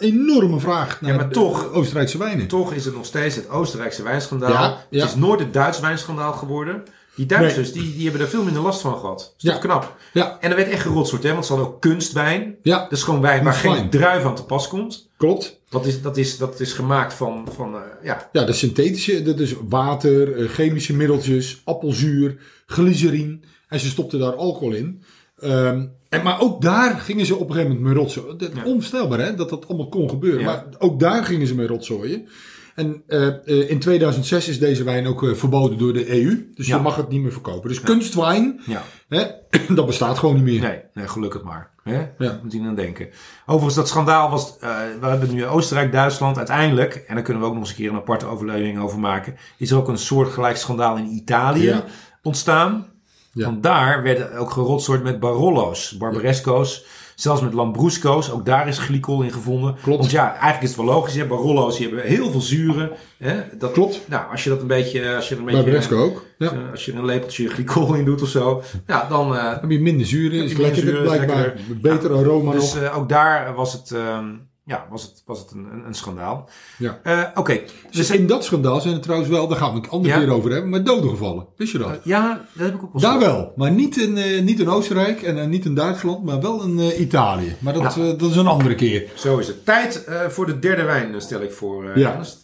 [0.00, 2.46] enorme vraag naar maar de- toch- Oostenrijkse wijnen.
[2.46, 4.52] Toch is het nog steeds het Oostenrijkse wijnschandaal.
[4.52, 5.00] Ja, ja.
[5.00, 6.82] Het is nooit het Duits wijnschandaal geworden.
[7.16, 9.18] Die Duitsers, die, die hebben daar veel minder last van gehad.
[9.18, 9.50] Dat is Ja.
[9.52, 9.96] toch knap.
[10.12, 11.32] Ja, En er werd echt gerotsoord, hè?
[11.32, 12.56] Want ze hadden ook kunstwijn.
[12.62, 15.08] ja, Dat is gewoon wijn waar geen druif aan te pas komt.
[15.16, 15.60] klopt.
[15.68, 19.38] Dat is, dat is, dat is gemaakt van, van eh, ja, Ja, de synthetische, dat
[19.40, 22.36] is water, eh, chemische middeltjes, appelzuur,
[22.66, 23.38] glycerine.
[23.68, 25.02] En ze stopten daar alcohol in.
[25.44, 28.36] Ehm, en, maar ook daar gingen ze op een gegeven moment mee rotzooien.
[28.38, 28.64] Ja.
[28.64, 30.40] Onvoorstelbaar hè, dat dat allemaal kon gebeuren.
[30.40, 30.46] Ja.
[30.46, 32.28] Maar ook daar gingen ze mee rotzooien.
[32.74, 36.50] En eh, eh, in 2006 is deze wijn ook eh, verboden door de EU.
[36.54, 36.76] Dus Ja.
[36.76, 37.68] je mag het niet meer verkopen.
[37.68, 38.82] Dus kunstwijn, ja.
[39.08, 39.24] hè,
[39.74, 40.60] dat bestaat gewoon niet meer.
[40.60, 41.70] Nee, nee, gelukkig maar.
[41.82, 42.06] Hè?
[42.18, 42.40] Ja.
[42.42, 43.08] Moet je aan denken.
[43.46, 44.56] Overigens, dat schandaal was...
[45.00, 46.36] we hebben nu Oostenrijk, Duitsland.
[46.36, 49.36] Uiteindelijk, en daar kunnen we ook nog eens een keer een aparte overleving over maken...
[49.58, 51.84] is er ook een soortgelijk schandaal in Italië Ja.
[52.22, 52.86] ontstaan.
[53.34, 53.44] Ja.
[53.44, 56.84] Want daar werden ook gerotsoord met Barolo's, Barbaresco's...
[57.14, 59.74] Zelfs met Lambrusco's, ook daar is glycol in gevonden.
[59.82, 59.98] Klopt.
[59.98, 61.14] Want ja, eigenlijk is het wel logisch.
[61.14, 61.26] Hè?
[61.26, 62.90] Barolo's die hebben heel veel zuren.
[63.18, 63.40] Hè?
[63.58, 64.00] Dat, Klopt.
[64.08, 65.14] Nou, als je dat een beetje...
[65.14, 66.24] Als je een beetje Barbaresco ook.
[66.38, 66.50] Ja.
[66.52, 68.62] eh, Als je een lepeltje glycol in doet of zo.
[68.86, 71.54] Ja, dan, eh, heb je minder zuren, is lekkerder blijkbaar.
[71.80, 72.82] Beter aroma Dus nog.
[72.82, 74.24] eh, ook daar was het, ehm,
[74.64, 76.48] ja, was het, was het een, een, een schandaal.
[76.78, 77.00] Ja.
[77.02, 77.60] Eh, Oké,
[77.90, 80.20] Dus in dat schandaal zijn er trouwens wel, daar gaan we het een andere Ja.
[80.20, 81.46] keer over hebben, maar doden gevallen.
[81.56, 81.88] Wist je dat?
[81.90, 84.68] Eh, ja, dat heb ik ook wel Daar wel, maar niet in, eh, niet in
[84.68, 87.56] Oostenrijk en niet in Duitsland, maar wel in Italië.
[87.58, 89.10] Maar dat, dat is een andere keer.
[89.14, 89.64] Zo is het.
[89.64, 92.12] Tijd voor de derde wijn, stel ik voor, Ja.
[92.12, 92.42] Ernst.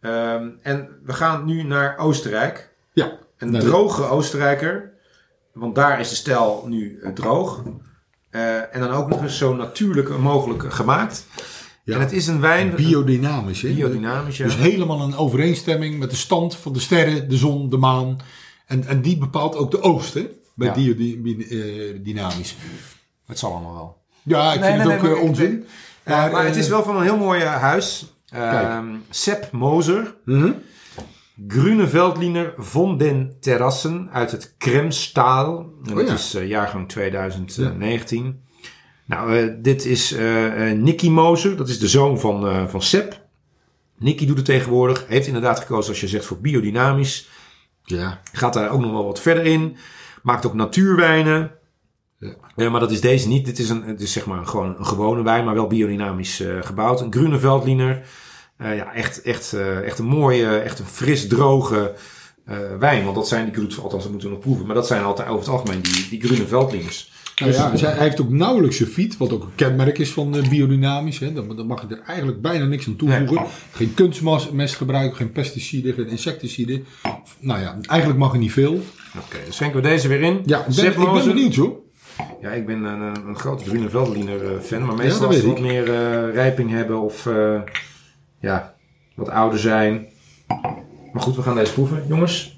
[0.00, 2.74] Ehm, en we gaan nu naar Oostenrijk.
[2.92, 4.92] Ja, Een droge Oostenrijker.
[5.52, 7.62] Want daar is de stijl nu droog.
[8.38, 11.26] Eh, en dan ook nog eens zo natuurlijk mogelijk gemaakt.
[11.84, 11.94] Ja.
[11.94, 12.74] En het is een wijn...
[12.74, 13.62] biodynamisch.
[13.62, 13.72] Hè?
[13.72, 14.44] biodynamisch, ja.
[14.44, 18.18] Dus helemaal een overeenstemming met de stand van de sterren, de zon, de maan.
[18.66, 20.26] En, en die bepaalt ook de oogst hè?
[20.54, 20.94] bij Ja.
[20.94, 22.56] biodynamisch.
[23.26, 23.96] Het zal allemaal wel.
[24.22, 25.64] Ja, ik Nee, vind nee, het nee, ook eh, ik- onzin.
[26.04, 28.12] Maar, maar eh, het is wel van een heel mooi eh, huis.
[28.30, 28.68] Kijk.
[28.68, 30.14] Ehm Sepp Moser.
[30.24, 30.50] mhm.
[31.46, 35.72] Grüne Veldliner von den Terrassen uit het Kremstaal.
[35.84, 36.14] En Oh dat ja.
[36.14, 38.42] is eh, jaargang 2019.
[39.04, 41.56] Nou, eh, dit is eh eh, Nicky Moser.
[41.56, 43.26] Dat is de zoon van, eh van Sepp.
[43.98, 45.04] Nicky doet het tegenwoordig.
[45.08, 47.28] Heeft inderdaad gekozen, als je zegt, voor biodynamisch.
[47.84, 49.76] Ja, Gaat daar ook nog wel wat verder in.
[50.22, 51.50] Maakt ook natuurwijnen.
[52.18, 52.34] Ja.
[52.56, 53.44] Eh, maar dat is deze niet.
[53.44, 56.62] Dit is, een, het is zeg maar gewoon een gewone wijn, maar wel biodynamisch eh,
[56.62, 57.00] gebouwd.
[57.00, 58.06] Een Grüne Veldliner.
[58.58, 61.94] Eh, ja, echt, echt, eh, echt een mooie, echt een fris droge
[62.44, 63.04] eh, wijn.
[63.04, 64.66] Want dat zijn die Groet, althans dat moeten we nog proeven.
[64.66, 67.12] Maar dat zijn altijd over het algemeen die, die Grüne Veldliners.
[67.36, 71.18] nou ja zij- hij heeft ook nauwelijks sulfiet, wat ook een kenmerk is van biodynamisch.
[71.18, 71.32] Hè.
[71.32, 73.34] Dan, dan mag je er eigenlijk bijna niks aan toevoegen.
[73.34, 73.44] Nee.
[73.72, 76.84] Geen kunstmest gebruiken, geen pesticiden, geen insecticiden.
[77.40, 78.72] Nou ja, eigenlijk mag er niet veel.
[79.16, 80.42] Oké, dus schenken we deze weer in.
[80.44, 81.76] Ja, ik ben, ik ben benieuwd hoor.
[82.40, 84.80] Ja, ik ben een, een, grote Grüne Veldliner fan.
[84.80, 85.84] Maar Ja, meestal dat als ze wat meer
[86.32, 87.26] rijping hebben of
[88.38, 88.74] ja,
[89.14, 90.06] wat ouder zijn.
[91.12, 92.56] Maar goed, we gaan deze proeven, jongens.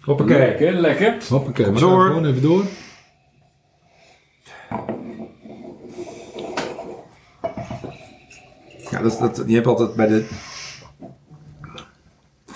[0.00, 0.38] Hoppakee.
[0.38, 1.16] Lekker, lekker.
[1.28, 2.06] Hoppakee, we maar gaan door.
[2.06, 2.64] gewoon even door.
[8.90, 10.28] Ja, dat, dat, je hebt altijd bij de...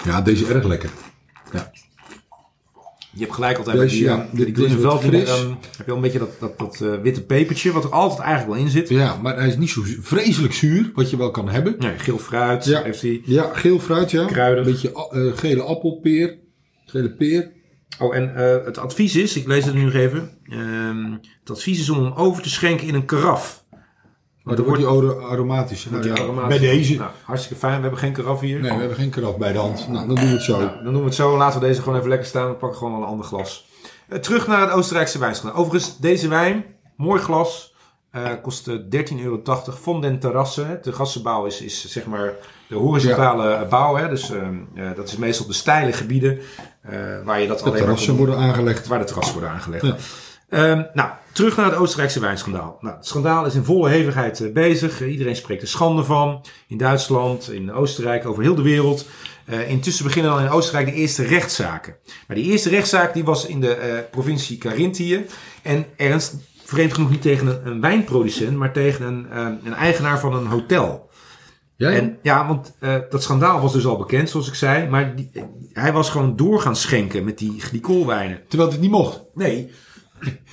[0.04, 0.90] Ja, deze is erg lekker.
[3.14, 5.26] Je hebt gelijk altijd bij die, ja, eh, die wat Veldliner.
[5.26, 5.40] fris.
[5.40, 8.20] ehm, heb je wel een beetje dat, dat, dat eh, witte pepertje, wat er altijd
[8.20, 8.88] eigenlijk wel in zit.
[8.88, 11.74] Ja, maar hij is niet zo vreselijk zuur, wat je wel kan hebben.
[11.78, 12.82] Nee, geel fruit Ja.
[12.82, 13.20] heeft hij.
[13.24, 14.24] Ja, geel fruit, ja.
[14.24, 14.66] Kruidig.
[14.66, 16.38] Een beetje eh, gele appelpeer.
[16.86, 17.50] Gele peer.
[17.98, 20.30] Oh, en eh, het advies is, ik lees het nu nog even.
[20.44, 23.61] ehm, het advies is om hem over te schenken in een karaf.
[24.42, 25.84] Maar dan wordt die aro- aromatisch.
[25.90, 26.48] Nou, ja, aromatisch.
[26.48, 26.96] bij deze.
[26.96, 28.60] Nou, hartstikke fijn, we hebben geen karaf hier.
[28.60, 29.88] Nee, we hebben geen karaf bij de hand.
[29.88, 30.58] Nou, dan doen we het zo.
[30.58, 31.36] Nou, dan doen we het zo.
[31.36, 32.48] Laten we deze gewoon even lekker staan.
[32.48, 33.66] We pakken gewoon een ander glas.
[34.08, 35.58] Eh, terug naar het Oostenrijkse wijnschandaal.
[35.60, 36.64] Overigens, deze wijn,
[36.96, 37.74] mooi glas,
[38.10, 39.42] eh kost eh, 13,80 euro.
[39.80, 40.78] Von den Terrassen.
[40.82, 42.32] De gassenbouw is, is zeg maar
[42.68, 43.96] de horizontale bouw.
[43.96, 44.08] Hè.
[44.08, 46.38] Dus ehm, eh, dat is meestal de steile gebieden
[46.82, 46.92] eh,
[47.24, 48.86] waar je dat De alleen maar terrassen worden aangelegd.
[48.86, 49.86] waar de terrassen worden aangelegd.
[49.86, 49.96] Ja.
[50.48, 52.78] Ehm, nou, terug naar het Oostenrijkse wijnschandaal.
[52.80, 55.00] Nou, het schandaal is in volle hevigheid eh, bezig.
[55.00, 56.44] Eh, iedereen spreekt er schande van.
[56.68, 59.06] In Duitsland, in Oostenrijk, over heel de wereld.
[59.44, 61.96] Eh, intussen beginnen dan in Oostenrijk de eerste rechtszaken.
[62.26, 65.26] Maar die eerste rechtszaak die was in de provincie Carinthië.
[65.62, 69.26] En Ernst, vreemd genoeg niet tegen een, een wijnproducent, maar tegen een,
[69.64, 71.10] een eigenaar van een hotel.
[71.76, 71.96] Ja, ja.
[71.96, 72.74] En, ja, want
[73.10, 74.88] dat schandaal was dus al bekend, zoals ik zei.
[74.88, 75.30] Maar die,
[75.72, 78.40] hij was gewoon door gaan schenken met die glycolwijnen.
[78.48, 79.22] Terwijl het niet mocht.
[79.34, 79.70] Nee.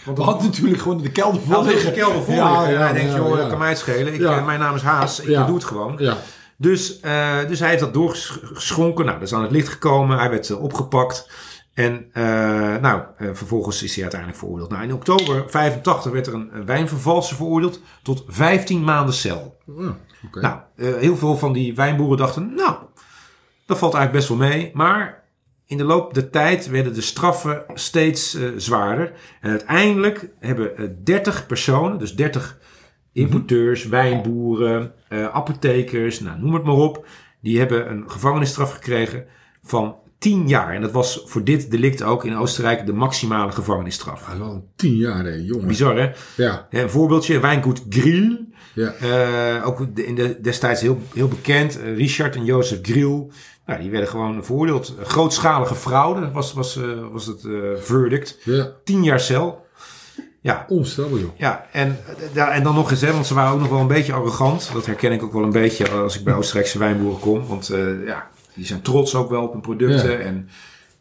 [0.06, 1.88] Want We hadden natuurlijk gewoon de kelder vol liggen.
[1.88, 2.76] een kelder vol Ja, liggen.
[2.76, 4.14] En hij denkt, joh, dat kan mij het schelen.
[4.14, 5.96] Ik, eh, mijn naam is Haas, ik doe het gewoon.
[5.98, 6.18] Ja.
[6.58, 9.06] Dus, eh, dus hij heeft dat doorgeschonken.
[9.06, 10.18] Nou, dat is aan het licht gekomen.
[10.18, 11.30] Hij werd eh, opgepakt.
[11.74, 12.10] En
[12.82, 14.70] nou, vervolgens is hij uiteindelijk veroordeeld.
[14.70, 19.58] Nou, in oktober 85 werd er een, een wijnvervalser veroordeeld tot 15 maanden cel.
[19.68, 19.90] Oh.
[20.32, 22.76] Nou, heel veel van die wijnboeren dachten, nou,
[23.66, 24.72] dat valt eigenlijk best wel mee.
[24.74, 25.24] Maar
[25.70, 29.12] in de loop der tijd werden de straffen steeds eh, zwaarder.
[29.42, 32.58] En uiteindelijk hebben eh, 30 personen, dus 30
[33.14, 37.06] importeurs, wijnboeren, eh, apothekers, nou, noem het maar op.
[37.42, 39.26] Die hebben een gevangenisstraf gekregen
[39.64, 40.74] van 10 jaar.
[40.74, 44.28] En dat was voor dit delict ook in Oostenrijk de maximale gevangenisstraf.
[44.34, 45.68] Is al tien jaar, hè, jongen.
[45.68, 46.04] Bizar hè?
[46.36, 48.46] Ja, Ja, Een voorbeeldje, wijngoed Grill.
[48.74, 48.92] ja.
[48.94, 51.80] Eh, ook in de, destijds heel, heel bekend.
[51.82, 53.28] eh, Richard en Jozef Grill.
[53.70, 54.94] Nou, die werden gewoon veroordeeld.
[55.04, 58.38] Grootschalige fraude was, was, eh, was het eh, verdict.
[58.44, 58.72] ja.
[58.84, 59.68] Tien jaar cel.
[60.42, 61.30] Ja, Onvoorstelbaar, joh.
[61.38, 61.98] ja en,
[62.34, 64.70] ja, en dan nog eens, hè, want ze waren ook nog wel een beetje arrogant.
[64.74, 67.48] Dat herken ik ook wel een beetje als ik bij Oostenrijkse wijnboeren kom.
[67.48, 70.12] Want eh, ja, die zijn trots ook wel op hun producten.
[70.12, 70.18] Ja.
[70.18, 70.50] En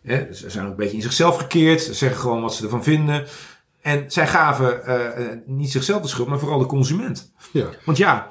[0.02, 1.82] hè, ze zijn ook een beetje in zichzelf gekeerd.
[1.82, 3.24] Ze zeggen gewoon wat ze ervan vinden.
[3.82, 4.80] En zij gaven
[5.46, 7.32] niet zichzelf de schuld, maar vooral de consument.
[7.52, 7.66] Ja.
[7.84, 8.28] Want ja,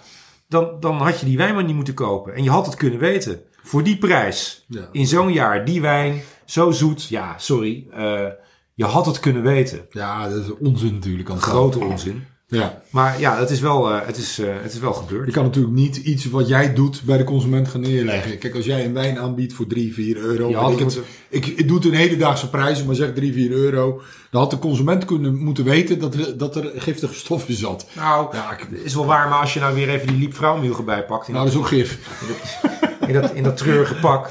[0.47, 2.33] dan, dan had je die wijn maar niet moeten kopen.
[2.33, 3.41] En je had het kunnen weten.
[3.67, 4.89] Voor die prijs, Ja.
[4.91, 7.07] in zo'n jaar, die wijn, zo zoet.
[7.07, 7.85] Ja, sorry.
[7.91, 8.25] eh,
[8.73, 9.85] je had het kunnen weten.
[9.91, 11.29] ja, dat is onzin natuurlijk.
[11.29, 12.23] Aan Grote onzin.
[12.49, 12.81] Ja.
[12.89, 15.31] Maar ja, het is wel, eh, het is, eh, het is wel Je gebeurd.
[15.31, 18.37] kan natuurlijk niet iets wat jij doet bij de consument gaan neerleggen.
[18.37, 20.49] Kijk, als jij een wijn aanbiedt voor 3, 4 euro.
[20.49, 20.99] Je ik, het
[21.29, 24.01] ik, ik doe het in hedendaagse prijzen, maar zeg 3, 4 euro.
[24.31, 27.87] Dan had de consument kunnen moeten weten dat er, dat er giftige stoffen zat.
[27.95, 29.29] Nou, Ja, ik- is wel waar.
[29.29, 31.27] Maar als je nou weer even die Liep Vrouwmiel erbij pakt.
[31.27, 31.97] Nou, dat is ook gif.
[33.07, 34.29] in, dat, in dat treurige pak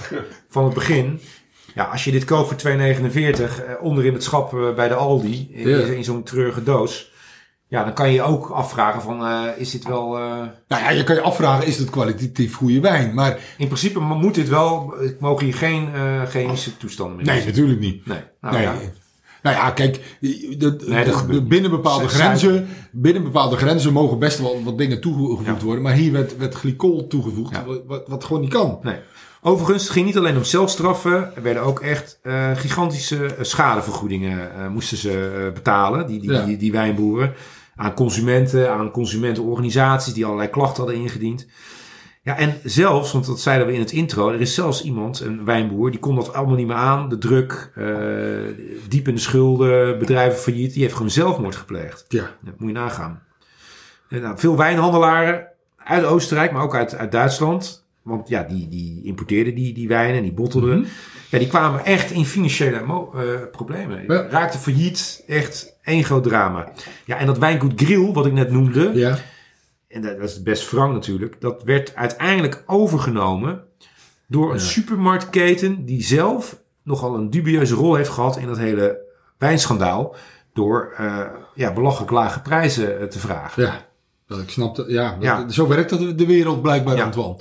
[0.49, 1.21] van het begin.
[1.75, 3.49] Ja, als je dit koopt voor 2,49 eh,
[3.81, 5.51] onderin het schap eh, bij de Aldi.
[5.53, 7.15] In, zo'n treurige doos.
[7.69, 10.09] Ja, dan kan je je ook afvragen van, eh, is dit wel...
[10.69, 13.15] Nou ja, je kan je afvragen, is het kwalitatief goede wijn?
[13.15, 17.45] Maar in principe moet dit wel, ik mogen hier geen eh, chemische toestanden meer nee,
[17.45, 18.07] natuurlijk niet.
[18.07, 18.63] Nee, nou nee.
[18.63, 18.75] ja.
[19.47, 24.39] Nou ja, kijk, de, Nee, de- binnen, bepaalde Ze- grenzen, binnen bepaalde grenzen mogen best
[24.39, 25.57] wel wat dingen toegevoegd Ja.
[25.65, 25.83] worden.
[25.83, 27.65] Maar hier werd, werd glycol toegevoegd, Ja.
[27.87, 28.79] wat, wat, gewoon niet kan.
[28.83, 28.97] Nee.
[29.43, 31.35] Overigens, het ging niet alleen om zelfstraffen.
[31.37, 36.45] Er werden ook echt eh, gigantische eh, schadevergoedingen eh, moesten ze betalen, die, die, Ja.
[36.45, 37.33] die, die wijnboeren.
[37.77, 41.47] Aan consumenten, aan consumentenorganisaties die allerlei klachten hadden ingediend.
[42.27, 45.45] Ja, en zelfs, want dat zeiden we in het intro, er is zelfs iemand, een
[45.45, 47.09] wijnboer, die kon dat allemaal niet meer aan.
[47.09, 47.85] De druk, eh
[48.89, 50.73] diep in de schulden, bedrijven failliet.
[50.73, 52.05] Die heeft gewoon zelfmoord gepleegd.
[52.09, 52.31] Ja.
[52.41, 53.23] Dat moet je nagaan.
[54.09, 55.47] En, nou, veel wijnhandelaren
[55.77, 57.87] uit Oostenrijk, maar ook uit, uit Duitsland.
[58.03, 60.79] Want ja, die, die importeerden die, die wijnen en die bottelden.
[60.79, 60.89] Mhm.
[61.31, 64.05] Ja, die kwamen echt in financiële eh, problemen.
[64.07, 64.27] Ja.
[64.29, 65.25] Raakten failliet.
[65.27, 66.73] Echt één groot drama.
[67.05, 68.91] Ja, en dat wijngoed Grill, wat ik net noemde.
[68.95, 69.19] Ja.
[69.97, 71.41] En dat, is best frank natuurlijk.
[71.41, 73.63] Dat werd uiteindelijk overgenomen
[74.29, 74.63] door een Ja.
[74.65, 78.99] supermarktketen die zelf nogal een dubieuze rol heeft gehad in dat hele
[79.39, 80.15] wijnschandaal.
[80.53, 81.21] Door eh,
[81.55, 83.63] ja, belachelijk lage prijzen eh, te vragen.
[83.63, 83.87] Ja.
[84.27, 85.49] Dat ik snap dat, ja, dat- Ja.
[85.49, 87.05] Zo werkt dat de wereld blijkbaar, Ja.
[87.05, 87.37] Antoine.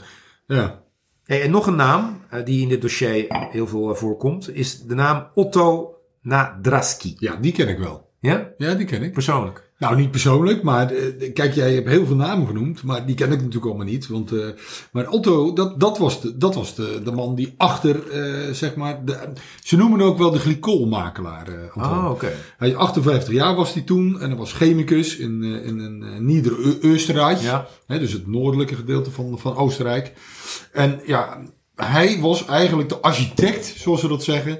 [0.47, 0.82] Ja.
[1.24, 4.95] Hey, en nog een naam eh, die in dit dossier heel veel voorkomt, is de
[4.95, 7.16] naam Otto Nadraski.
[7.20, 8.10] ja, die ken ik wel.
[8.26, 8.49] Ja?
[8.57, 9.13] Ja, die ken ik.
[9.13, 9.63] Persoonlijk.
[9.78, 13.32] Nou, niet persoonlijk, maar eh, kijk, jij hebt heel veel namen genoemd, maar die ken
[13.32, 14.07] ik natuurlijk allemaal niet.
[14.07, 14.47] Want, eh,
[14.91, 18.76] maar Otto, dat, dat was, de, dat was de, de man die achter, eh, zeg
[18.76, 19.17] maar, de,
[19.63, 21.69] ze noemen ook wel de glycolmakelaar.
[21.73, 22.05] Antoine.
[22.05, 22.32] Oh, oké.
[22.57, 27.41] Hij is 58 jaar was hij toen en hij was chemicus in, in, in, Nieder-Österreich.
[27.41, 27.67] Ja.
[27.88, 30.13] Hè, dus het noordelijke gedeelte van, van Oostenrijk.
[30.71, 31.41] En ja,
[31.76, 34.59] hij was eigenlijk de architect, zoals ze dat zeggen,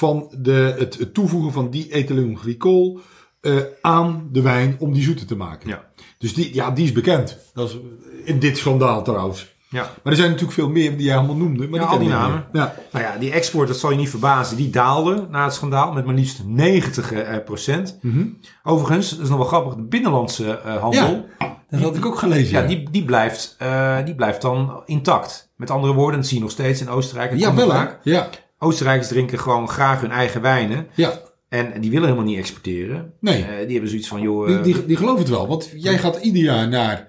[0.00, 3.00] van de, het, het toevoegen van die ethylenglycol
[3.40, 5.68] eh aan de wijn om die zoeter te maken.
[5.68, 5.84] Ja.
[6.18, 7.38] Dus die, ja, die is bekend.
[7.54, 7.78] Dat is
[8.24, 9.54] in dit schandaal trouwens.
[9.68, 9.82] Ja.
[9.82, 11.68] Maar er zijn natuurlijk veel meer die jij allemaal noemde.
[11.68, 12.44] Maar Ja, die al die namen.
[12.52, 12.74] Ja.
[12.92, 16.04] Nou ja, die export, dat zal je niet verbazen, die daalde na het schandaal met
[16.04, 17.98] maar liefst 90 eh, procent.
[18.02, 18.26] Mhm.
[18.62, 21.26] Overigens, dat is nog wel grappig, de binnenlandse eh, handel,
[21.70, 22.60] Dat had ik ook gelezen.
[22.60, 23.56] ja, die, die, blijft,
[24.04, 25.52] die blijft dan intact.
[25.56, 27.38] Met andere woorden, dat zie je nog steeds in Oostenrijk.
[27.38, 27.98] Ja wel vaak.
[28.02, 28.28] Ja.
[28.62, 30.86] Oostenrijkers drinken gewoon graag hun eigen wijnen.
[30.94, 31.12] ja.
[31.48, 33.12] En die willen helemaal niet exporteren.
[33.20, 33.42] Nee.
[33.42, 35.48] Eh, die hebben zoiets van, joh, Die, eh, die, die geloven het wel.
[35.48, 37.08] Want jij gaat ieder jaar naar...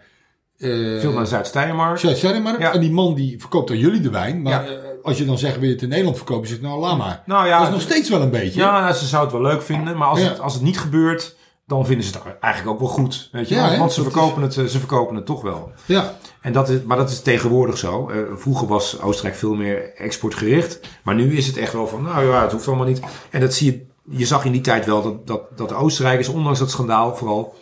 [0.57, 1.27] eh veel naar.
[1.27, 2.59] Zuid-Steiermark.
[2.59, 2.73] Ja.
[2.73, 4.41] En die man die verkoopt aan jullie de wijn.
[4.41, 4.77] Maar Ja.
[5.03, 6.47] als je dan zegt, wil je het in Nederland verkopen?
[6.47, 7.23] Zegt nou, laat maar.
[7.25, 8.59] Nou ja, dat is nog steeds wel een beetje.
[8.59, 9.97] ja nou, ze zou het wel leuk vinden.
[9.97, 11.35] Maar als, het, als het niet gebeurt,
[11.77, 13.29] dan vinden ze het eigenlijk ook wel goed.
[13.31, 13.55] Weet je?
[13.55, 15.71] Ja, want ze, verkopen het, eh, ze verkopen het toch wel.
[15.85, 18.09] Ja, En dat is, maar dat is tegenwoordig zo.
[18.09, 20.79] Eh, vroeger was Oostenrijk veel meer exportgericht.
[21.03, 23.01] Maar nu is het echt wel van, nou ja, het hoeft allemaal niet.
[23.29, 26.27] En dat zie je, je zag in die tijd wel dat, dat, dat de Oostenrijkers,
[26.27, 27.55] ondanks dat schandaal, vooral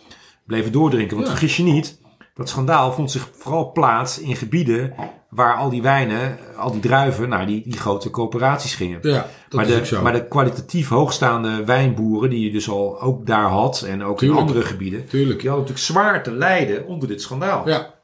[0.46, 1.16] bleven doordrinken.
[1.16, 1.34] Want Ja.
[1.36, 1.98] vergis je niet,
[2.34, 4.94] dat schandaal vond zich vooral plaats in gebieden
[5.30, 8.98] waar al die wijnen, al die druiven, naar die, die grote coöperaties gingen.
[9.02, 9.12] ja
[9.48, 13.82] dat maar, de, maar de kwalitatief hoogstaande wijnboeren, die je dus al ook daar had
[13.82, 14.40] en ook Tuurlijk.
[14.40, 15.40] in andere gebieden, Tuurlijk.
[15.40, 17.68] die hadden natuurlijk zwaar te lijden onder dit schandaal.
[17.68, 17.94] Ja,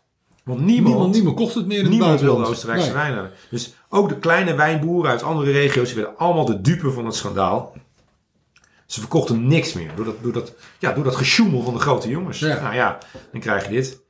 [0.44, 2.46] Want niemand, niemand, niemand kocht het meer in het niemand wilde.
[2.46, 2.94] Oostenrijkse Nee.
[2.96, 3.30] wijn hebben.
[3.50, 7.14] Dus ook de kleine wijnboeren uit andere regio's, die werden allemaal de dupe van het
[7.14, 7.74] schandaal.
[8.86, 12.08] Ze verkochten niks meer door dat, door dat, ja, door dat gesjoemel van de grote
[12.08, 12.38] jongens.
[12.38, 12.60] Ja.
[12.60, 12.98] Nou ja,
[13.32, 14.00] dan krijg je dit.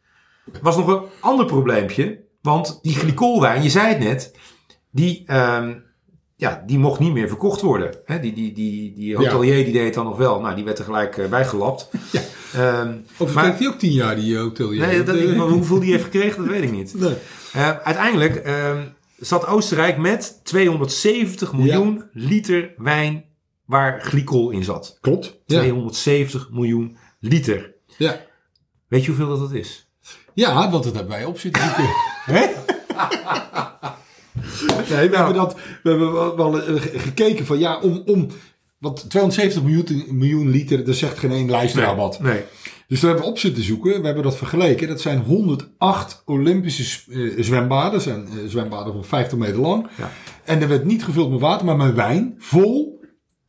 [0.52, 2.24] Er was nog een ander probleempje.
[2.47, 4.34] Want die glycolwijn, je zei het net,
[4.90, 5.74] die, ehm,
[6.36, 7.94] ja, die mocht niet meer verkocht worden.
[8.05, 10.40] Hè, die, die, die, die hotelier die deed het dan nog wel.
[10.40, 11.88] Nou, die werd er gelijk eh, bijgelapt.
[12.12, 12.20] Ja.
[12.55, 14.86] Ehm, Of Maar- kreeg hij ook tien jaar, die hotelier?
[14.86, 16.94] nee, dat, Eh, ik- maar hoeveel die heeft gekregen, dat weet ik niet.
[16.94, 17.14] nee.
[17.53, 18.84] Eh, uiteindelijk ehm,
[19.18, 23.24] zat Oostenrijk met 270 miljoen liter wijn
[23.64, 24.99] waar glycol in zat.
[25.01, 25.26] Klopt.
[25.47, 25.59] Ja.
[25.61, 27.74] 270 miljoen liter.
[27.99, 28.20] Ja.
[28.88, 29.90] Weet je hoeveel dat, dat is?
[30.34, 31.62] ja, want dat hebben wij op zitten.
[32.26, 32.46] Hè?
[34.90, 38.26] Nee, we hebben, dat, we hebben wel, eh, ge- gekeken van ja, om, om.
[38.78, 42.20] Want 270 miljoen, miljoen liter, dat zegt geen één luisteraar wat.
[42.20, 42.40] Nee.
[42.88, 44.00] Dus daar hebben we op zitten zoeken.
[44.00, 44.88] We hebben dat vergeleken.
[44.88, 47.92] Dat zijn 108 Olympische eh, zwembaden.
[47.92, 49.86] Dat zijn eh, zwembaden van 50 meter lang.
[49.98, 50.10] Ja.
[50.44, 52.34] En er werd niet gevuld met water, maar met wijn.
[52.38, 52.95] Vol.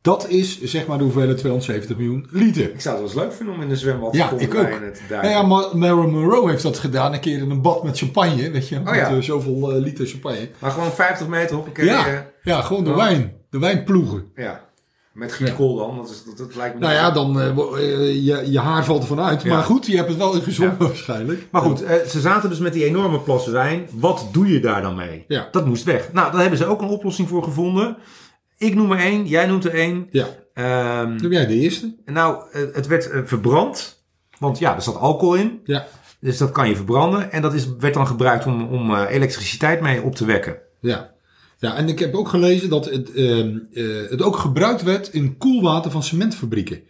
[0.08, 2.62] Dat is zeg maar de hoeveelheid 270 miljoen liter.
[2.72, 4.66] Ik zou het wel eens leuk vinden om in de zwembad Ja, vol ik ook.
[4.66, 5.42] te Nou ja,
[5.72, 7.12] Marilyn Monroe heeft dat gedaan.
[7.12, 8.50] Een keer in een bad met champagne.
[8.50, 9.08] Weet je, met Oh ja.
[9.10, 10.48] eh, zoveel eh, liter champagne.
[10.58, 12.96] Maar gewoon 50 meter op een Ja, ja, gewoon de Oh.
[12.96, 13.32] wijn.
[13.50, 14.24] De wijn ploegen.
[14.36, 14.66] ja.
[15.12, 17.56] Met glycol dan, dat, is, dat, dat lijkt me Nou ja, dan eh, eh,
[18.26, 19.42] je, je haar valt ervan uit.
[19.42, 19.54] Ja.
[19.54, 20.76] Maar goed, je hebt het wel Ja.
[20.78, 21.46] waarschijnlijk.
[21.50, 23.86] Maar goed, eh, ze zaten dus met die enorme plas wijn.
[23.92, 25.24] Wat doe je daar dan mee?
[25.28, 25.48] Ja.
[25.52, 26.12] Dat moest weg.
[26.12, 27.96] Nou, daar hebben ze ook een oplossing voor gevonden.
[28.58, 30.06] Ik noem er één, jij noemt er één.
[30.10, 30.26] Ja.
[30.54, 31.94] Ehm, Dan ben jij de eerste.
[32.04, 34.02] nou, het werd eh, verbrand.
[34.38, 35.60] Want ja, er zat alcohol in.
[35.64, 35.86] Ja.
[36.20, 37.32] Dus dat kan je verbranden.
[37.32, 40.56] En dat is, werd dan gebruikt om, om eh, elektriciteit mee op te wekken.
[40.80, 41.14] Ja.
[41.58, 45.36] ja, en ik heb ook gelezen dat het, ehm, eh, het ook gebruikt werd in
[45.36, 46.80] koelwater van cementfabrieken.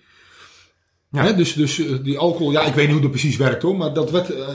[1.11, 1.23] Ja.
[1.25, 3.77] Hè, dus, dus eh, die alcohol, ja, ik weet niet hoe dat precies werkt hoor,
[3.77, 4.31] maar dat werd.
[4.35, 4.47] eh,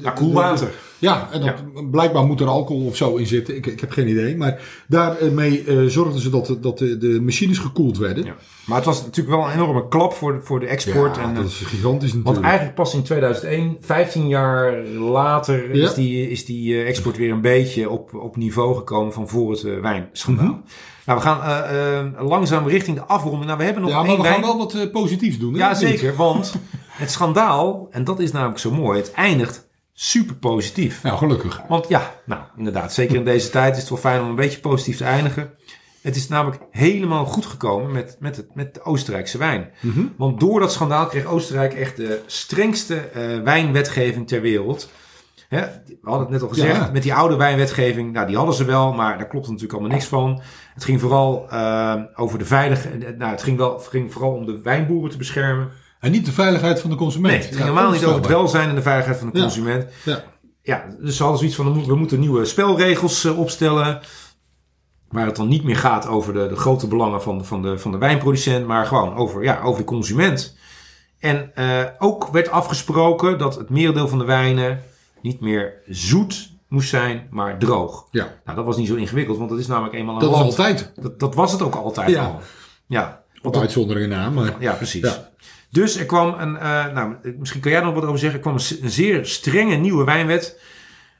[0.00, 0.70] Ja, koelwater.
[0.98, 3.56] Ja, en dat, blijkbaar moet er alcohol of zo in zitten.
[3.56, 4.36] Ik, ik heb geen idee.
[4.36, 8.24] Maar daarmee zorgden ze dat, de- dat de, de machines gekoeld werden.
[8.24, 8.34] Ja.
[8.66, 11.16] Maar het was natuurlijk wel een enorme klap voor de, voor de export.
[11.16, 12.46] Ja, en, dat is gigantisch want natuurlijk.
[12.46, 17.90] eigenlijk pas in 2001, 15 jaar later, is die, is die export weer een beetje
[17.90, 20.44] op, op niveau gekomen van voor het wijnschandaal.
[20.46, 20.60] Mhm.
[21.08, 23.44] Nou, we gaan eh, eh, langzaam richting de afronding.
[23.44, 25.52] Nou, we hebben nog ja, maar één we gaan wel wat eh, positiefs doen.
[25.52, 25.58] Hè?
[25.58, 26.16] Ja, zeker.
[26.16, 26.54] Want
[26.90, 31.02] het schandaal, en dat is namelijk zo mooi, het eindigt super positief.
[31.02, 31.62] Nou, gelukkig.
[31.68, 34.60] Want ja, nou inderdaad, zeker in deze tijd is het wel fijn om een beetje
[34.60, 35.50] positief te eindigen.
[36.00, 39.70] Het is namelijk helemaal goed gekomen met, met, het, met de Oostenrijkse wijn.
[39.80, 40.00] Mhm.
[40.16, 43.08] Want door dat schandaal kreeg Oostenrijk echt de strengste
[43.44, 44.88] wijnwetgeving ter wereld.
[45.48, 46.90] Hè, we hadden het net al gezegd, Ja.
[46.92, 50.06] met die oude wijnwetgeving, nou die hadden ze wel, maar daar klopt natuurlijk allemaal niks
[50.06, 50.40] van.
[50.74, 54.60] Het ging vooral eh, over de veiligheid, nou het ging, wel, ging vooral om de
[54.62, 55.68] wijnboeren te beschermen.
[56.00, 57.32] En niet de veiligheid van de consument.
[57.32, 59.86] Nee, het ging Ja, helemaal niet over het welzijn en de veiligheid van de consument.
[60.04, 60.22] Ja.
[60.62, 64.00] Ja, dus ze hadden zoiets van, we moeten- we moeten nieuwe spelregels eh, opstellen.
[65.08, 67.90] Waar het dan niet meer gaat over de, de grote belangen van, van, de, van
[67.90, 70.56] de wijnproducent, maar gewoon over, ja, over de consument.
[71.18, 74.82] En eh, ook werd afgesproken dat het merendeel van de wijnen
[75.22, 78.08] niet meer zoet moest zijn, maar droog.
[78.10, 80.40] Ja, Nou, dat was niet zo ingewikkeld, want dat is namelijk eenmaal een dat was
[80.40, 80.92] altijd.
[81.02, 82.24] Dat, dat was het ook altijd Ja.
[82.24, 82.40] al.
[82.86, 84.54] Ja, Op uitzonderingen na, maar...
[84.58, 85.02] ja, precies.
[85.02, 85.28] Ja.
[85.70, 88.38] Dus er kwam een, eh, nou, misschien kan jij er nog wat over zeggen.
[88.38, 90.60] Er kwam een, zeer strenge nieuwe wijnwet.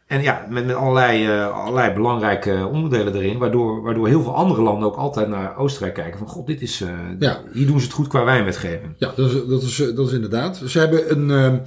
[0.07, 3.39] En ja, met, met allerlei, eh, allerlei belangrijke onderdelen erin.
[3.39, 6.19] Waardoor, waardoor heel veel andere landen ook altijd naar Oostenrijk kijken.
[6.19, 6.89] Van god, dit is, eh,
[7.19, 7.41] Ja.
[7.53, 8.95] hier doen ze het goed qua wijnwetgeving.
[8.99, 10.63] Ja, dat is, dat is, dat is inderdaad.
[10.67, 11.61] Ze hebben een.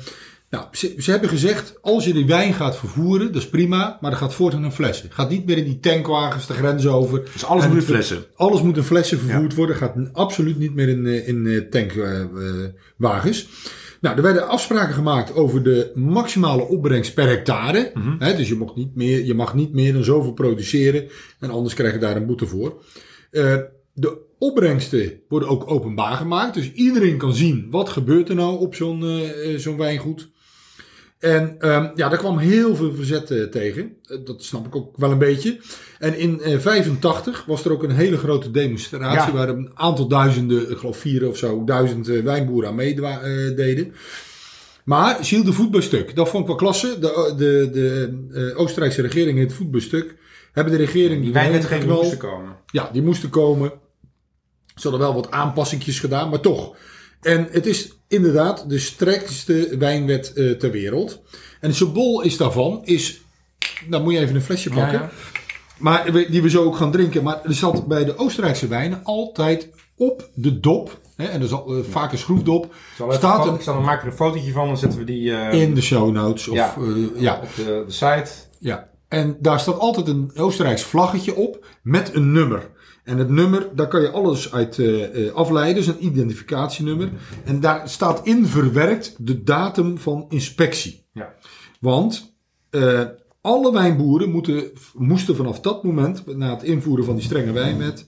[0.51, 4.11] Nou, ze, ze hebben gezegd: als je die wijn gaat vervoeren, dat is prima, maar
[4.11, 5.11] dat gaat voortaan in flessen.
[5.11, 7.23] Gaat niet meer in die tankwagens de grens over.
[7.33, 8.25] Dus alles moet in flessen.
[8.35, 9.75] Alles moet in flessen vervoerd worden.
[9.75, 13.47] Gaat absoluut niet meer in, eh, in eh, tankwagens.
[14.01, 17.91] nou, er werden afspraken gemaakt over de maximale opbrengst per hectare.
[17.93, 18.35] Mhm.
[18.37, 21.09] Dus je mag, niet meer, je mag niet meer dan zoveel produceren.
[21.39, 22.83] En anders krijg je daar een boete voor.
[23.31, 23.57] Eh,
[23.93, 26.53] de opbrengsten worden ook openbaar gemaakt.
[26.53, 30.29] Dus iedereen kan zien wat gebeurt er nou op zo'n eh, eh, zo'n wijngoed.
[31.21, 33.95] En ehm, ja, daar kwam heel veel verzet eh, tegen.
[34.05, 35.59] Eh, dat snap ik ook wel een beetje.
[35.99, 39.37] En in eh 85 was er ook een hele grote demonstratie Ja.
[39.37, 43.93] waar een aantal duizenden, ik geloof vier of zo, duizend eh, wijnboeren aan meededen.
[44.83, 46.15] Maar ze hielden voet bij stuk.
[46.15, 46.99] Dat vond ik wel klasse.
[46.99, 50.15] De, de, de eh, Oostenrijkse regering heeft voet bij stuk.
[50.51, 52.01] Hebben de regering Die wijnwetgeving geknald.
[52.01, 52.55] moesten komen.
[52.71, 53.71] Ja, die moesten komen.
[54.75, 56.75] Ze hadden wel wat aanpassingjes gedaan, maar toch.
[57.21, 61.21] En het is inderdaad de strekste wijnwet eh, ter wereld.
[61.59, 63.21] En het symbool is daarvan, is...
[63.89, 64.93] Dan moet je even een flesje pakken.
[64.99, 65.09] Ja, ja.
[65.77, 67.23] Maar we- die we zo ook gaan drinken.
[67.23, 70.99] Maar er zat bij de Oostenrijkse wijnen altijd op de dop...
[71.15, 72.65] Hè, en er is al, eh, vaak een schroefdop...
[72.65, 75.61] Ik Staat een- ik zal er maken een fotootje van, dan zetten we die eh,
[75.61, 76.47] in de show notes.
[76.47, 76.75] Of, ja,
[77.15, 77.39] ja.
[77.43, 78.31] op de, de site.
[78.59, 82.69] Ja, en daar staat altijd een Oostenrijks vlaggetje op met een nummer.
[83.11, 87.09] En het nummer, daar kan je alles uit eh, eh, afleiden, dus een identificatienummer.
[87.45, 91.05] En daar staat in verwerkt de datum van inspectie.
[91.13, 91.33] Ja.
[91.79, 92.35] Want
[92.69, 93.01] eh,
[93.41, 98.07] alle wijnboeren moeten, moesten vanaf dat moment, na het invoeren van die strenge wijnwet,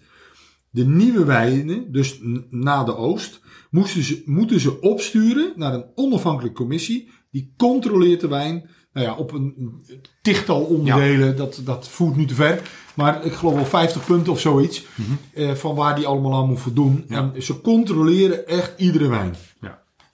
[0.70, 6.58] de nieuwe wijnen, dus na de oost, moesten ze, moeten ze opsturen naar een onafhankelijke
[6.58, 7.10] commissie.
[7.32, 11.38] Die controleert de wijn nou ja, op een een tichtal onderdelen.
[11.38, 12.62] Dat, dat voert nu te ver.
[12.94, 14.86] Maar ik geloof wel 50 punten of zoiets.
[15.34, 17.06] eh, van waar die allemaal aan moet voldoen.
[17.08, 17.32] Ja.
[17.34, 19.36] En ze controleren echt iedere wijn.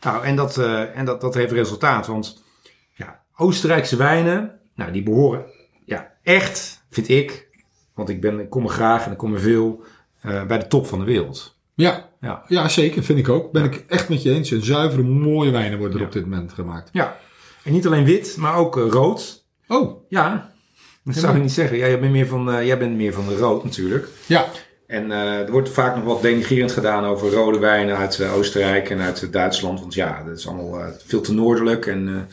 [0.01, 2.07] Nou, en dat, eh, en dat, dat heeft resultaat.
[2.07, 2.43] Want
[2.95, 5.45] ja, Oostenrijkse wijnen, nou, die behoren
[5.85, 7.47] ja, echt, vind ik,
[7.93, 9.83] want ik, ben, ik kom er graag en ik kom er veel,
[10.21, 11.57] eh, bij de top van de wereld.
[11.73, 12.43] Ja, Ja.
[12.47, 13.03] ja zeker.
[13.03, 13.51] Vind ik ook.
[13.51, 14.51] Ben ik echt met je eens.
[14.51, 16.07] En zuivere, mooie wijnen worden er Ja.
[16.07, 16.89] op dit moment gemaakt.
[16.93, 17.17] ja.
[17.63, 19.45] En niet alleen wit, maar ook rood.
[19.67, 20.51] Oh, Ja,
[21.03, 21.77] dat zou ik niet zeggen.
[21.77, 24.07] Ja, jij, bent meer van, eh, jij bent meer van de rood natuurlijk.
[24.25, 24.45] ja.
[24.87, 28.89] En eh, er wordt vaak nog wat denigrerend gedaan over rode wijnen uit eh, Oostenrijk
[28.89, 29.79] en uit Duitsland.
[29.79, 31.85] Want ja, dat is allemaal veel te noordelijk.
[31.85, 32.29] En,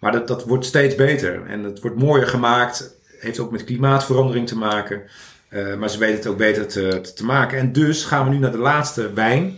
[0.00, 1.46] maar dat, dat wordt steeds beter.
[1.46, 2.94] En het wordt mooier gemaakt.
[3.18, 5.02] Heeft ook met klimaatverandering te maken.
[5.78, 7.58] Maar ze weten het ook beter te, te, te maken.
[7.58, 9.56] En dus gaan we nu naar de laatste wijn.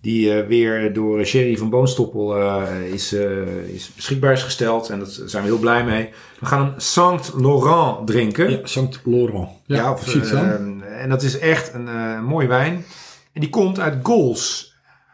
[0.00, 4.88] Die eh, weer door Sherry van Boonstoppel eh, is, eh, is beschikbaar is gesteld.
[4.88, 6.10] En daar zijn we heel blij mee.
[6.38, 8.50] We gaan een Saint Laurent drinken.
[8.50, 9.48] ja Saint Laurent.
[9.66, 10.40] Ja, Ja, of, precies eh,
[11.02, 12.84] en dat is echt een eh, mooie wijn.
[13.32, 14.68] En die komt uit Gols.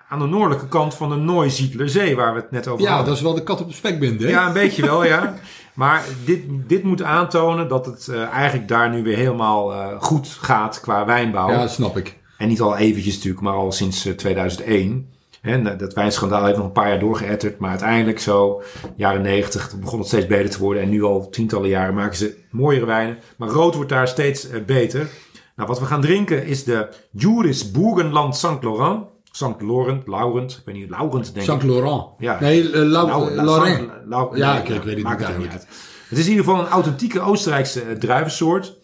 [0.09, 3.07] Aan de noordelijke kant van de Neusiedlerzee, waar we het net over ja, hadden.
[3.07, 4.27] dat is wel de kat op de spek binden.
[4.27, 4.33] hè?
[4.33, 5.35] Ja, een beetje wel, ja.
[5.75, 10.29] Maar dit, dit moet aantonen dat het eh, eigenlijk daar nu weer helemaal eh, goed
[10.41, 11.51] gaat qua wijnbouw.
[11.51, 12.17] ja, dat snap ik.
[12.39, 15.09] En niet al eventjes natuurlijk, maar al sinds eh, 2001.
[15.43, 17.59] En eh, dat wijnschandaal heeft nog een paar jaar doorgeëtterd.
[17.59, 18.63] Maar uiteindelijk zo,
[18.97, 20.83] jaren 90, begon het steeds beter te worden.
[20.83, 23.19] En nu al tientallen jaren maken ze mooiere wijnen.
[23.37, 25.09] Maar rood wordt daar steeds eh, beter.
[25.57, 29.05] Nou, wat we gaan drinken is de Juris Boegenland Saint Laurent.
[29.31, 31.69] Saint Laurent, Laurent, ik weet niet, Laurent denk Saint ik.
[31.69, 32.05] Laurent.
[32.19, 32.41] Ja.
[32.41, 34.39] Nee, eh, Lau- Lau- eh, La- Laurent.
[34.39, 35.53] Ja, ik- weet het maakt niet ook eigenlijk.
[35.53, 35.67] uit.
[36.09, 38.77] Het is in ieder geval een authentieke Oostenrijkse eh, druivensoort.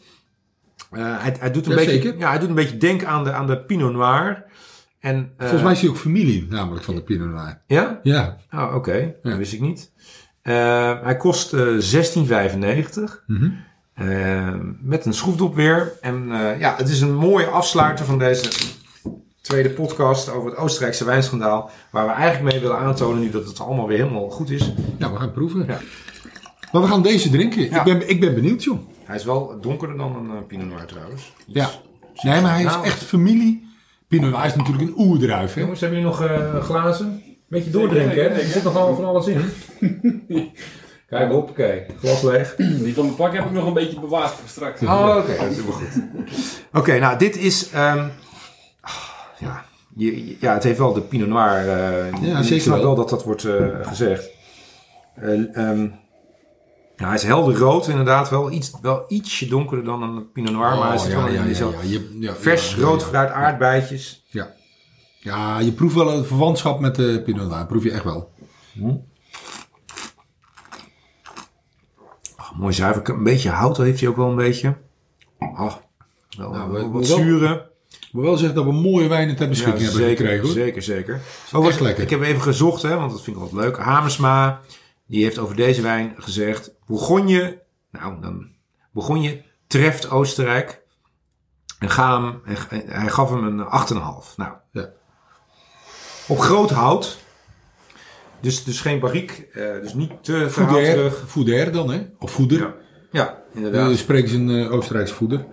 [0.93, 2.19] Eh, hij, hij, doet een Ja, beetje, zeker.
[2.19, 4.45] ja, hij doet een beetje denken aan de, aan de Pinot Noir.
[5.01, 7.61] En, eh, Volgens mij is hij ook familie, namelijk van de Pinot Noir.
[7.67, 8.01] Ja?
[8.03, 8.37] Ja.
[8.53, 9.15] Oh, oké.
[9.23, 9.91] Dat wist ik niet.
[10.43, 13.23] Eh, hij kost eh 16,95.
[13.27, 13.51] Mhm.
[13.95, 15.93] Eh, met een schroefdop weer.
[16.01, 16.27] En
[16.59, 18.49] ja, het is een mooie afsluiter van deze
[19.41, 21.71] tweede podcast over het Oostenrijkse wijnschandaal.
[21.91, 24.73] Waar we eigenlijk mee willen aantonen nu dat het allemaal weer helemaal goed is.
[24.99, 25.65] Ja, we gaan proeven.
[25.67, 25.79] Ja.
[26.73, 27.63] Maar we gaan deze drinken.
[27.71, 27.79] Ja.
[27.79, 28.79] Ik, ben, ik ben benieuwd, joh.
[29.05, 31.33] Hij is wel donkerder dan een eh, Pinot Noir trouwens.
[31.47, 31.71] Iets- Ja.
[32.31, 32.85] Nee, maar hij is Nou.
[32.85, 33.71] echt familie.
[34.09, 35.61] Pinot Noir is natuurlijk een oerdruif, hè?
[35.61, 37.23] Jongens, hebben jullie nog eh, glazen?
[37.49, 38.29] Beetje doordrinken, hè?
[38.29, 39.41] Er zit nogal van alles in.
[41.09, 41.83] Kijk, hoppakee.
[41.99, 42.55] Glas leeg.
[42.85, 44.83] Die van mijn pak heb ik nog een beetje bewaard voor straks.
[44.83, 45.37] Oh, oké.
[45.37, 45.89] Dat is helemaal goed.
[46.81, 47.71] Oké, nou, dit is...
[47.71, 48.07] ehm,
[49.39, 49.65] ja,
[49.97, 51.69] je, ja, het heeft wel de Pinot Noir.
[51.69, 52.85] eh Ja, ik zeker snap wel.
[52.87, 54.31] wel dat dat wordt eh, gezegd.
[55.15, 55.89] Eh, ehm,
[56.97, 58.31] ja, hij is helder rood, inderdaad.
[58.31, 60.79] Wel, iets, wel ietsje donkerder dan een Pinot Noir.
[60.79, 63.07] maar hij zo Je- ja, vers ja, ja, rood ja.
[63.07, 64.25] fruit, aardbeidjes.
[64.29, 64.53] Ja.
[65.19, 67.67] ja, je proeft wel een verwantschap met de Pinot Noir.
[67.67, 68.31] Proef je echt wel.
[72.37, 73.09] Ah, mooi zuiver.
[73.11, 74.77] Een beetje hout heeft hij ook wel een beetje.
[75.39, 75.81] Wel,
[76.51, 77.71] Nou, we- wel we wat zure.
[77.91, 80.45] Ik moet wel zeggen dat we mooie wijnen ter beschikking Ja, hebben zeker, gekregen.
[80.47, 80.55] Hoor.
[80.65, 81.15] Zeker, zeker.
[81.15, 82.03] echt Overigens, lekker.
[82.05, 83.79] Ik heb even gezocht, hè, want dat vind ik wel leuk.
[83.79, 84.61] Hamersma,
[85.07, 86.75] die heeft over deze wijn gezegd...
[86.87, 88.51] Bourgogne, nou, dan...
[88.93, 90.83] Bourgogne treft Oostenrijk.
[91.79, 94.37] En ga hem, en hij gaf hem een 8,5.
[94.37, 94.91] Nou, Ja.
[96.29, 97.19] op groot hout.
[98.41, 101.25] Dus, dus geen barriek, eh, dus niet te verhouterig.
[101.27, 102.07] Fouder dan, hè?
[102.19, 102.59] Of voeder.
[102.59, 102.75] Ja,
[103.13, 103.97] ja inderdaad.
[103.97, 105.47] spreken ze een eh, Oostenrijkse voeder.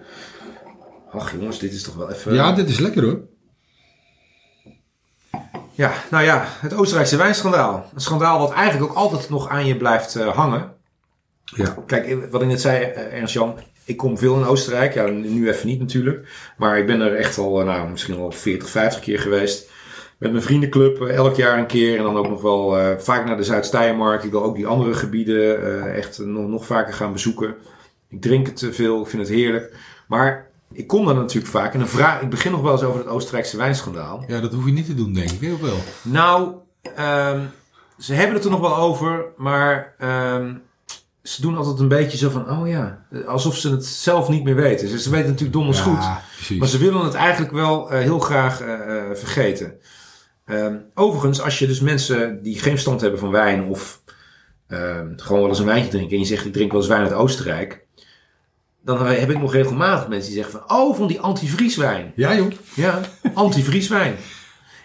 [1.12, 2.34] Ach jongens, dit is toch wel even...
[2.34, 3.28] Ja, dit is lekker hoor.
[5.80, 7.90] Ja, nou ja, het Oostenrijkse wijnschandaal.
[7.94, 10.72] Een schandaal wat eigenlijk ook altijd nog aan je blijft eh, hangen.
[11.44, 11.76] Ja.
[11.86, 14.94] Kijk, eh, wat ik net zei, eh, Ernst-Jan, ik kom veel in Oostenrijk.
[14.94, 16.28] Ja, nu even niet natuurlijk.
[16.58, 19.70] Maar ik ben er echt al, nou, misschien al 40, 50 keer geweest.
[20.18, 21.98] Met mijn vriendenclub, elk jaar een keer.
[21.98, 24.24] En dan ook nog wel vaak naar de Zuid-Steiermark.
[24.24, 27.56] Ik wil ook die andere gebieden echt nog, nog vaker gaan bezoeken.
[28.10, 29.76] Ik drink het te veel, ik vind het heerlijk.
[30.08, 33.00] Maar ik kom daar natuurlijk vaak en dan vraag ik begin nog wel eens over
[33.00, 34.24] het Oostenrijkse wijnschandaal.
[34.28, 35.40] ja, dat hoef je niet te doen, denk ik.
[35.40, 35.78] Heel wel.
[36.02, 36.52] Nou,
[36.96, 37.41] ehm,
[38.00, 40.54] ze hebben het er nog wel over, maar ehm,
[41.24, 44.56] ze doen altijd een beetje zo van, oh ja, alsof ze het zelf niet meer
[44.56, 44.90] weten.
[44.90, 46.60] Dus ze weten natuurlijk donders goed, Ja, precies.
[46.60, 49.74] maar ze willen het eigenlijk wel eh, heel graag eh, eh, vergeten.
[50.46, 54.02] Ehm, overigens, als je dus mensen die geen verstand hebben van wijn of
[55.16, 57.14] gewoon wel eens een wijntje drinken en je zegt ik drink wel eens wijn uit
[57.14, 57.86] Oostenrijk,
[58.82, 62.12] dan heb ik nog regelmatig mensen die zeggen van, oh, van die antivrieswijn.
[62.16, 62.52] Ja, joh.
[62.74, 63.02] Ja,
[63.34, 64.16] antivrieswijn.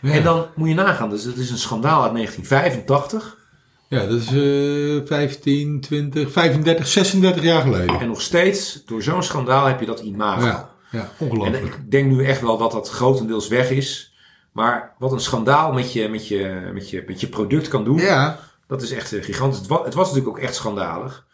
[0.00, 0.12] Ja.
[0.12, 3.42] En dan moet je nagaan, dus het is een schandaal uit 1985.
[3.88, 8.00] Ja, dat is eh 15, 20, 35, 36 jaar geleden.
[8.00, 10.46] En nog steeds, door zo'n schandaal heb je dat imago.
[10.46, 11.74] Ja, ja en ongelooflijk.
[11.74, 14.14] ik denk nu echt wel dat dat grotendeels weg is.
[14.52, 17.98] Maar wat een schandaal met je, met je, met je, met je product kan doen,
[17.98, 19.58] Ja, dat is echt eh, gigantisch.
[19.58, 21.26] Het was, het was natuurlijk ook echt schandalig.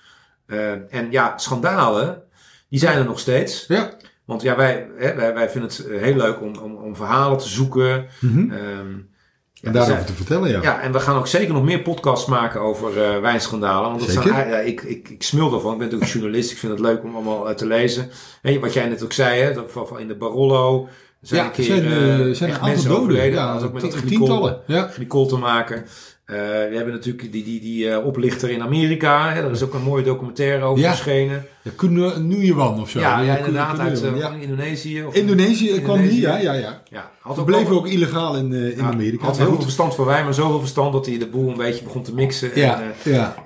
[0.46, 2.22] Eh, en ja, schandalen,
[2.70, 3.64] die zijn er nog steeds.
[3.68, 3.90] ja.
[4.24, 7.38] Want ja, wij, hè, wij, wij vinden het eh, heel leuk om, om, om verhalen
[7.38, 8.06] te zoeken.
[8.20, 8.38] Mhm.
[8.50, 9.08] Ehm, En
[9.54, 10.62] ja, daarover zijn- te vertellen, ja.
[10.62, 13.88] Ja, en we gaan ook zeker nog meer podcasts maken over eh wijnschandalen.
[13.90, 14.28] Want dat Zeker.
[14.34, 15.72] zijn, ja, ik, ik, ik smul ervan.
[15.72, 16.50] Ik ben natuurlijk journalist.
[16.50, 18.10] Ik vind het leuk om allemaal eh, te lezen.
[18.42, 20.88] En wat jij net ook zei, hè, dat in de Barollo
[21.20, 22.98] zijn Ja, een keer zijn, eh, zijn een aantal doden.
[23.00, 23.32] overleden.
[23.38, 24.60] Ja, dat ook met tot tientallen.
[24.66, 24.86] Ja.
[24.88, 25.84] glycol te maken.
[26.30, 26.36] Eh,
[26.70, 29.32] we hebben natuurlijk die, die, die eh, oplichter in Amerika.
[29.32, 30.88] Hè, daar is ook een mooie documentaire over Ja.
[30.90, 31.46] verschenen.
[31.62, 32.98] Ja, Nuyewan of zo.
[33.00, 33.78] Ja, inderdaad.
[33.78, 35.04] Uit eh, Indonesië.
[35.04, 36.82] Of, Indonesië kwam die, ja, ja, ja.
[36.90, 39.24] Ja, had ook wel- ook illegaal in, in Amerika.
[39.24, 39.62] Had heel veel goed.
[39.64, 42.52] verstand van wijn, maar zoveel verstand dat hij de boel een beetje begon te mixen.
[42.54, 42.80] En.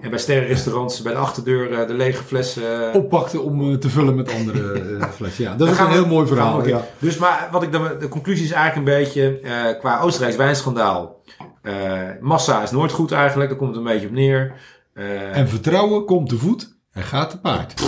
[0.01, 2.93] En bij sterrenrestaurants bij de achterdeur de lege flessen.
[2.95, 4.81] Oppakte om te vullen met andere
[5.17, 5.45] flessen.
[5.45, 6.63] Ja, dat is een heel mooi verhaal.
[6.99, 9.41] Dus maar wat ik dan, de conclusie is eigenlijk een beetje
[9.81, 11.23] qua Oostenrijks wijnschandaal.
[11.65, 14.55] Eh, massa is nooit goed eigenlijk, daar komt het een beetje op neer.
[14.95, 17.81] Eh, En vertrouwen komt te voet en gaat te paard.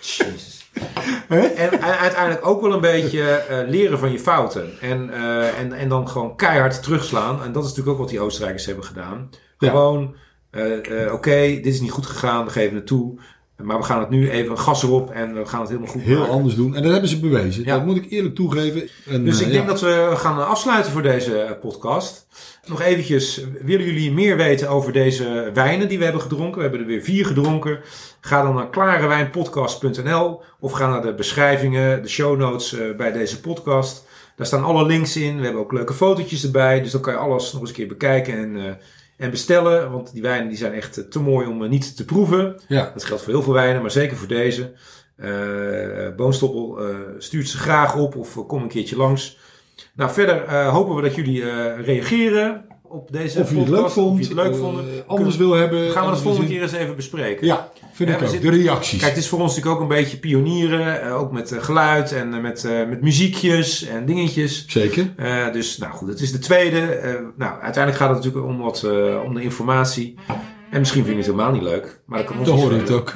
[0.00, 0.70] Jezus.
[1.28, 4.80] En, en uiteindelijk ook wel een beetje eh, leren van je fouten.
[4.80, 5.10] En,
[5.56, 7.42] en, en dan gewoon keihard terugslaan.
[7.42, 9.30] En dat is natuurlijk ook wat die Oostenrijkers hebben gedaan.
[9.58, 10.16] Gewoon,
[11.12, 13.18] oké, dit is niet goed gegaan, we geven het toe.
[13.62, 16.18] Maar we gaan het nu even gas erop en we gaan het helemaal goed Heel
[16.18, 16.32] maken.
[16.32, 16.74] anders doen.
[16.74, 17.64] En dat hebben ze bewezen.
[17.64, 17.76] Ja.
[17.76, 18.88] Dat moet ik eerlijk toegeven.
[19.06, 19.70] En, Dus eh, ik denk ja.
[19.70, 22.26] dat we gaan afsluiten voor deze eh, podcast.
[22.66, 26.56] Nog eventjes, willen jullie meer weten over deze wijnen die we hebben gedronken?
[26.56, 27.80] We hebben er weer vier gedronken.
[28.20, 33.40] Ga dan naar klarewijnpodcast.nl of ga naar de beschrijvingen, de show notes eh, bij deze
[33.40, 34.04] podcast.
[34.36, 35.36] Daar staan alle links in.
[35.38, 36.82] We hebben ook leuke fotootjes erbij.
[36.82, 38.72] Dus dan kan je alles nog eens een keer bekijken en, eh,
[39.16, 39.90] en bestellen.
[39.90, 42.60] Want die wijnen die zijn echt eh, te mooi om eh, niet te proeven.
[42.68, 42.90] Ja.
[42.94, 44.72] Dat geldt voor heel veel wijnen, maar zeker voor deze.
[45.16, 46.78] Eh Boonstoppel
[47.18, 49.38] stuurt ze graag op of kom een keertje langs.
[49.94, 51.44] Nou, verder hopen we dat jullie
[51.74, 54.12] reageren op deze Of je het leuk podcast, vond.
[54.12, 54.84] Of je het leuk vonden.
[55.06, 55.90] anders wil hebben.
[55.90, 57.46] Gaan we dat volgende keer eens even bespreken.
[57.46, 58.32] Ja, vind Ja, ik we ook.
[58.32, 58.98] zitten- De reacties.
[59.00, 61.02] Kijk, het is voor ons natuurlijk ook een beetje pionieren.
[61.02, 64.64] eh, ook met eh, geluid en eh, met, met muziekjes en dingetjes.
[64.68, 65.06] Zeker.
[65.52, 66.78] Dus nou goed, het is de tweede.
[67.36, 68.86] Nou, uiteindelijk gaat het natuurlijk om, wat,
[69.24, 70.14] om de informatie.
[70.70, 72.00] En misschien vind je het helemaal niet leuk.
[72.06, 73.12] Maar dat kan ons Dan hoor het ook.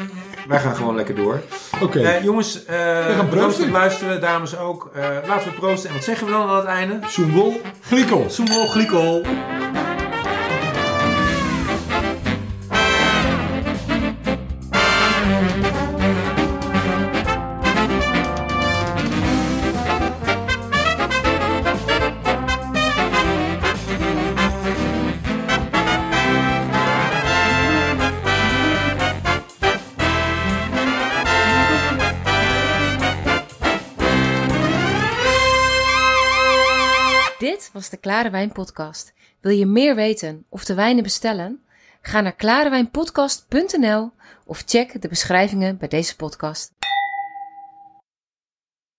[0.49, 1.41] Wij gaan gewoon lekker door.
[1.83, 2.19] Oké.
[2.23, 2.63] Jongens,
[3.17, 3.65] gaan proosten.
[3.65, 4.21] het luisteren.
[4.21, 4.91] Dames ook.
[5.27, 5.89] Laten we proosten.
[5.89, 6.99] En wat zeggen we dan aan het einde?
[7.07, 8.25] Soenwol, glikkel.
[8.29, 9.23] Soemol, glikol.
[37.81, 39.13] Was de Klare Wijn Podcast.
[39.41, 41.63] Wil je meer weten of de wijnen bestellen?
[42.03, 44.11] Ga naar klarewijnpodcast.nl
[44.45, 46.80] of check de beschrijvingen bij deze podcast.